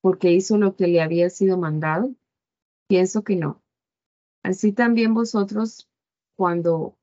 porque 0.03 0.33
hizo 0.33 0.59
lo 0.59 0.77
que 0.77 0.89
le 0.89 1.01
había 1.01 1.31
sido 1.31 1.57
mandado. 1.57 2.15
Pienso 2.87 3.23
que 3.23 3.37
no. 3.37 3.63
Así 4.43 4.73
también 4.73 5.15
vosotros, 5.15 5.89
cuando 6.37 6.99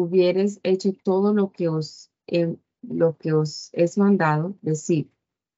hubieres 0.00 0.60
hecho 0.62 0.92
todo 0.92 1.34
lo 1.34 1.52
que 1.52 1.68
os, 1.68 2.10
lo 2.82 3.16
que 3.16 3.32
os 3.32 3.70
es 3.72 3.98
mandado, 3.98 4.56
decid, 4.62 5.06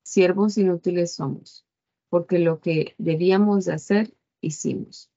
siervos 0.02 0.58
inútiles 0.58 1.12
somos, 1.12 1.66
porque 2.08 2.38
lo 2.38 2.60
que 2.60 2.94
debíamos 2.98 3.64
de 3.66 3.74
hacer, 3.74 4.14
hicimos. 4.40 5.10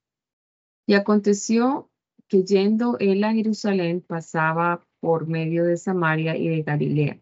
Y 0.86 0.94
aconteció 0.94 1.90
que 2.28 2.44
yendo 2.44 2.98
él 3.00 3.24
a 3.24 3.34
Jerusalén, 3.34 4.02
pasaba 4.02 4.86
por 5.00 5.28
medio 5.28 5.66
de 5.66 5.78
Samaria 5.78 6.36
y 6.38 6.48
de 6.48 6.64
Galilea. 6.64 7.20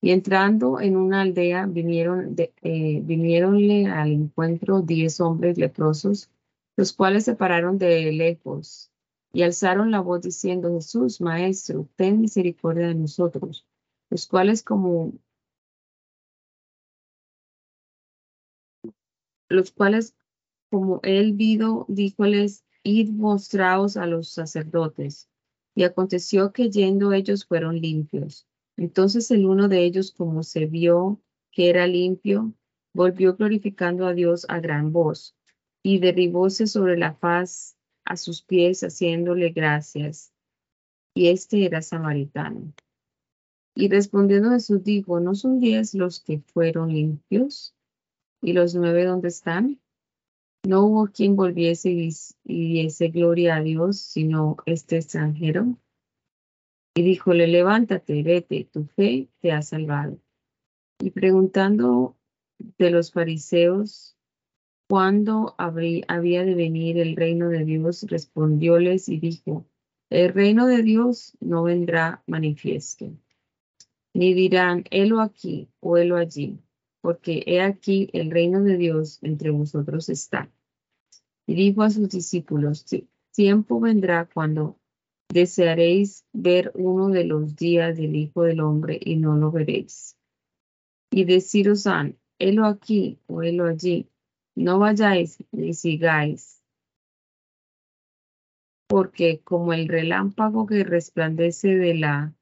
Y 0.00 0.10
entrando 0.10 0.80
en 0.80 0.96
una 0.96 1.22
aldea, 1.22 1.66
vinieron 1.66 2.34
de, 2.36 2.52
eh, 2.62 3.00
viniéronle 3.02 3.86
al 3.86 4.12
encuentro 4.12 4.80
diez 4.80 5.20
hombres 5.20 5.58
leprosos, 5.58 6.30
los 6.76 6.92
cuales 6.92 7.24
se 7.24 7.34
pararon 7.34 7.78
de 7.78 8.12
lejos 8.12 8.92
y 9.38 9.44
alzaron 9.44 9.92
la 9.92 10.00
voz 10.00 10.22
diciendo, 10.22 10.74
Jesús, 10.74 11.20
Maestro, 11.20 11.88
ten 11.94 12.20
misericordia 12.20 12.88
de 12.88 12.96
nosotros, 12.96 13.64
los 14.10 14.26
cuales 14.26 14.64
como 14.64 15.12
los 19.48 19.70
cuales 19.70 20.16
como 20.70 20.98
él 21.04 21.34
vido, 21.34 21.86
díjoles, 21.86 22.64
id 22.82 23.10
mostraos 23.10 23.96
a 23.96 24.06
los 24.06 24.28
sacerdotes. 24.28 25.30
Y 25.76 25.84
aconteció 25.84 26.52
que 26.52 26.68
yendo 26.68 27.12
ellos 27.12 27.46
fueron 27.46 27.80
limpios. 27.80 28.48
Entonces 28.76 29.30
el 29.30 29.46
uno 29.46 29.68
de 29.68 29.84
ellos, 29.84 30.10
como 30.10 30.42
se 30.42 30.66
vio 30.66 31.22
que 31.52 31.70
era 31.70 31.86
limpio, 31.86 32.54
volvió 32.92 33.36
glorificando 33.36 34.08
a 34.08 34.14
Dios 34.14 34.46
a 34.48 34.58
gran 34.58 34.92
voz 34.92 35.36
y 35.84 36.00
derribóse 36.00 36.66
sobre 36.66 36.98
la 36.98 37.14
faz 37.14 37.77
a 38.08 38.16
sus 38.16 38.42
pies 38.42 38.80
haciéndole 38.80 39.50
gracias. 39.50 40.32
Y 41.14 41.28
este 41.28 41.66
era 41.66 41.82
samaritano. 41.82 42.72
Y 43.74 43.88
respondiendo 43.88 44.50
Jesús 44.50 44.82
dijo, 44.82 45.20
¿no 45.20 45.34
son 45.34 45.60
diez 45.60 45.94
los 45.94 46.20
que 46.20 46.40
fueron 46.40 46.92
limpios? 46.92 47.74
¿Y 48.40 48.54
los 48.54 48.74
nueve 48.74 49.04
dónde 49.04 49.28
están? 49.28 49.78
No 50.66 50.84
hubo 50.86 51.06
quien 51.08 51.36
volviese 51.36 51.90
y 51.90 52.10
diese 52.44 53.08
gloria 53.08 53.56
a 53.56 53.62
Dios, 53.62 53.98
sino 53.98 54.56
este 54.66 54.96
extranjero. 54.96 55.76
Y 56.96 57.02
díjole, 57.02 57.46
levántate, 57.46 58.22
vete, 58.22 58.68
tu 58.72 58.84
fe 58.86 59.28
te 59.40 59.52
ha 59.52 59.62
salvado. 59.62 60.18
Y 60.98 61.10
preguntando 61.10 62.16
de 62.78 62.90
los 62.90 63.12
fariseos 63.12 64.17
cuándo 64.88 65.54
había 65.58 66.44
de 66.44 66.54
venir 66.54 66.98
el 66.98 67.14
reino 67.14 67.48
de 67.50 67.64
Dios, 67.64 68.04
respondióles 68.08 69.08
y 69.08 69.18
dijo, 69.18 69.66
el 70.10 70.32
reino 70.32 70.66
de 70.66 70.82
Dios 70.82 71.36
no 71.40 71.64
vendrá 71.64 72.22
manifiesto, 72.26 73.12
ni 74.14 74.32
dirán, 74.32 74.84
helo 74.90 75.20
aquí 75.20 75.68
o 75.80 75.98
helo 75.98 76.16
allí, 76.16 76.58
porque 77.02 77.44
he 77.46 77.60
aquí 77.60 78.08
el 78.14 78.30
reino 78.30 78.62
de 78.62 78.78
Dios 78.78 79.18
entre 79.22 79.50
vosotros 79.50 80.08
está. 80.08 80.50
Y 81.46 81.54
dijo 81.54 81.82
a 81.82 81.90
sus 81.90 82.08
discípulos, 82.08 82.86
tiempo 83.32 83.80
vendrá 83.80 84.26
cuando 84.32 84.78
desearéis 85.32 86.24
ver 86.32 86.72
uno 86.74 87.08
de 87.08 87.24
los 87.24 87.54
días 87.56 87.96
del 87.96 88.16
Hijo 88.16 88.42
del 88.42 88.60
Hombre 88.60 88.98
y 89.00 89.16
no 89.16 89.36
lo 89.36 89.50
veréis. 89.50 90.16
Y 91.10 91.24
deciros 91.24 91.86
han, 91.86 92.18
helo 92.38 92.64
aquí 92.64 93.18
o 93.26 93.42
helo 93.42 93.66
allí, 93.66 94.08
no 94.58 94.78
vayáis 94.78 95.38
ni 95.52 95.72
sigáis, 95.72 96.62
porque 98.88 99.40
como 99.44 99.72
el 99.72 99.86
relámpago 99.88 100.66
que 100.66 100.82
resplandece 100.82 101.76
de 101.76 101.94
la 101.94 102.34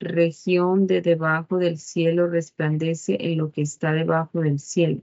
región 0.00 0.88
de 0.88 1.00
debajo 1.00 1.58
del 1.58 1.78
cielo 1.78 2.26
resplandece 2.26 3.16
en 3.20 3.38
lo 3.38 3.52
que 3.52 3.62
está 3.62 3.92
debajo 3.92 4.40
del 4.40 4.58
cielo. 4.58 5.02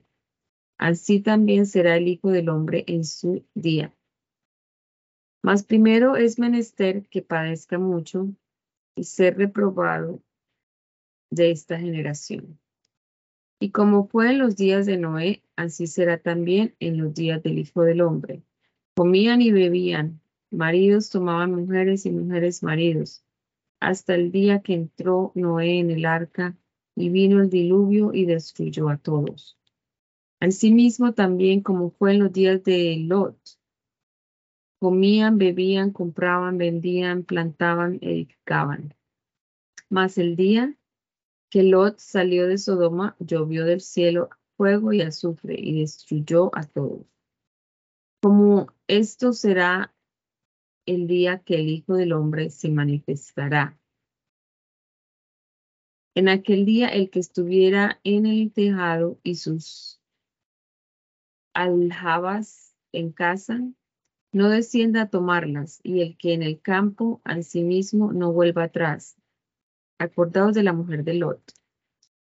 así 0.77 1.21
también 1.21 1.65
será 1.65 1.95
el 1.95 2.07
Hijo 2.07 2.29
del 2.31 2.49
Hombre 2.49 2.83
en 2.87 3.03
su 3.03 3.45
día. 3.53 3.93
Mas 5.41 5.63
primero 5.63 6.17
es 6.17 6.39
menester 6.39 7.07
que 7.07 7.21
padezca 7.21 7.77
mucho 7.77 8.27
y 8.95 9.03
ser 9.05 9.37
reprobado 9.37 10.21
de 11.31 11.51
esta 11.51 11.77
generación. 11.79 12.59
Y 13.59 13.71
como 13.71 14.07
fue 14.07 14.31
en 14.31 14.39
los 14.39 14.55
días 14.55 14.85
de 14.85 14.97
Noé, 14.97 15.43
así 15.57 15.85
será 15.87 16.17
también 16.17 16.75
en 16.79 16.97
los 16.97 17.13
días 17.13 17.43
del 17.43 17.59
Hijo 17.59 17.83
del 17.83 18.01
Hombre. 18.01 18.41
Comían 18.95 19.41
y 19.41 19.51
bebían, 19.51 20.21
maridos 20.49 21.09
tomaban 21.09 21.53
mujeres 21.53 22.05
y 22.05 22.11
mujeres 22.11 22.63
maridos, 22.63 23.23
hasta 23.81 24.15
el 24.15 24.31
día 24.31 24.61
que 24.61 24.73
entró 24.73 25.33
Noé 25.35 25.79
en 25.79 25.91
el 25.91 26.05
arca 26.05 26.57
y 26.95 27.09
vino 27.09 27.41
el 27.41 27.49
diluvio 27.49 28.13
y 28.13 28.25
destruyó 28.25 28.89
a 28.89 28.97
todos. 28.97 29.57
Asimismo 30.39 31.13
también 31.13 31.61
como 31.61 31.91
fue 31.91 32.13
en 32.13 32.19
los 32.19 32.31
días 32.31 32.63
de 32.63 32.95
Lot, 33.07 33.37
comían, 34.79 35.37
bebían, 35.37 35.91
compraban, 35.91 36.57
vendían, 36.57 37.23
plantaban, 37.23 37.99
edificaban. 38.01 38.93
Mas 39.89 40.17
el 40.17 40.37
día 40.37 40.78
que 41.49 41.63
Lot 41.63 41.99
salió 41.99 42.47
de 42.47 42.57
Sodoma, 42.57 43.15
llovió 43.19 43.65
del 43.65 43.81
cielo 43.81 44.29
fuego 44.57 44.93
y 44.93 45.01
azufre 45.01 45.55
y 45.57 45.79
destruyó 45.79 46.55
a 46.55 46.63
todos. 46.63 47.05
Como 48.21 48.67
esto 48.87 49.33
será 49.33 49.93
el 50.85 51.07
día 51.07 51.39
que 51.39 51.55
el 51.55 51.69
Hijo 51.69 51.93
del 51.95 52.13
Hombre 52.13 52.49
se 52.49 52.69
manifestará. 52.69 53.79
En 56.15 56.27
aquel 56.27 56.65
día 56.65 56.89
el 56.89 57.09
que 57.09 57.19
estuviera 57.19 57.99
en 58.03 58.25
el 58.25 58.51
tejado 58.51 59.19
y 59.23 59.35
sus 59.35 60.01
aljabas 61.53 62.75
en 62.91 63.11
casa, 63.11 63.59
no 64.31 64.49
descienda 64.49 65.03
a 65.03 65.09
tomarlas, 65.09 65.79
y 65.83 66.01
el 66.01 66.17
que 66.17 66.33
en 66.33 66.43
el 66.43 66.61
campo 66.61 67.21
a 67.23 67.41
sí 67.41 67.63
mismo 67.63 68.11
no 68.13 68.31
vuelva 68.31 68.63
atrás. 68.63 69.18
Acordaos 69.99 70.53
de 70.53 70.63
la 70.63 70.73
mujer 70.73 71.03
de 71.03 71.13
Lot. 71.15 71.53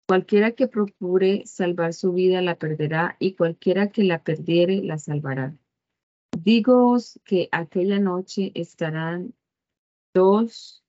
Cualquiera 0.08 0.54
que 0.54 0.68
procure 0.68 1.46
salvar 1.46 1.94
su 1.94 2.14
vida 2.14 2.42
la 2.42 2.56
perderá, 2.56 3.18
y 3.20 3.36
cualquiera 3.36 3.90
que 3.90 4.04
la 4.04 4.24
perdiere 4.24 4.82
la 4.82 4.98
salvará. 4.98 5.54
Dígoos 6.32 7.20
que 7.26 7.50
aquella 7.52 8.00
noche 8.00 8.54
estarán 8.56 9.34
dos 10.14 10.82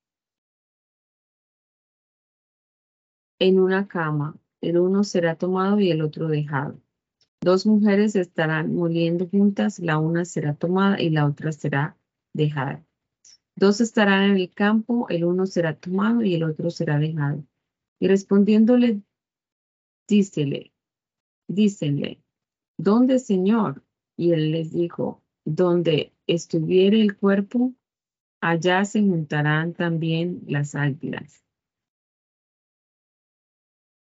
en 3.40 3.58
una 3.58 3.88
cama, 3.88 4.36
el 4.60 4.78
uno 4.78 5.04
será 5.04 5.36
tomado 5.36 5.80
y 5.80 5.90
el 5.90 6.02
otro 6.02 6.28
dejado. 6.28 6.80
Dos 7.40 7.66
mujeres 7.66 8.16
estarán 8.16 8.74
muriendo 8.74 9.28
juntas, 9.28 9.78
la 9.78 9.98
una 9.98 10.24
será 10.24 10.54
tomada 10.54 11.00
y 11.00 11.10
la 11.10 11.26
otra 11.26 11.52
será 11.52 11.96
dejada. 12.34 12.84
Dos 13.58 13.80
estarán 13.80 14.30
en 14.30 14.36
el 14.36 14.54
campo, 14.54 15.08
el 15.08 15.24
uno 15.24 15.44
será 15.44 15.74
tomado 15.74 16.22
y 16.22 16.36
el 16.36 16.44
otro 16.44 16.70
será 16.70 16.96
dejado. 17.00 17.42
Y 17.98 18.06
respondiéndole, 18.06 19.02
dícele, 20.06 20.72
dícenle, 21.48 22.22
¿dónde, 22.76 23.18
Señor? 23.18 23.82
Y 24.16 24.30
él 24.30 24.52
les 24.52 24.72
dijo, 24.72 25.24
donde 25.44 26.12
estuviere 26.28 27.00
el 27.00 27.16
cuerpo, 27.16 27.74
allá 28.40 28.84
se 28.84 29.00
juntarán 29.00 29.74
también 29.74 30.40
las 30.46 30.76
águilas. 30.76 31.42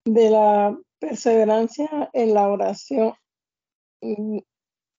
De 0.04 0.30
la 0.30 0.78
perseverancia 1.00 2.10
en 2.12 2.34
la 2.34 2.46
oración, 2.46 3.14
en 4.00 4.44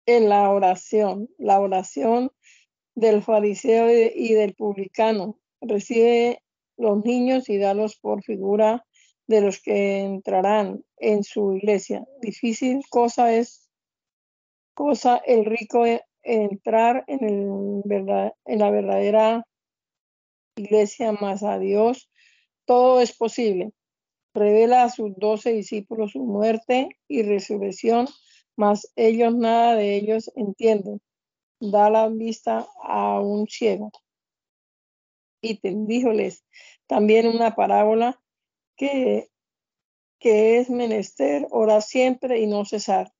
la 0.05 0.49
oración, 0.49 1.29
la 1.37 1.61
oración 1.61 2.29
del 2.95 3.21
fariseo 3.21 3.89
y 3.91 4.33
del 4.33 4.53
publicano. 4.53 5.39
Recibe 5.61 6.41
los 6.77 7.03
niños 7.03 7.49
y 7.49 7.57
dalos 7.57 7.97
por 7.97 8.23
figura 8.23 8.85
de 9.27 9.41
los 9.41 9.61
que 9.61 9.99
entrarán 9.99 10.83
en 10.97 11.23
su 11.23 11.53
iglesia. 11.53 12.05
Difícil 12.21 12.81
cosa 12.89 13.33
es 13.33 13.69
cosa 14.73 15.17
el 15.17 15.45
rico 15.45 15.85
entrar 16.23 17.03
en, 17.07 17.23
el 17.23 17.81
verdad, 17.85 18.33
en 18.45 18.59
la 18.59 18.71
verdadera 18.71 19.45
iglesia 20.55 21.11
más 21.11 21.43
a 21.43 21.59
Dios, 21.59 22.09
todo 22.65 23.01
es 23.01 23.15
posible. 23.15 23.71
Revela 24.33 24.83
a 24.83 24.89
sus 24.89 25.15
doce 25.17 25.51
discípulos 25.51 26.11
su 26.11 26.23
muerte 26.23 26.89
y 27.07 27.23
resurrección, 27.23 28.07
mas 28.55 28.91
ellos 28.95 29.35
nada 29.35 29.75
de 29.75 29.95
ellos 29.95 30.31
entienden. 30.35 31.01
Da 31.71 31.89
la 31.89 32.09
vista 32.09 32.67
a 32.83 33.21
un 33.21 33.47
ciego. 33.47 33.91
Y 35.41 35.59
díjoles 35.63 36.43
también 36.87 37.27
una 37.27 37.55
parábola 37.55 38.19
que, 38.75 39.29
que 40.19 40.57
es 40.57 40.69
menester 40.69 41.47
orar 41.51 41.81
siempre 41.81 42.39
y 42.41 42.47
no 42.47 42.65
cesar 42.65 43.13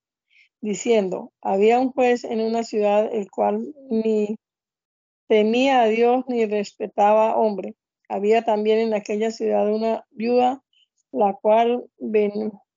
diciendo, 0.60 1.34
había 1.42 1.80
un 1.80 1.92
juez 1.92 2.24
en 2.24 2.40
una 2.42 2.64
ciudad 2.64 3.14
el 3.14 3.30
cual 3.30 3.74
ni 3.90 4.38
temía 5.28 5.82
a 5.82 5.88
Dios 5.88 6.24
ni 6.28 6.46
respetaba 6.46 7.32
a 7.32 7.38
hombre. 7.38 7.76
Había 8.08 8.44
también 8.44 8.80
en 8.80 8.94
aquella 8.94 9.32
ciudad 9.32 9.70
una 9.70 10.06
viuda, 10.12 10.64
la 11.12 11.34
cual 11.34 11.86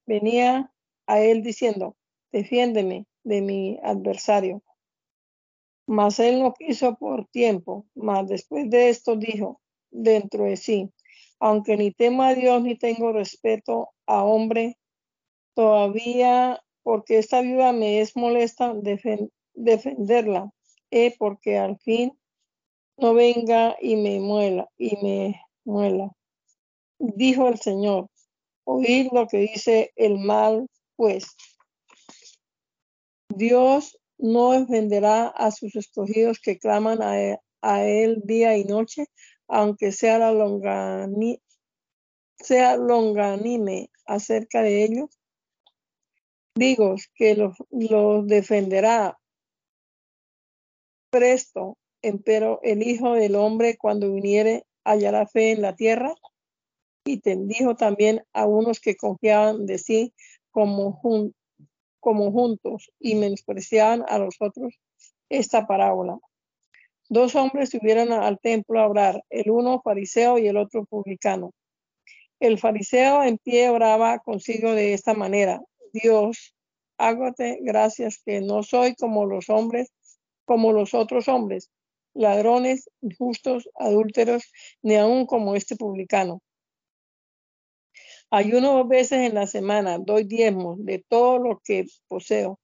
venía 0.05 0.73
a 1.07 1.21
él 1.21 1.43
diciendo, 1.43 1.97
defiéndeme 2.33 3.07
de 3.23 3.41
mi 3.41 3.79
adversario. 3.83 4.63
Mas 5.87 6.19
él 6.19 6.41
no 6.41 6.53
quiso 6.53 6.97
por 6.97 7.27
tiempo, 7.29 7.87
mas 7.95 8.27
después 8.29 8.69
de 8.71 8.89
esto 8.89 9.17
dijo 9.17 9.61
dentro 9.91 10.45
de 10.45 10.57
sí, 10.57 10.91
aunque 11.39 11.77
ni 11.77 11.93
temo 11.93 12.23
a 12.23 12.35
Dios 12.35 12.63
ni 12.63 12.77
tengo 12.77 13.13
respeto 13.13 13.91
a 14.07 14.25
hombre, 14.25 14.79
todavía 15.55 16.61
porque 16.83 17.19
esta 17.19 17.41
viuda 17.41 17.73
me 17.73 18.01
es 18.01 18.17
molesta 18.17 18.73
defenderla, 19.55 20.53
eh, 20.91 21.15
porque 21.19 21.59
al 21.59 21.79
fin 21.79 22.17
no 22.97 23.15
venga 23.15 23.77
y 23.81 23.97
me 23.97 24.21
muela, 24.21 24.69
y 24.79 24.97
me 25.03 25.41
muela. 25.65 26.13
Dijo 26.99 27.49
el 27.49 27.59
Señor, 27.59 28.09
oíd 28.65 29.09
lo 29.13 29.27
que 29.27 29.39
dice 29.39 29.93
el 29.97 30.19
mal, 30.19 30.69
pues 30.97 31.37
Dios 33.29 33.99
no 34.19 34.53
defenderá 34.53 35.29
a 35.29 35.51
sus 35.51 35.77
escogidos 35.77 36.41
que 36.41 36.59
claman 36.59 37.03
a 37.03 37.21
él, 37.21 37.39
a 37.63 37.85
él 37.85 38.23
día 38.25 38.57
y 38.57 38.65
noche, 38.65 39.07
aunque 39.49 39.93
sea, 39.93 40.19
la 40.19 40.33
sea 42.39 42.77
longanime 42.77 43.91
acerca 44.07 44.63
de 44.63 44.85
ellos 44.85 45.19
digo 46.57 46.97
que 47.15 47.37
los, 47.37 48.27
defenderá 48.27 49.19
presto, 51.11 51.79
empero 52.03 52.61
el 52.63 52.83
Hijo 52.83 53.15
del 53.15 53.37
Hombre 53.37 53.77
cuando 53.77 54.13
viniere 54.13 54.65
hallará 54.85 55.27
fe 55.27 55.53
en 55.53 55.63
la 55.63 55.77
tierra. 55.77 56.15
Y 57.05 57.21
te 57.21 57.37
dijo 57.37 57.77
también 57.77 58.25
a 58.33 58.47
unos 58.47 58.81
que 58.81 58.97
confiaban 58.97 59.67
de 59.67 59.79
sí 59.79 60.13
como, 60.51 61.01
como 62.07 62.31
juntos 62.31 62.93
y 63.01 63.17
menospreciaban 63.17 64.05
a 64.07 64.21
los 64.21 64.37
otros 64.39 64.79
esta 65.29 65.67
parábola. 65.67 66.17
Dos 67.09 67.35
hombres 67.35 67.71
subieron 67.71 68.13
al 68.13 68.39
templo 68.39 68.79
a 68.79 68.87
orar, 68.87 69.25
el 69.29 69.51
uno 69.51 69.81
fariseo 69.83 70.39
y 70.39 70.47
el 70.47 70.57
otro 70.57 70.85
publicano. 70.85 71.51
El 72.39 72.61
fariseo 72.61 73.25
en 73.25 73.39
pie 73.39 73.71
oraba 73.71 74.21
consigo 74.21 74.71
de 74.71 74.93
esta 74.93 75.15
manera, 75.15 75.61
Dios, 75.93 76.55
hágate 76.97 77.59
gracias 77.63 78.23
que 78.25 78.41
no 78.41 78.63
soy 78.63 78.95
como 78.95 79.27
los 79.27 79.51
hombres, 79.51 79.93
como 80.45 80.71
los 80.73 80.95
otros 80.95 81.27
hombres, 81.27 81.73
ladrones, 82.15 82.89
injustos, 83.01 83.69
adúlteros, 83.75 84.45
ni 84.81 84.95
aún 84.95 85.27
como 85.27 85.57
este 85.57 85.75
publicano. 85.75 86.41
Ayuno 88.31 88.79
dos 88.79 88.89
veces 88.89 89.21
en 89.21 89.35
la 89.35 89.47
semana, 89.47 89.99
doy 89.99 90.25
diezmos 90.25 90.85
de 90.85 91.05
todo 91.09 91.39
lo 91.39 91.61
que 91.65 91.87
poseo. 92.09 92.59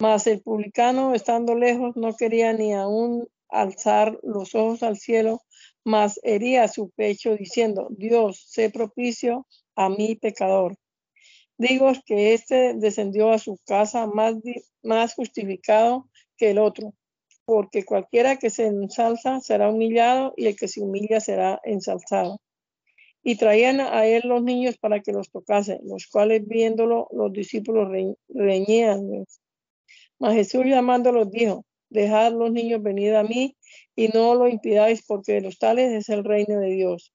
Mas 0.00 0.26
el 0.26 0.40
publicano, 0.40 1.14
estando 1.14 1.54
lejos, 1.54 1.94
no 1.96 2.14
quería 2.16 2.52
ni 2.52 2.72
aún 2.72 3.28
alzar 3.48 4.18
los 4.22 4.54
ojos 4.54 4.82
al 4.82 4.96
cielo, 4.96 5.42
mas 5.84 6.18
hería 6.22 6.68
su 6.68 6.90
pecho 6.90 7.36
diciendo, 7.36 7.88
Dios, 7.90 8.44
sé 8.48 8.70
propicio 8.70 9.46
a 9.76 9.88
mi 9.90 10.16
pecador. 10.16 10.76
Digo 11.58 11.92
que 12.06 12.32
éste 12.32 12.74
descendió 12.74 13.30
a 13.30 13.38
su 13.38 13.58
casa 13.66 14.06
más, 14.06 14.34
más 14.82 15.14
justificado 15.14 16.08
que 16.36 16.50
el 16.50 16.58
otro, 16.58 16.94
porque 17.44 17.84
cualquiera 17.84 18.36
que 18.36 18.50
se 18.50 18.66
ensalza 18.66 19.40
será 19.40 19.68
humillado 19.68 20.32
y 20.36 20.46
el 20.46 20.56
que 20.56 20.66
se 20.66 20.80
humilla 20.80 21.20
será 21.20 21.60
ensalzado. 21.62 22.40
Y 23.24 23.36
traían 23.36 23.80
a 23.80 24.06
él 24.06 24.22
los 24.26 24.42
niños 24.42 24.76
para 24.78 25.00
que 25.00 25.12
los 25.12 25.30
tocase, 25.30 25.80
los 25.82 26.06
cuales 26.06 26.46
viéndolo 26.46 27.08
los 27.10 27.32
discípulos 27.32 27.88
re- 27.88 28.14
reñían. 28.28 29.24
Mas 30.18 30.34
Jesús 30.34 30.66
llamándolos 30.66 31.30
dijo, 31.30 31.64
dejad 31.88 32.32
los 32.32 32.52
niños 32.52 32.82
venir 32.82 33.16
a 33.16 33.24
mí 33.24 33.56
y 33.96 34.08
no 34.08 34.34
lo 34.34 34.46
impidáis 34.46 35.04
porque 35.06 35.32
de 35.32 35.40
los 35.40 35.58
tales 35.58 35.90
es 35.92 36.10
el 36.10 36.22
reino 36.22 36.60
de 36.60 36.70
Dios. 36.70 37.12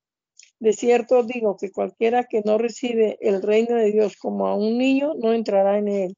De 0.60 0.74
cierto 0.74 1.20
os 1.20 1.28
digo 1.28 1.56
que 1.58 1.72
cualquiera 1.72 2.24
que 2.26 2.42
no 2.44 2.58
recibe 2.58 3.18
el 3.22 3.42
reino 3.42 3.76
de 3.76 3.92
Dios 3.92 4.18
como 4.18 4.48
a 4.48 4.56
un 4.56 4.78
niño 4.78 5.14
no 5.14 5.32
entrará 5.34 5.78
en 5.78 5.88
él. 5.88 6.16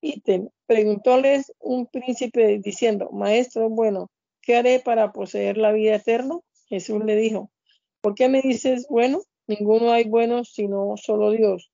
Y 0.00 0.20
te 0.20 0.48
preguntóles 0.66 1.52
un 1.60 1.86
príncipe 1.86 2.58
diciendo, 2.58 3.08
Maestro, 3.12 3.68
bueno, 3.70 4.10
¿qué 4.42 4.56
haré 4.56 4.80
para 4.80 5.12
poseer 5.12 5.56
la 5.58 5.72
vida 5.72 5.94
eterna? 5.94 6.38
Jesús 6.66 7.04
le 7.04 7.16
dijo, 7.16 7.50
¿por 8.00 8.14
qué 8.14 8.28
me 8.28 8.42
dices 8.42 8.86
bueno? 8.88 9.22
Ninguno 9.46 9.92
hay 9.92 10.04
bueno 10.04 10.44
sino 10.44 10.94
solo 10.96 11.30
Dios. 11.30 11.70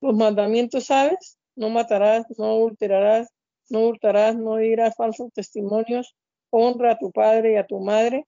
Los 0.00 0.14
mandamientos 0.14 0.84
sabes, 0.84 1.38
no 1.54 1.70
matarás, 1.70 2.26
no 2.38 2.44
adulterarás, 2.44 3.28
no 3.70 3.86
hurtarás, 3.86 4.36
no 4.36 4.56
dirás 4.56 4.94
falsos 4.96 5.32
testimonios, 5.32 6.14
honra 6.50 6.92
a 6.92 6.98
tu 6.98 7.10
padre 7.10 7.52
y 7.54 7.56
a 7.56 7.66
tu 7.66 7.80
madre. 7.80 8.26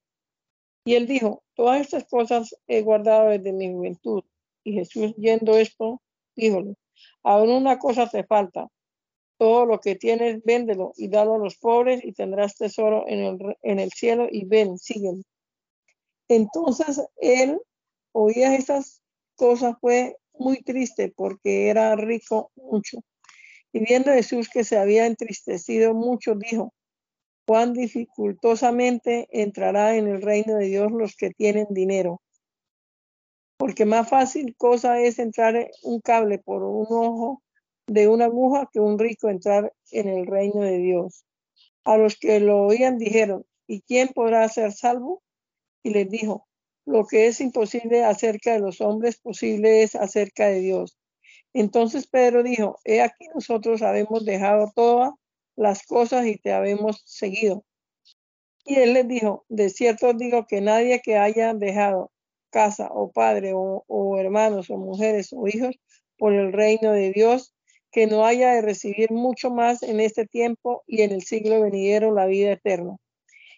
Y 0.84 0.95
él 0.95 1.07
dijo, 1.07 1.43
todas 1.55 1.80
estas 1.80 2.05
cosas 2.07 2.57
he 2.66 2.82
guardado 2.82 3.28
desde 3.28 3.53
mi 3.53 3.72
juventud. 3.72 4.22
Y 4.64 4.72
Jesús 4.72 5.14
yendo 5.16 5.57
esto, 5.59 6.01
díjole, 6.34 6.74
aún 7.22 7.51
una 7.51 7.78
cosa 7.78 8.09
te 8.09 8.24
falta. 8.24 8.68
Todo 9.36 9.66
lo 9.66 9.78
que 9.80 9.95
tienes, 9.95 10.43
véndelo 10.43 10.93
y 10.97 11.09
dalo 11.09 11.34
a 11.34 11.39
los 11.39 11.57
pobres 11.59 12.05
y 12.05 12.12
tendrás 12.12 12.57
tesoro 12.57 13.05
en 13.07 13.78
el, 13.78 13.91
cielo 13.93 14.26
y 14.30 14.47
ven, 14.47 14.78
sígueme. 14.78 15.22
Entonces 16.29 17.01
él 17.20 17.61
oía 18.12 18.55
estas 18.55 19.03
cosas, 19.37 19.76
fue 19.81 20.16
muy 20.35 20.62
triste 20.62 21.12
porque 21.16 21.68
era 21.68 21.97
rico 21.97 22.51
mucho. 22.57 22.99
Y 23.72 23.81
viendo 23.81 24.12
Jesús 24.12 24.49
que 24.49 24.64
se 24.64 24.79
había 24.79 25.07
entristecido 25.07 25.95
mucho, 25.95 26.35
dijo, 26.35 26.72
cuán 27.47 27.72
dificultosamente 27.72 29.29
entrará 29.31 29.97
en 29.97 30.07
el 30.07 30.22
reino 30.22 30.57
de 30.57 30.66
Dios 30.66 30.93
los 30.93 31.16
que 31.16 31.31
tienen 31.31 31.66
dinero. 31.70 32.20
Porque 33.57 33.87
más 33.87 34.09
fácil 34.09 34.55
cosa 34.57 35.01
es 35.01 35.18
entrar 35.18 35.70
un 35.83 36.01
cable 36.01 36.39
por 36.39 36.62
un 36.62 36.87
ojo 36.91 37.43
de 37.87 38.07
una 38.07 38.26
aguja 38.26 38.68
que 38.72 38.81
un 38.81 38.99
rico 38.99 39.29
entrar 39.29 39.72
en 39.91 40.09
el 40.09 40.26
reino 40.26 40.61
de 40.61 40.79
Dios. 40.79 41.24
A 41.85 41.97
los 41.97 42.18
que 42.18 42.39
lo 42.39 42.66
oían 42.66 42.99
dijeron, 42.99 43.47
¿y 43.66 43.81
quién 43.81 44.09
podrá 44.09 44.47
ser 44.49 44.72
salvo? 44.72 45.22
Y 45.83 45.91
les 45.91 46.09
dijo, 46.09 46.49
lo 46.85 47.07
que 47.07 47.26
es 47.26 47.41
imposible 47.41 48.05
acerca 48.05 48.53
de 48.53 48.61
los 48.61 48.81
hombres, 48.81 49.18
posible 49.18 49.83
es 49.83 49.95
acerca 49.95 50.49
de 50.49 50.61
Dios. 50.61 50.99
Entonces 51.53 52.07
Pedro 52.07 52.43
dijo, 52.43 52.79
he 52.85 53.01
aquí 53.03 53.26
nosotros 53.35 53.83
habemos 53.83 54.24
dejado 54.24 54.72
todas 54.74 55.11
las 55.57 55.85
cosas 55.85 56.26
y 56.26 56.39
te 56.39 56.53
habemos 56.53 57.03
seguido. 57.05 57.64
Y 58.64 58.76
él 58.76 58.95
les 58.95 59.09
dijo, 59.09 59.45
de 59.49 59.70
cierto 59.70 60.12
digo 60.12 60.47
que 60.47 60.61
nadie 60.61 61.01
que 61.01 61.16
haya 61.16 61.55
dejado 61.55 62.11
casa 62.51 62.89
o 62.91 63.11
padre 63.12 63.53
o, 63.55 63.85
o 63.87 64.18
hermanos 64.18 64.70
o 64.70 64.76
mujeres 64.76 65.33
o 65.33 65.47
hijos 65.49 65.79
por 66.18 66.35
el 66.35 66.53
reino 66.53 66.93
de 66.93 67.12
Dios, 67.12 67.55
que 67.91 68.07
no 68.07 68.24
haya 68.26 68.53
de 68.53 68.62
recibir 68.62 69.11
mucho 69.11 69.51
más 69.51 69.83
en 69.83 70.01
este 70.01 70.26
tiempo 70.26 70.85
y 70.87 71.03
en 71.03 71.12
el 71.12 71.22
siglo 71.22 71.62
venidero 71.62 72.14
la 72.14 72.26
vida 72.26 72.53
eterna. 72.53 72.97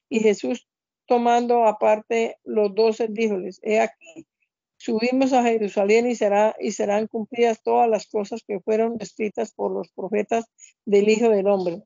Y 0.08 0.20
Jesús 0.20 0.68
tomando 1.10 1.66
aparte 1.66 2.36
los 2.44 2.72
doce, 2.72 3.08
díjoles, 3.08 3.58
he 3.64 3.80
aquí, 3.80 4.28
subimos 4.76 5.32
a 5.32 5.42
Jerusalén 5.42 6.08
y, 6.08 6.14
será, 6.14 6.54
y 6.60 6.70
serán 6.70 7.08
cumplidas 7.08 7.64
todas 7.64 7.90
las 7.90 8.06
cosas 8.06 8.44
que 8.46 8.60
fueron 8.60 8.96
escritas 9.00 9.52
por 9.52 9.72
los 9.72 9.88
profetas 9.88 10.44
del 10.84 11.08
Hijo 11.08 11.28
del 11.28 11.48
Hombre, 11.48 11.82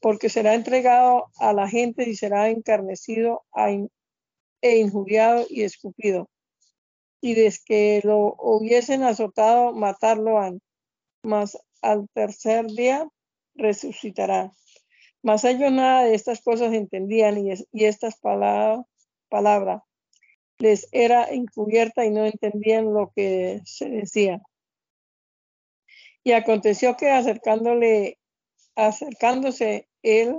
porque 0.00 0.28
será 0.28 0.56
entregado 0.56 1.26
a 1.38 1.52
la 1.52 1.68
gente 1.68 2.10
y 2.10 2.16
será 2.16 2.50
encarnecido 2.50 3.44
e 4.60 4.78
injuriado 4.78 5.46
y 5.48 5.62
escupido. 5.62 6.28
Y 7.20 7.34
desde 7.34 7.60
que 7.66 8.00
lo 8.02 8.34
hubiesen 8.40 9.04
azotado, 9.04 9.72
matarlo 9.72 10.40
han, 10.40 10.60
mas 11.22 11.56
al 11.80 12.08
tercer 12.12 12.66
día 12.66 13.08
resucitará. 13.54 14.50
Mas 15.24 15.42
ellos 15.44 15.72
nada 15.72 16.04
de 16.04 16.14
estas 16.14 16.42
cosas 16.42 16.74
entendían 16.74 17.38
y, 17.38 17.50
es- 17.50 17.66
y 17.72 17.86
estas 17.86 18.20
palabras 18.20 18.84
palabra 19.30 19.82
les 20.58 20.86
era 20.92 21.24
encubierta 21.24 22.04
y 22.04 22.10
no 22.10 22.26
entendían 22.26 22.92
lo 22.92 23.10
que 23.16 23.60
se 23.64 23.88
decía. 23.88 24.42
Y 26.22 26.32
aconteció 26.32 26.96
que 26.96 27.10
acercándole, 27.10 28.18
acercándose 28.76 29.88
él 30.02 30.36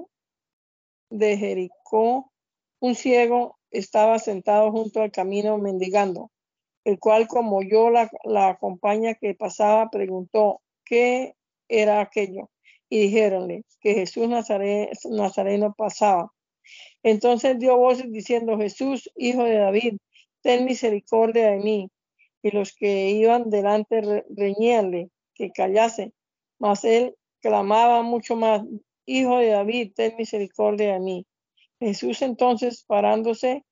de 1.09 1.35
Jericó, 1.35 2.31
un 2.79 2.93
ciego 2.95 3.57
estaba 3.71 4.19
sentado 4.19 4.71
junto 4.71 5.01
al 5.01 5.11
camino 5.11 5.57
mendigando, 5.57 6.31
el 6.85 6.99
cual 6.99 7.27
como 7.27 7.63
yo 7.63 7.89
la, 7.89 8.09
la 8.23 8.57
compañía 8.57 9.15
que 9.15 9.33
pasaba 9.33 9.89
preguntó 9.89 10.61
qué 10.85 11.35
era 11.67 12.01
aquello. 12.01 12.51
Y 12.95 12.99
dijéronle 12.99 13.65
que 13.81 13.93
Jesús 13.93 14.25
Nazare- 14.29 14.89
Nazareno 15.09 15.73
pasaba. 15.77 16.31
Entonces 17.03 17.59
dio 17.59 17.75
voces 17.75 18.09
diciendo, 18.09 18.57
Jesús, 18.57 19.11
hijo 19.17 19.43
de 19.43 19.57
David, 19.57 19.97
ten 20.41 20.63
misericordia 20.63 21.51
de 21.51 21.57
mí. 21.57 21.89
Y 22.41 22.51
los 22.51 22.73
que 22.73 23.09
iban 23.09 23.49
delante 23.49 23.99
re- 23.99 24.25
reñíanle 24.29 25.09
que 25.33 25.51
callase. 25.51 26.13
Mas 26.57 26.85
él 26.85 27.15
clamaba 27.41 28.01
mucho 28.01 28.37
más, 28.37 28.61
Hijo 29.05 29.39
de 29.39 29.49
David, 29.49 29.91
ten 29.93 30.15
misericordia 30.17 30.93
de 30.93 30.99
mí. 31.01 31.25
Jesús 31.81 32.21
entonces, 32.21 32.85
parándose, 32.87 33.65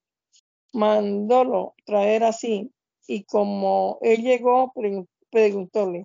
mandólo 0.73 1.75
traer 1.85 2.25
así. 2.25 2.71
Y 3.07 3.23
como 3.23 3.99
él 4.01 4.21
llegó, 4.21 4.73
pregun- 4.73 5.07
preguntóle, 5.31 6.03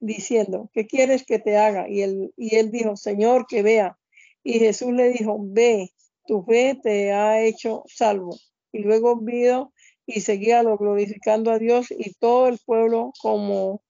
diciendo, 0.00 0.70
¿qué 0.72 0.86
quieres 0.86 1.24
que 1.24 1.38
te 1.38 1.56
haga? 1.56 1.88
Y 1.88 2.02
él, 2.02 2.32
y 2.36 2.56
él 2.56 2.70
dijo, 2.70 2.96
Señor, 2.96 3.46
que 3.46 3.62
vea. 3.62 3.98
Y 4.42 4.58
Jesús 4.58 4.92
le 4.92 5.10
dijo, 5.10 5.38
ve, 5.40 5.92
tu 6.26 6.42
fe 6.42 6.78
te 6.82 7.12
ha 7.12 7.42
hecho 7.42 7.84
salvo. 7.86 8.36
Y 8.72 8.80
luego 8.80 9.16
vio 9.20 9.72
y 10.06 10.22
seguía 10.22 10.62
lo 10.62 10.76
glorificando 10.76 11.50
a 11.50 11.58
Dios 11.58 11.90
y 11.90 12.14
todo 12.14 12.48
el 12.48 12.58
pueblo 12.64 13.12
como 13.20 13.82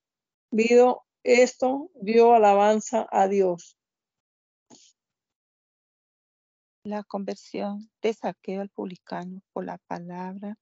vio 0.51 1.03
esto, 1.23 1.91
dio 1.95 2.35
alabanza 2.35 3.07
a 3.11 3.29
Dios. 3.29 3.77
La 6.83 7.05
conversión 7.05 7.91
de 8.03 8.15
Saqueo 8.15 8.63
el 8.63 8.71
publicano 8.71 9.43
por 9.53 9.65
la 9.65 9.79
palabra 9.87 10.57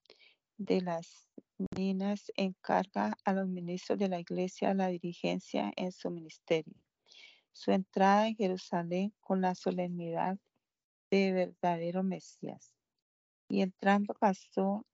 de 0.56 0.80
las 0.80 1.28
minas 1.76 2.30
encarga 2.36 3.16
a 3.24 3.32
los 3.32 3.48
ministros 3.48 3.98
de 3.98 4.08
la 4.08 4.20
iglesia 4.20 4.74
la 4.74 4.88
dirigencia 4.88 5.72
en 5.76 5.92
su 5.92 6.10
ministerio. 6.10 6.74
Su 7.52 7.72
entrada 7.72 8.28
en 8.28 8.36
Jerusalén 8.36 9.14
con 9.20 9.40
la 9.40 9.54
solemnidad 9.54 10.38
de 11.10 11.32
verdadero 11.32 12.02
Mesías. 12.02 12.74
Y 13.48 13.62
entrando 13.62 14.14
pasó 14.14 14.84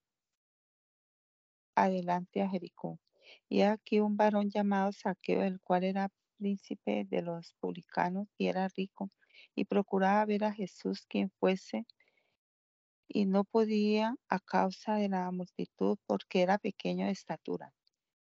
adelante 1.75 2.41
a 2.41 2.49
Jericó. 2.49 2.99
Y 3.49 3.61
aquí 3.61 3.99
un 3.99 4.17
varón 4.17 4.49
llamado 4.49 4.91
Saqueo, 4.91 5.43
el 5.43 5.59
cual 5.61 5.83
era 5.83 6.11
príncipe 6.37 7.05
de 7.09 7.21
los 7.21 7.53
publicanos 7.59 8.27
y 8.37 8.47
era 8.47 8.67
rico, 8.69 9.11
y 9.55 9.65
procuraba 9.65 10.25
ver 10.25 10.43
a 10.43 10.53
Jesús 10.53 11.05
quien 11.07 11.31
fuese, 11.39 11.85
y 13.07 13.25
no 13.25 13.43
podía 13.43 14.15
a 14.29 14.39
causa 14.39 14.95
de 14.95 15.09
la 15.09 15.29
multitud, 15.31 15.97
porque 16.05 16.41
era 16.41 16.57
pequeño 16.57 17.05
de 17.05 17.11
estatura. 17.11 17.73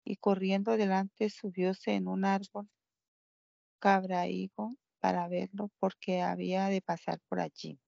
Y 0.05 0.17
corriendo 0.17 0.73
adelante 0.73 1.31
subióse 1.31 1.95
en 1.95 2.09
un 2.09 2.25
árbol 2.25 2.69
cabraigo 3.79 4.77
para 5.01 5.29
verlo, 5.29 5.71
porque 5.79 6.23
había 6.23 6.67
de 6.69 6.81
pasar 6.81 7.21
por 7.29 7.41
allí. 7.41 7.79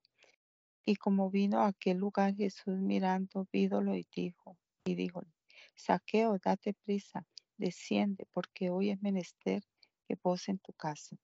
Y 0.84 0.96
como 0.96 1.30
vino 1.30 1.60
a 1.60 1.68
aquel 1.68 1.98
lugar 1.98 2.34
Jesús 2.34 2.76
mirando, 2.78 3.46
vídolo 3.52 3.94
y 3.96 4.06
dijo, 4.14 4.58
y 4.84 4.96
díjole, 4.96 5.32
Saqueo, 5.76 6.38
date 6.38 6.74
prisa, 6.74 7.26
desciende, 7.56 8.26
porque 8.32 8.70
hoy 8.70 8.90
es 8.90 9.00
menester 9.00 9.62
que 10.06 10.16
pose 10.16 10.50
en 10.50 10.58
tu 10.58 10.72
casa. 10.72 11.16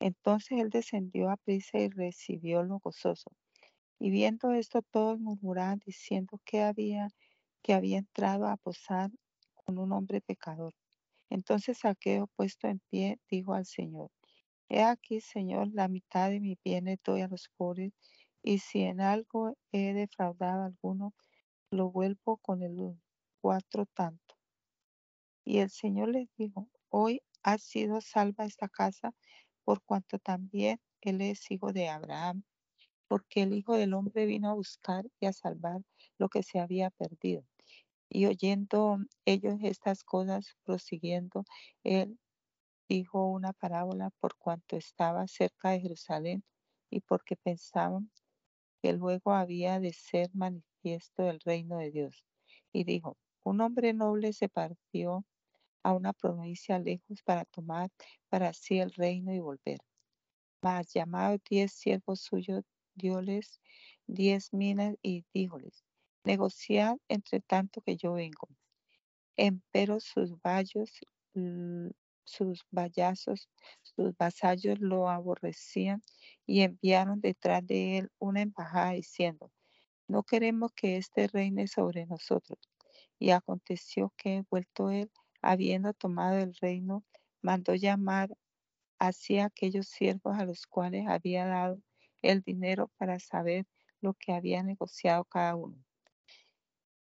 Entonces 0.00 0.58
él 0.60 0.70
descendió 0.70 1.30
a 1.30 1.36
prisa 1.36 1.78
y 1.78 1.88
recibiólo 1.88 2.80
gozoso. 2.80 3.30
Y 3.98 4.10
viendo 4.10 4.52
esto, 4.52 4.82
todos 4.82 5.18
murmuraban 5.18 5.80
diciendo 5.84 6.40
que 6.44 6.62
había, 6.62 7.08
que 7.62 7.74
había 7.74 7.98
entrado 7.98 8.46
a 8.46 8.56
posar 8.56 9.10
con 9.54 9.78
un 9.78 9.92
hombre 9.92 10.20
pecador. 10.20 10.74
Entonces 11.30 11.78
Saqueo, 11.78 12.28
puesto 12.36 12.68
en 12.68 12.80
pie, 12.90 13.20
dijo 13.30 13.54
al 13.54 13.66
Señor, 13.66 14.10
He 14.68 14.82
aquí, 14.82 15.20
Señor, 15.20 15.68
la 15.72 15.88
mitad 15.88 16.30
de 16.30 16.40
mi 16.40 16.58
bienes 16.62 16.98
doy 17.04 17.22
a 17.22 17.28
los 17.28 17.48
pobres, 17.56 17.92
y 18.42 18.58
si 18.58 18.82
en 18.82 19.00
algo 19.00 19.56
he 19.72 19.94
defraudado 19.94 20.62
a 20.62 20.66
alguno, 20.66 21.14
lo 21.70 21.90
vuelvo 21.90 22.36
con 22.38 22.62
el 22.62 22.98
cuatro 23.40 23.86
tanto. 23.86 24.36
Y 25.44 25.58
el 25.58 25.70
Señor 25.70 26.10
les 26.10 26.28
dijo, 26.36 26.68
hoy 26.90 27.22
ha 27.42 27.58
sido 27.58 28.00
salva 28.00 28.44
esta 28.44 28.68
casa, 28.68 29.14
por 29.64 29.82
cuanto 29.82 30.18
también 30.18 30.80
él 31.00 31.20
es 31.22 31.50
hijo 31.50 31.72
de 31.72 31.88
Abraham, 31.88 32.44
porque 33.08 33.42
el 33.42 33.54
Hijo 33.54 33.76
del 33.76 33.94
Hombre 33.94 34.26
vino 34.26 34.50
a 34.50 34.54
buscar 34.54 35.04
y 35.20 35.26
a 35.26 35.32
salvar 35.32 35.80
lo 36.18 36.28
que 36.28 36.42
se 36.42 36.60
había 36.60 36.90
perdido. 36.90 37.44
Y 38.10 38.26
oyendo 38.26 38.98
ellos 39.24 39.56
estas 39.62 40.04
cosas, 40.04 40.56
prosiguiendo, 40.64 41.44
él 41.84 42.18
dijo 42.88 43.26
una 43.26 43.52
parábola 43.52 44.10
por 44.20 44.36
cuanto 44.36 44.76
estaba 44.76 45.26
cerca 45.26 45.70
de 45.70 45.80
Jerusalén 45.80 46.44
y 46.90 47.00
porque 47.00 47.36
pensaban 47.36 48.10
que 48.82 48.92
luego 48.92 49.32
había 49.32 49.80
de 49.80 49.92
ser 49.92 50.30
manifiesto 50.34 51.28
el 51.28 51.40
reino 51.40 51.78
de 51.78 51.90
Dios. 51.90 52.24
Y 52.72 52.84
dijo, 52.84 53.18
un 53.44 53.60
hombre 53.60 53.92
noble 53.92 54.32
se 54.32 54.48
partió 54.48 55.24
a 55.82 55.92
una 55.92 56.12
provincia 56.12 56.78
lejos 56.78 57.22
para 57.22 57.44
tomar 57.44 57.90
para 58.28 58.52
sí 58.52 58.78
el 58.78 58.92
reino 58.92 59.34
y 59.34 59.40
volver. 59.40 59.80
Mas 60.62 60.92
llamado 60.92 61.38
diez 61.48 61.72
siervos 61.72 62.20
suyos, 62.20 62.64
dióles 62.98 63.60
diez 64.06 64.52
minas 64.52 64.96
y 65.02 65.24
díjoles, 65.32 65.84
negociad 66.24 66.96
entre 67.08 67.40
tanto 67.40 67.80
que 67.82 67.96
yo 67.96 68.14
vengo. 68.14 68.48
Empero 69.36 70.00
sus 70.00 70.32
vallos, 70.42 70.90
sus 72.24 72.64
vallazos, 72.70 73.48
sus 73.82 74.16
vasallos 74.16 74.78
lo 74.80 75.08
aborrecían 75.08 76.02
y 76.46 76.62
enviaron 76.62 77.20
detrás 77.20 77.66
de 77.66 77.98
él 77.98 78.10
una 78.18 78.42
embajada 78.42 78.92
diciendo, 78.92 79.50
no 80.08 80.22
queremos 80.22 80.72
que 80.74 80.96
éste 80.96 81.28
reine 81.28 81.68
sobre 81.68 82.06
nosotros. 82.06 82.58
Y 83.18 83.30
aconteció 83.30 84.12
que, 84.16 84.44
vuelto 84.50 84.90
él, 84.90 85.10
habiendo 85.42 85.92
tomado 85.92 86.38
el 86.38 86.54
reino, 86.54 87.04
mandó 87.42 87.74
llamar 87.74 88.30
hacia 88.98 89.46
aquellos 89.46 89.88
siervos 89.88 90.38
a 90.38 90.44
los 90.44 90.66
cuales 90.66 91.06
había 91.08 91.46
dado 91.46 91.80
el 92.22 92.42
dinero 92.42 92.90
para 92.96 93.18
saber 93.18 93.66
lo 94.00 94.14
que 94.14 94.32
había 94.32 94.62
negociado 94.62 95.24
cada 95.24 95.56
uno. 95.56 95.76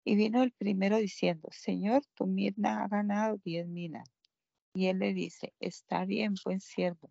Y 0.05 0.17
vino 0.17 0.43
el 0.43 0.53
primero 0.53 0.99
diciendo, 0.99 1.49
Señor, 1.51 2.03
tu 2.15 2.27
mirna 2.27 2.85
ha 2.85 2.89
ganado 2.89 3.39
diez 3.39 3.67
minas. 3.67 4.09
Y 4.75 4.89
él 4.89 4.99
le 4.99 5.15
dice, 5.15 5.55
está 5.61 6.05
bien, 6.05 6.35
buen 6.45 6.61
siervo, 6.61 7.11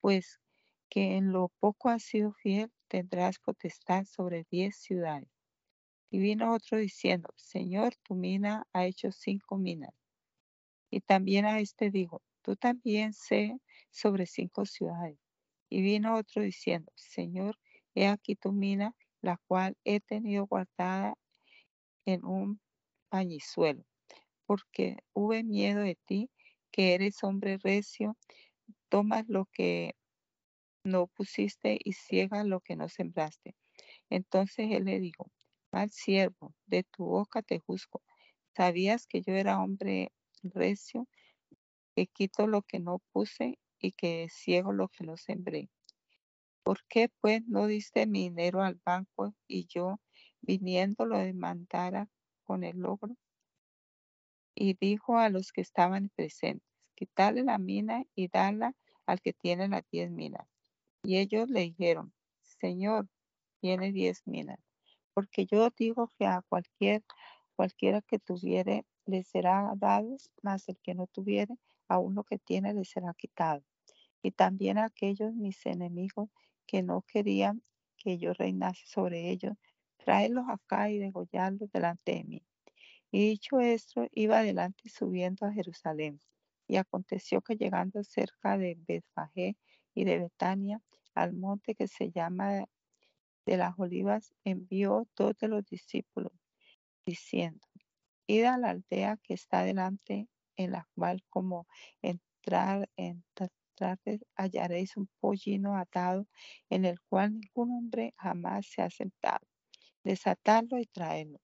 pues 0.00 0.40
que 0.88 1.16
en 1.16 1.32
lo 1.32 1.50
poco 1.60 1.90
has 1.90 2.02
sido 2.02 2.32
fiel, 2.32 2.72
tendrás 2.88 3.38
potestad 3.38 4.04
sobre 4.04 4.46
diez 4.50 4.76
ciudades. 4.76 5.28
Y 6.10 6.18
vino 6.18 6.54
otro 6.54 6.78
diciendo, 6.78 7.28
Señor, 7.36 7.94
tu 8.02 8.14
mina 8.14 8.66
ha 8.72 8.86
hecho 8.86 9.10
cinco 9.12 9.58
minas. 9.58 9.92
Y 10.90 11.00
también 11.00 11.44
a 11.44 11.58
este 11.58 11.90
dijo, 11.90 12.22
tú 12.42 12.56
también 12.56 13.12
sé 13.12 13.58
sobre 13.90 14.26
cinco 14.26 14.64
ciudades. 14.64 15.18
Y 15.68 15.82
vino 15.82 16.16
otro 16.16 16.42
diciendo, 16.42 16.92
Señor, 16.94 17.58
he 17.94 18.06
aquí 18.06 18.36
tu 18.36 18.52
mina, 18.52 18.94
la 19.22 19.38
cual 19.46 19.76
he 19.84 20.00
tenido 20.00 20.46
guardada 20.46 21.14
en 22.04 22.24
un 22.24 22.60
pañizuelo, 23.08 23.84
porque 24.46 24.98
hube 25.14 25.42
miedo 25.44 25.80
de 25.80 25.96
ti, 26.06 26.30
que 26.70 26.94
eres 26.94 27.22
hombre 27.24 27.58
recio, 27.62 28.16
tomas 28.88 29.24
lo 29.28 29.46
que 29.46 29.94
no 30.84 31.06
pusiste 31.06 31.78
y 31.82 31.92
ciegas 31.92 32.46
lo 32.46 32.60
que 32.60 32.76
no 32.76 32.88
sembraste. 32.88 33.54
Entonces 34.10 34.68
él 34.70 34.84
le 34.84 35.00
dijo, 35.00 35.30
mal 35.72 35.90
siervo, 35.90 36.54
de 36.66 36.84
tu 36.84 37.04
boca 37.04 37.42
te 37.42 37.58
juzgo. 37.58 38.02
¿Sabías 38.56 39.06
que 39.06 39.22
yo 39.22 39.34
era 39.34 39.60
hombre 39.60 40.12
recio, 40.42 41.08
que 41.96 42.06
quito 42.06 42.46
lo 42.46 42.62
que 42.62 42.80
no 42.80 43.00
puse 43.12 43.58
y 43.84 43.92
que 43.92 44.28
ciego 44.30 44.72
lo 44.72 44.88
que 44.88 45.04
no 45.04 45.18
sembré? 45.18 45.68
¿Por 46.62 46.82
qué 46.88 47.10
pues 47.20 47.46
no 47.46 47.66
diste 47.66 48.06
mi 48.06 48.30
dinero 48.30 48.62
al 48.62 48.80
banco 48.82 49.34
y 49.46 49.66
yo, 49.66 50.00
viniendo, 50.40 51.04
lo 51.04 51.18
demandara 51.18 52.08
con 52.44 52.64
el 52.64 52.78
logro? 52.78 53.14
Y 54.54 54.74
dijo 54.74 55.18
a 55.18 55.28
los 55.28 55.52
que 55.52 55.60
estaban 55.60 56.10
presentes, 56.16 56.66
quitarle 56.94 57.42
la 57.42 57.58
mina 57.58 58.04
y 58.14 58.28
darla 58.28 58.74
al 59.04 59.20
que 59.20 59.34
tiene 59.34 59.68
las 59.68 59.82
diez 59.90 60.10
minas. 60.10 60.48
Y 61.02 61.18
ellos 61.18 61.50
le 61.50 61.60
dijeron, 61.60 62.14
Señor, 62.40 63.08
tiene 63.60 63.92
diez 63.92 64.22
minas, 64.26 64.60
porque 65.12 65.44
yo 65.44 65.68
digo 65.76 66.08
que 66.18 66.24
a 66.24 66.40
cualquier, 66.48 67.04
cualquiera 67.54 68.00
que 68.00 68.18
tuviere 68.18 68.86
le 69.04 69.24
será 69.24 69.74
dado, 69.76 70.16
mas 70.42 70.66
el 70.70 70.78
que 70.78 70.94
no 70.94 71.06
tuviere, 71.06 71.58
a 71.88 71.98
uno 71.98 72.24
que 72.24 72.38
tiene 72.38 72.72
le 72.72 72.86
será 72.86 73.12
quitado. 73.12 73.62
Y 74.24 74.30
también 74.30 74.78
aquellos 74.78 75.34
mis 75.34 75.66
enemigos 75.66 76.30
que 76.66 76.82
no 76.82 77.02
querían 77.02 77.62
que 77.98 78.16
yo 78.16 78.32
reinase 78.32 78.86
sobre 78.86 79.28
ellos, 79.28 79.52
tráelos 79.98 80.46
acá 80.48 80.88
y 80.88 80.96
degollarlos 80.96 81.70
delante 81.70 82.12
de 82.12 82.24
mí. 82.24 82.46
Y 83.10 83.28
dicho 83.28 83.60
esto, 83.60 84.08
iba 84.12 84.38
adelante 84.38 84.88
subiendo 84.88 85.44
a 85.44 85.52
Jerusalén. 85.52 86.22
Y 86.66 86.76
aconteció 86.76 87.42
que 87.42 87.56
llegando 87.56 88.02
cerca 88.02 88.56
de 88.56 88.78
Betfagé 88.88 89.58
y 89.94 90.04
de 90.04 90.20
Betania, 90.20 90.80
al 91.14 91.34
monte 91.34 91.74
que 91.74 91.86
se 91.86 92.10
llama 92.10 92.64
de 93.44 93.56
las 93.58 93.78
olivas, 93.78 94.32
envió 94.42 95.06
dos 95.14 95.36
de 95.36 95.48
los 95.48 95.66
discípulos, 95.66 96.32
diciendo, 97.04 97.68
id 98.26 98.44
a 98.44 98.56
la 98.56 98.70
aldea 98.70 99.18
que 99.22 99.34
está 99.34 99.64
delante, 99.64 100.28
en 100.56 100.72
la 100.72 100.88
cual 100.94 101.22
como 101.28 101.66
entrar, 102.00 102.88
hallaréis 104.36 104.96
un 104.96 105.08
pollino 105.20 105.76
atado 105.76 106.26
en 106.70 106.84
el 106.84 107.00
cual 107.02 107.34
ningún 107.40 107.70
hombre 107.72 108.14
jamás 108.16 108.66
se 108.66 108.82
ha 108.82 108.90
sentado. 108.90 109.46
Desatadlo 110.02 110.78
y 110.78 110.86
traedlo. 110.86 111.40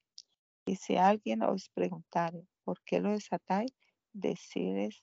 Y 0.66 0.76
si 0.76 0.96
alguien 0.96 1.42
os 1.42 1.70
preguntare, 1.70 2.46
¿por 2.64 2.80
qué 2.84 3.00
lo 3.00 3.12
desatáis? 3.12 3.72
Decides 4.12 5.02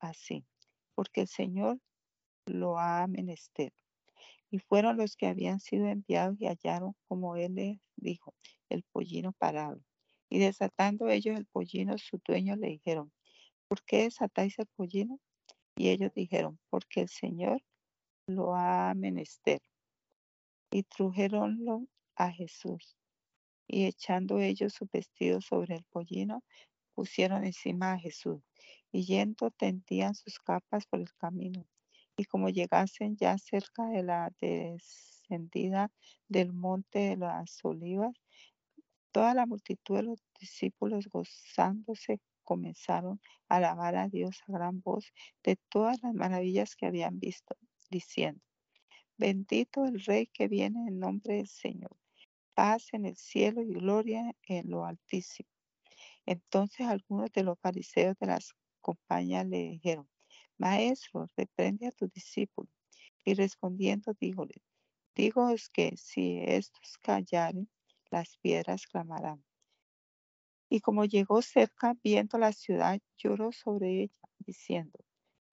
así, 0.00 0.44
porque 0.94 1.22
el 1.22 1.28
Señor 1.28 1.78
lo 2.46 2.78
ha 2.78 3.06
menester. 3.06 3.72
Y 4.50 4.58
fueron 4.58 4.96
los 4.96 5.16
que 5.16 5.26
habían 5.26 5.60
sido 5.60 5.88
enviados 5.88 6.40
y 6.40 6.46
hallaron, 6.46 6.94
como 7.06 7.36
él 7.36 7.54
les 7.54 7.78
dijo, 7.96 8.34
el 8.68 8.82
pollino 8.82 9.32
parado. 9.32 9.82
Y 10.30 10.38
desatando 10.38 11.08
ellos 11.08 11.36
el 11.36 11.46
pollino, 11.46 11.96
su 11.98 12.20
dueño 12.24 12.56
le 12.56 12.68
dijeron, 12.68 13.12
¿por 13.68 13.82
qué 13.84 14.04
desatáis 14.04 14.58
el 14.58 14.66
pollino? 14.76 15.18
Y 15.78 15.90
ellos 15.90 16.12
dijeron, 16.12 16.58
porque 16.70 17.02
el 17.02 17.08
Señor 17.08 17.62
lo 18.26 18.56
ha 18.56 18.92
menester. 18.94 19.62
Y 20.72 20.82
trujéronlo 20.82 21.86
a 22.16 22.32
Jesús. 22.32 22.96
Y 23.68 23.84
echando 23.84 24.40
ellos 24.40 24.72
su 24.72 24.88
vestido 24.92 25.40
sobre 25.40 25.76
el 25.76 25.84
pollino, 25.84 26.42
pusieron 26.96 27.44
encima 27.44 27.92
a 27.92 27.98
Jesús. 27.98 28.42
Y 28.90 29.04
yendo 29.04 29.52
tendían 29.52 30.16
sus 30.16 30.40
capas 30.40 30.84
por 30.86 30.98
el 30.98 31.14
camino. 31.14 31.64
Y 32.16 32.24
como 32.24 32.48
llegasen 32.48 33.16
ya 33.16 33.38
cerca 33.38 33.86
de 33.86 34.02
la 34.02 34.32
descendida 34.40 35.92
del 36.26 36.52
monte 36.52 36.98
de 37.10 37.16
las 37.18 37.64
olivas, 37.64 38.16
toda 39.12 39.32
la 39.32 39.46
multitud 39.46 39.94
de 39.94 40.02
los 40.02 40.18
discípulos 40.40 41.06
gozándose 41.06 42.20
comenzaron 42.48 43.20
a 43.50 43.56
alabar 43.56 43.94
a 43.96 44.08
Dios 44.08 44.42
a 44.48 44.52
gran 44.52 44.80
voz 44.80 45.12
de 45.44 45.56
todas 45.68 46.02
las 46.02 46.14
maravillas 46.14 46.76
que 46.76 46.86
habían 46.86 47.18
visto, 47.18 47.54
diciendo, 47.90 48.40
bendito 49.18 49.84
el 49.84 50.02
Rey 50.02 50.28
que 50.28 50.48
viene 50.48 50.88
en 50.88 50.98
nombre 50.98 51.34
del 51.34 51.48
Señor, 51.48 51.94
paz 52.54 52.88
en 52.92 53.04
el 53.04 53.16
cielo 53.16 53.60
y 53.60 53.74
gloria 53.74 54.34
en 54.44 54.70
lo 54.70 54.86
altísimo. 54.86 55.50
Entonces 56.24 56.86
algunos 56.86 57.30
de 57.32 57.42
los 57.42 57.58
fariseos 57.60 58.16
de 58.18 58.28
las 58.28 58.54
compañías 58.80 59.46
le 59.46 59.58
dijeron, 59.68 60.08
Maestro, 60.56 61.28
reprende 61.36 61.88
a 61.88 61.92
tus 61.92 62.10
discípulos. 62.10 62.72
Y 63.26 63.34
respondiendo, 63.34 64.14
díjoles, 64.18 64.62
digo 65.14 65.46
que 65.74 65.98
si 65.98 66.38
estos 66.46 66.96
callaren, 67.02 67.68
las 68.10 68.38
piedras 68.38 68.86
clamarán. 68.86 69.44
Y 70.70 70.80
como 70.80 71.04
llegó 71.04 71.40
cerca, 71.40 71.94
viendo 72.02 72.38
la 72.38 72.52
ciudad, 72.52 73.00
lloró 73.16 73.52
sobre 73.52 74.02
ella, 74.02 74.28
diciendo, 74.38 74.98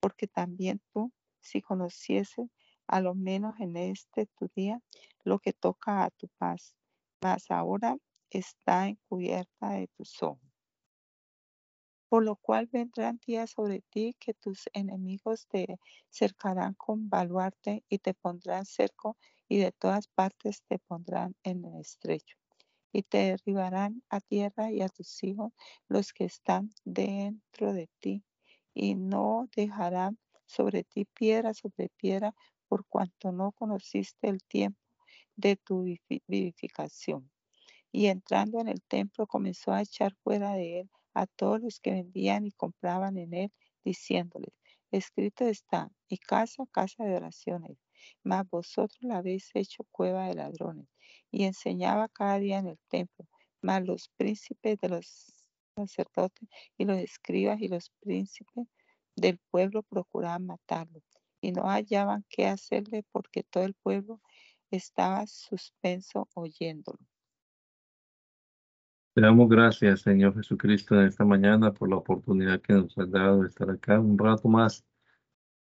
porque 0.00 0.26
también 0.26 0.82
tú, 0.92 1.12
si 1.40 1.62
conocieses, 1.62 2.48
a 2.86 3.00
lo 3.00 3.14
menos 3.14 3.58
en 3.58 3.76
este 3.76 4.26
tu 4.26 4.48
día, 4.54 4.80
lo 5.24 5.38
que 5.38 5.52
toca 5.52 6.04
a 6.04 6.10
tu 6.10 6.28
paz, 6.38 6.74
mas 7.22 7.50
ahora 7.50 7.96
está 8.30 8.88
encubierta 8.88 9.70
de 9.70 9.88
tus 9.88 10.22
ojos. 10.22 10.42
Por 12.08 12.24
lo 12.24 12.36
cual 12.36 12.68
vendrán 12.70 13.18
días 13.26 13.50
sobre 13.50 13.80
ti 13.90 14.14
que 14.20 14.34
tus 14.34 14.68
enemigos 14.72 15.48
te 15.48 15.78
cercarán 16.08 16.74
con 16.74 17.08
baluarte 17.08 17.84
y 17.88 17.98
te 17.98 18.14
pondrán 18.14 18.64
cerco 18.64 19.16
y 19.48 19.58
de 19.58 19.72
todas 19.72 20.06
partes 20.08 20.62
te 20.68 20.78
pondrán 20.78 21.34
en 21.42 21.64
el 21.64 21.80
estrecho 21.80 22.36
y 22.96 23.02
te 23.02 23.18
derribarán 23.18 24.02
a 24.08 24.20
tierra 24.20 24.72
y 24.72 24.80
a 24.80 24.88
tus 24.88 25.22
hijos 25.22 25.52
los 25.86 26.14
que 26.14 26.24
están 26.24 26.70
dentro 26.82 27.74
de 27.74 27.90
ti, 28.00 28.24
y 28.72 28.94
no 28.94 29.50
dejarán 29.54 30.18
sobre 30.46 30.82
ti 30.82 31.04
piedra 31.04 31.52
sobre 31.52 31.90
piedra, 31.90 32.34
por 32.68 32.86
cuanto 32.86 33.32
no 33.32 33.52
conociste 33.52 34.28
el 34.28 34.42
tiempo 34.42 34.80
de 35.36 35.56
tu 35.56 35.84
vivificación. 36.08 37.30
Y 37.92 38.06
entrando 38.06 38.60
en 38.60 38.68
el 38.68 38.82
templo 38.82 39.26
comenzó 39.26 39.72
a 39.72 39.82
echar 39.82 40.14
fuera 40.24 40.54
de 40.54 40.80
él 40.80 40.90
a 41.12 41.26
todos 41.26 41.60
los 41.60 41.80
que 41.80 41.90
vendían 41.90 42.46
y 42.46 42.52
compraban 42.52 43.18
en 43.18 43.34
él, 43.34 43.52
diciéndoles, 43.84 44.54
escrito 44.90 45.44
está, 45.44 45.90
mi 46.08 46.16
casa, 46.16 46.64
casa 46.72 47.04
de 47.04 47.14
oraciones, 47.14 47.76
mas 48.22 48.48
vosotros 48.48 48.98
la 49.00 49.18
habéis 49.18 49.50
hecho 49.54 49.84
cueva 49.90 50.28
de 50.28 50.34
ladrones. 50.34 50.88
Y 51.30 51.44
enseñaba 51.44 52.08
cada 52.08 52.38
día 52.38 52.58
en 52.58 52.68
el 52.68 52.78
templo, 52.88 53.26
mas 53.62 53.84
los 53.84 54.08
príncipes 54.16 54.78
de 54.80 54.88
los 54.88 55.44
sacerdotes 55.76 56.48
y 56.78 56.84
los 56.84 56.98
escribas 56.98 57.60
y 57.60 57.68
los 57.68 57.90
príncipes 58.00 58.66
del 59.16 59.38
pueblo 59.50 59.82
procuraban 59.82 60.46
matarlo 60.46 61.02
y 61.40 61.52
no 61.52 61.64
hallaban 61.64 62.24
qué 62.28 62.46
hacerle 62.46 63.04
porque 63.12 63.42
todo 63.42 63.64
el 63.64 63.74
pueblo 63.74 64.20
estaba 64.70 65.26
suspenso 65.26 66.28
oyéndolo. 66.34 66.98
Te 69.14 69.22
damos 69.22 69.48
gracias, 69.48 70.02
Señor 70.02 70.34
Jesucristo, 70.34 71.00
esta 71.00 71.24
mañana 71.24 71.72
por 71.72 71.88
la 71.88 71.96
oportunidad 71.96 72.60
que 72.60 72.74
nos 72.74 72.98
has 72.98 73.10
dado 73.10 73.42
de 73.42 73.48
estar 73.48 73.70
acá 73.70 73.98
un 73.98 74.18
rato 74.18 74.46
más, 74.48 74.84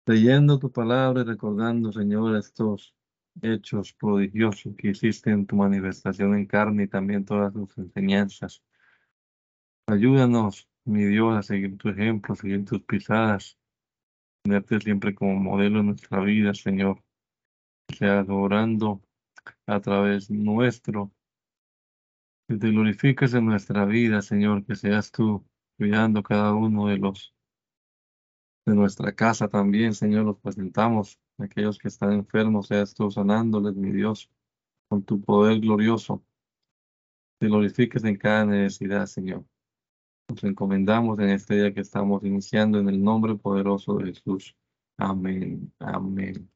leyendo 0.07 0.57
tu 0.57 0.71
palabra 0.71 1.21
y 1.21 1.25
recordando, 1.25 1.91
Señor, 1.91 2.37
estos 2.37 2.95
hechos 3.41 3.93
prodigiosos 3.93 4.73
que 4.77 4.89
hiciste 4.89 5.31
en 5.31 5.45
tu 5.45 5.57
manifestación 5.57 6.33
en 6.35 6.45
carne 6.45 6.83
y 6.83 6.87
también 6.87 7.25
todas 7.25 7.53
tus 7.53 7.77
enseñanzas. 7.77 8.63
Ayúdanos, 9.87 10.69
mi 10.85 11.03
Dios, 11.03 11.35
a 11.37 11.43
seguir 11.43 11.77
tu 11.77 11.89
ejemplo, 11.89 12.35
seguir 12.35 12.63
tus 12.65 12.81
pisadas, 12.83 13.57
tenerte 14.43 14.79
siempre 14.79 15.13
como 15.13 15.35
modelo 15.35 15.81
en 15.81 15.87
nuestra 15.87 16.21
vida, 16.21 16.53
Señor. 16.53 17.03
Sea 17.97 18.19
adorando 18.19 19.01
a 19.65 19.79
través 19.81 20.29
nuestro 20.29 21.11
que 22.47 22.55
te 22.55 22.69
glorifiques 22.69 23.33
en 23.33 23.45
nuestra 23.45 23.85
vida, 23.85 24.21
Señor, 24.21 24.65
que 24.65 24.75
seas 24.75 25.11
tú 25.11 25.45
cuidando 25.77 26.23
cada 26.23 26.53
uno 26.53 26.87
de 26.87 26.97
los 26.97 27.36
de 28.67 28.75
nuestra 28.75 29.13
casa 29.13 29.47
también, 29.47 29.93
Señor, 29.93 30.25
los 30.25 30.39
presentamos, 30.39 31.19
aquellos 31.37 31.77
que 31.77 31.87
están 31.87 32.11
enfermos, 32.11 32.67
seas 32.67 32.93
tú 32.93 33.09
sanándoles, 33.09 33.75
mi 33.75 33.91
Dios, 33.91 34.29
con 34.89 35.03
tu 35.03 35.21
poder 35.21 35.61
glorioso. 35.61 36.23
Te 37.39 37.47
glorifiques 37.47 38.03
en 38.03 38.17
cada 38.17 38.45
necesidad, 38.45 39.05
Señor. 39.05 39.45
Nos 40.29 40.43
encomendamos 40.43 41.19
en 41.19 41.29
este 41.29 41.55
día 41.55 41.73
que 41.73 41.81
estamos 41.81 42.23
iniciando 42.23 42.79
en 42.79 42.89
el 42.89 43.01
nombre 43.01 43.35
poderoso 43.35 43.95
de 43.97 44.13
Jesús. 44.13 44.55
Amén. 44.97 45.71
Amén. 45.79 46.51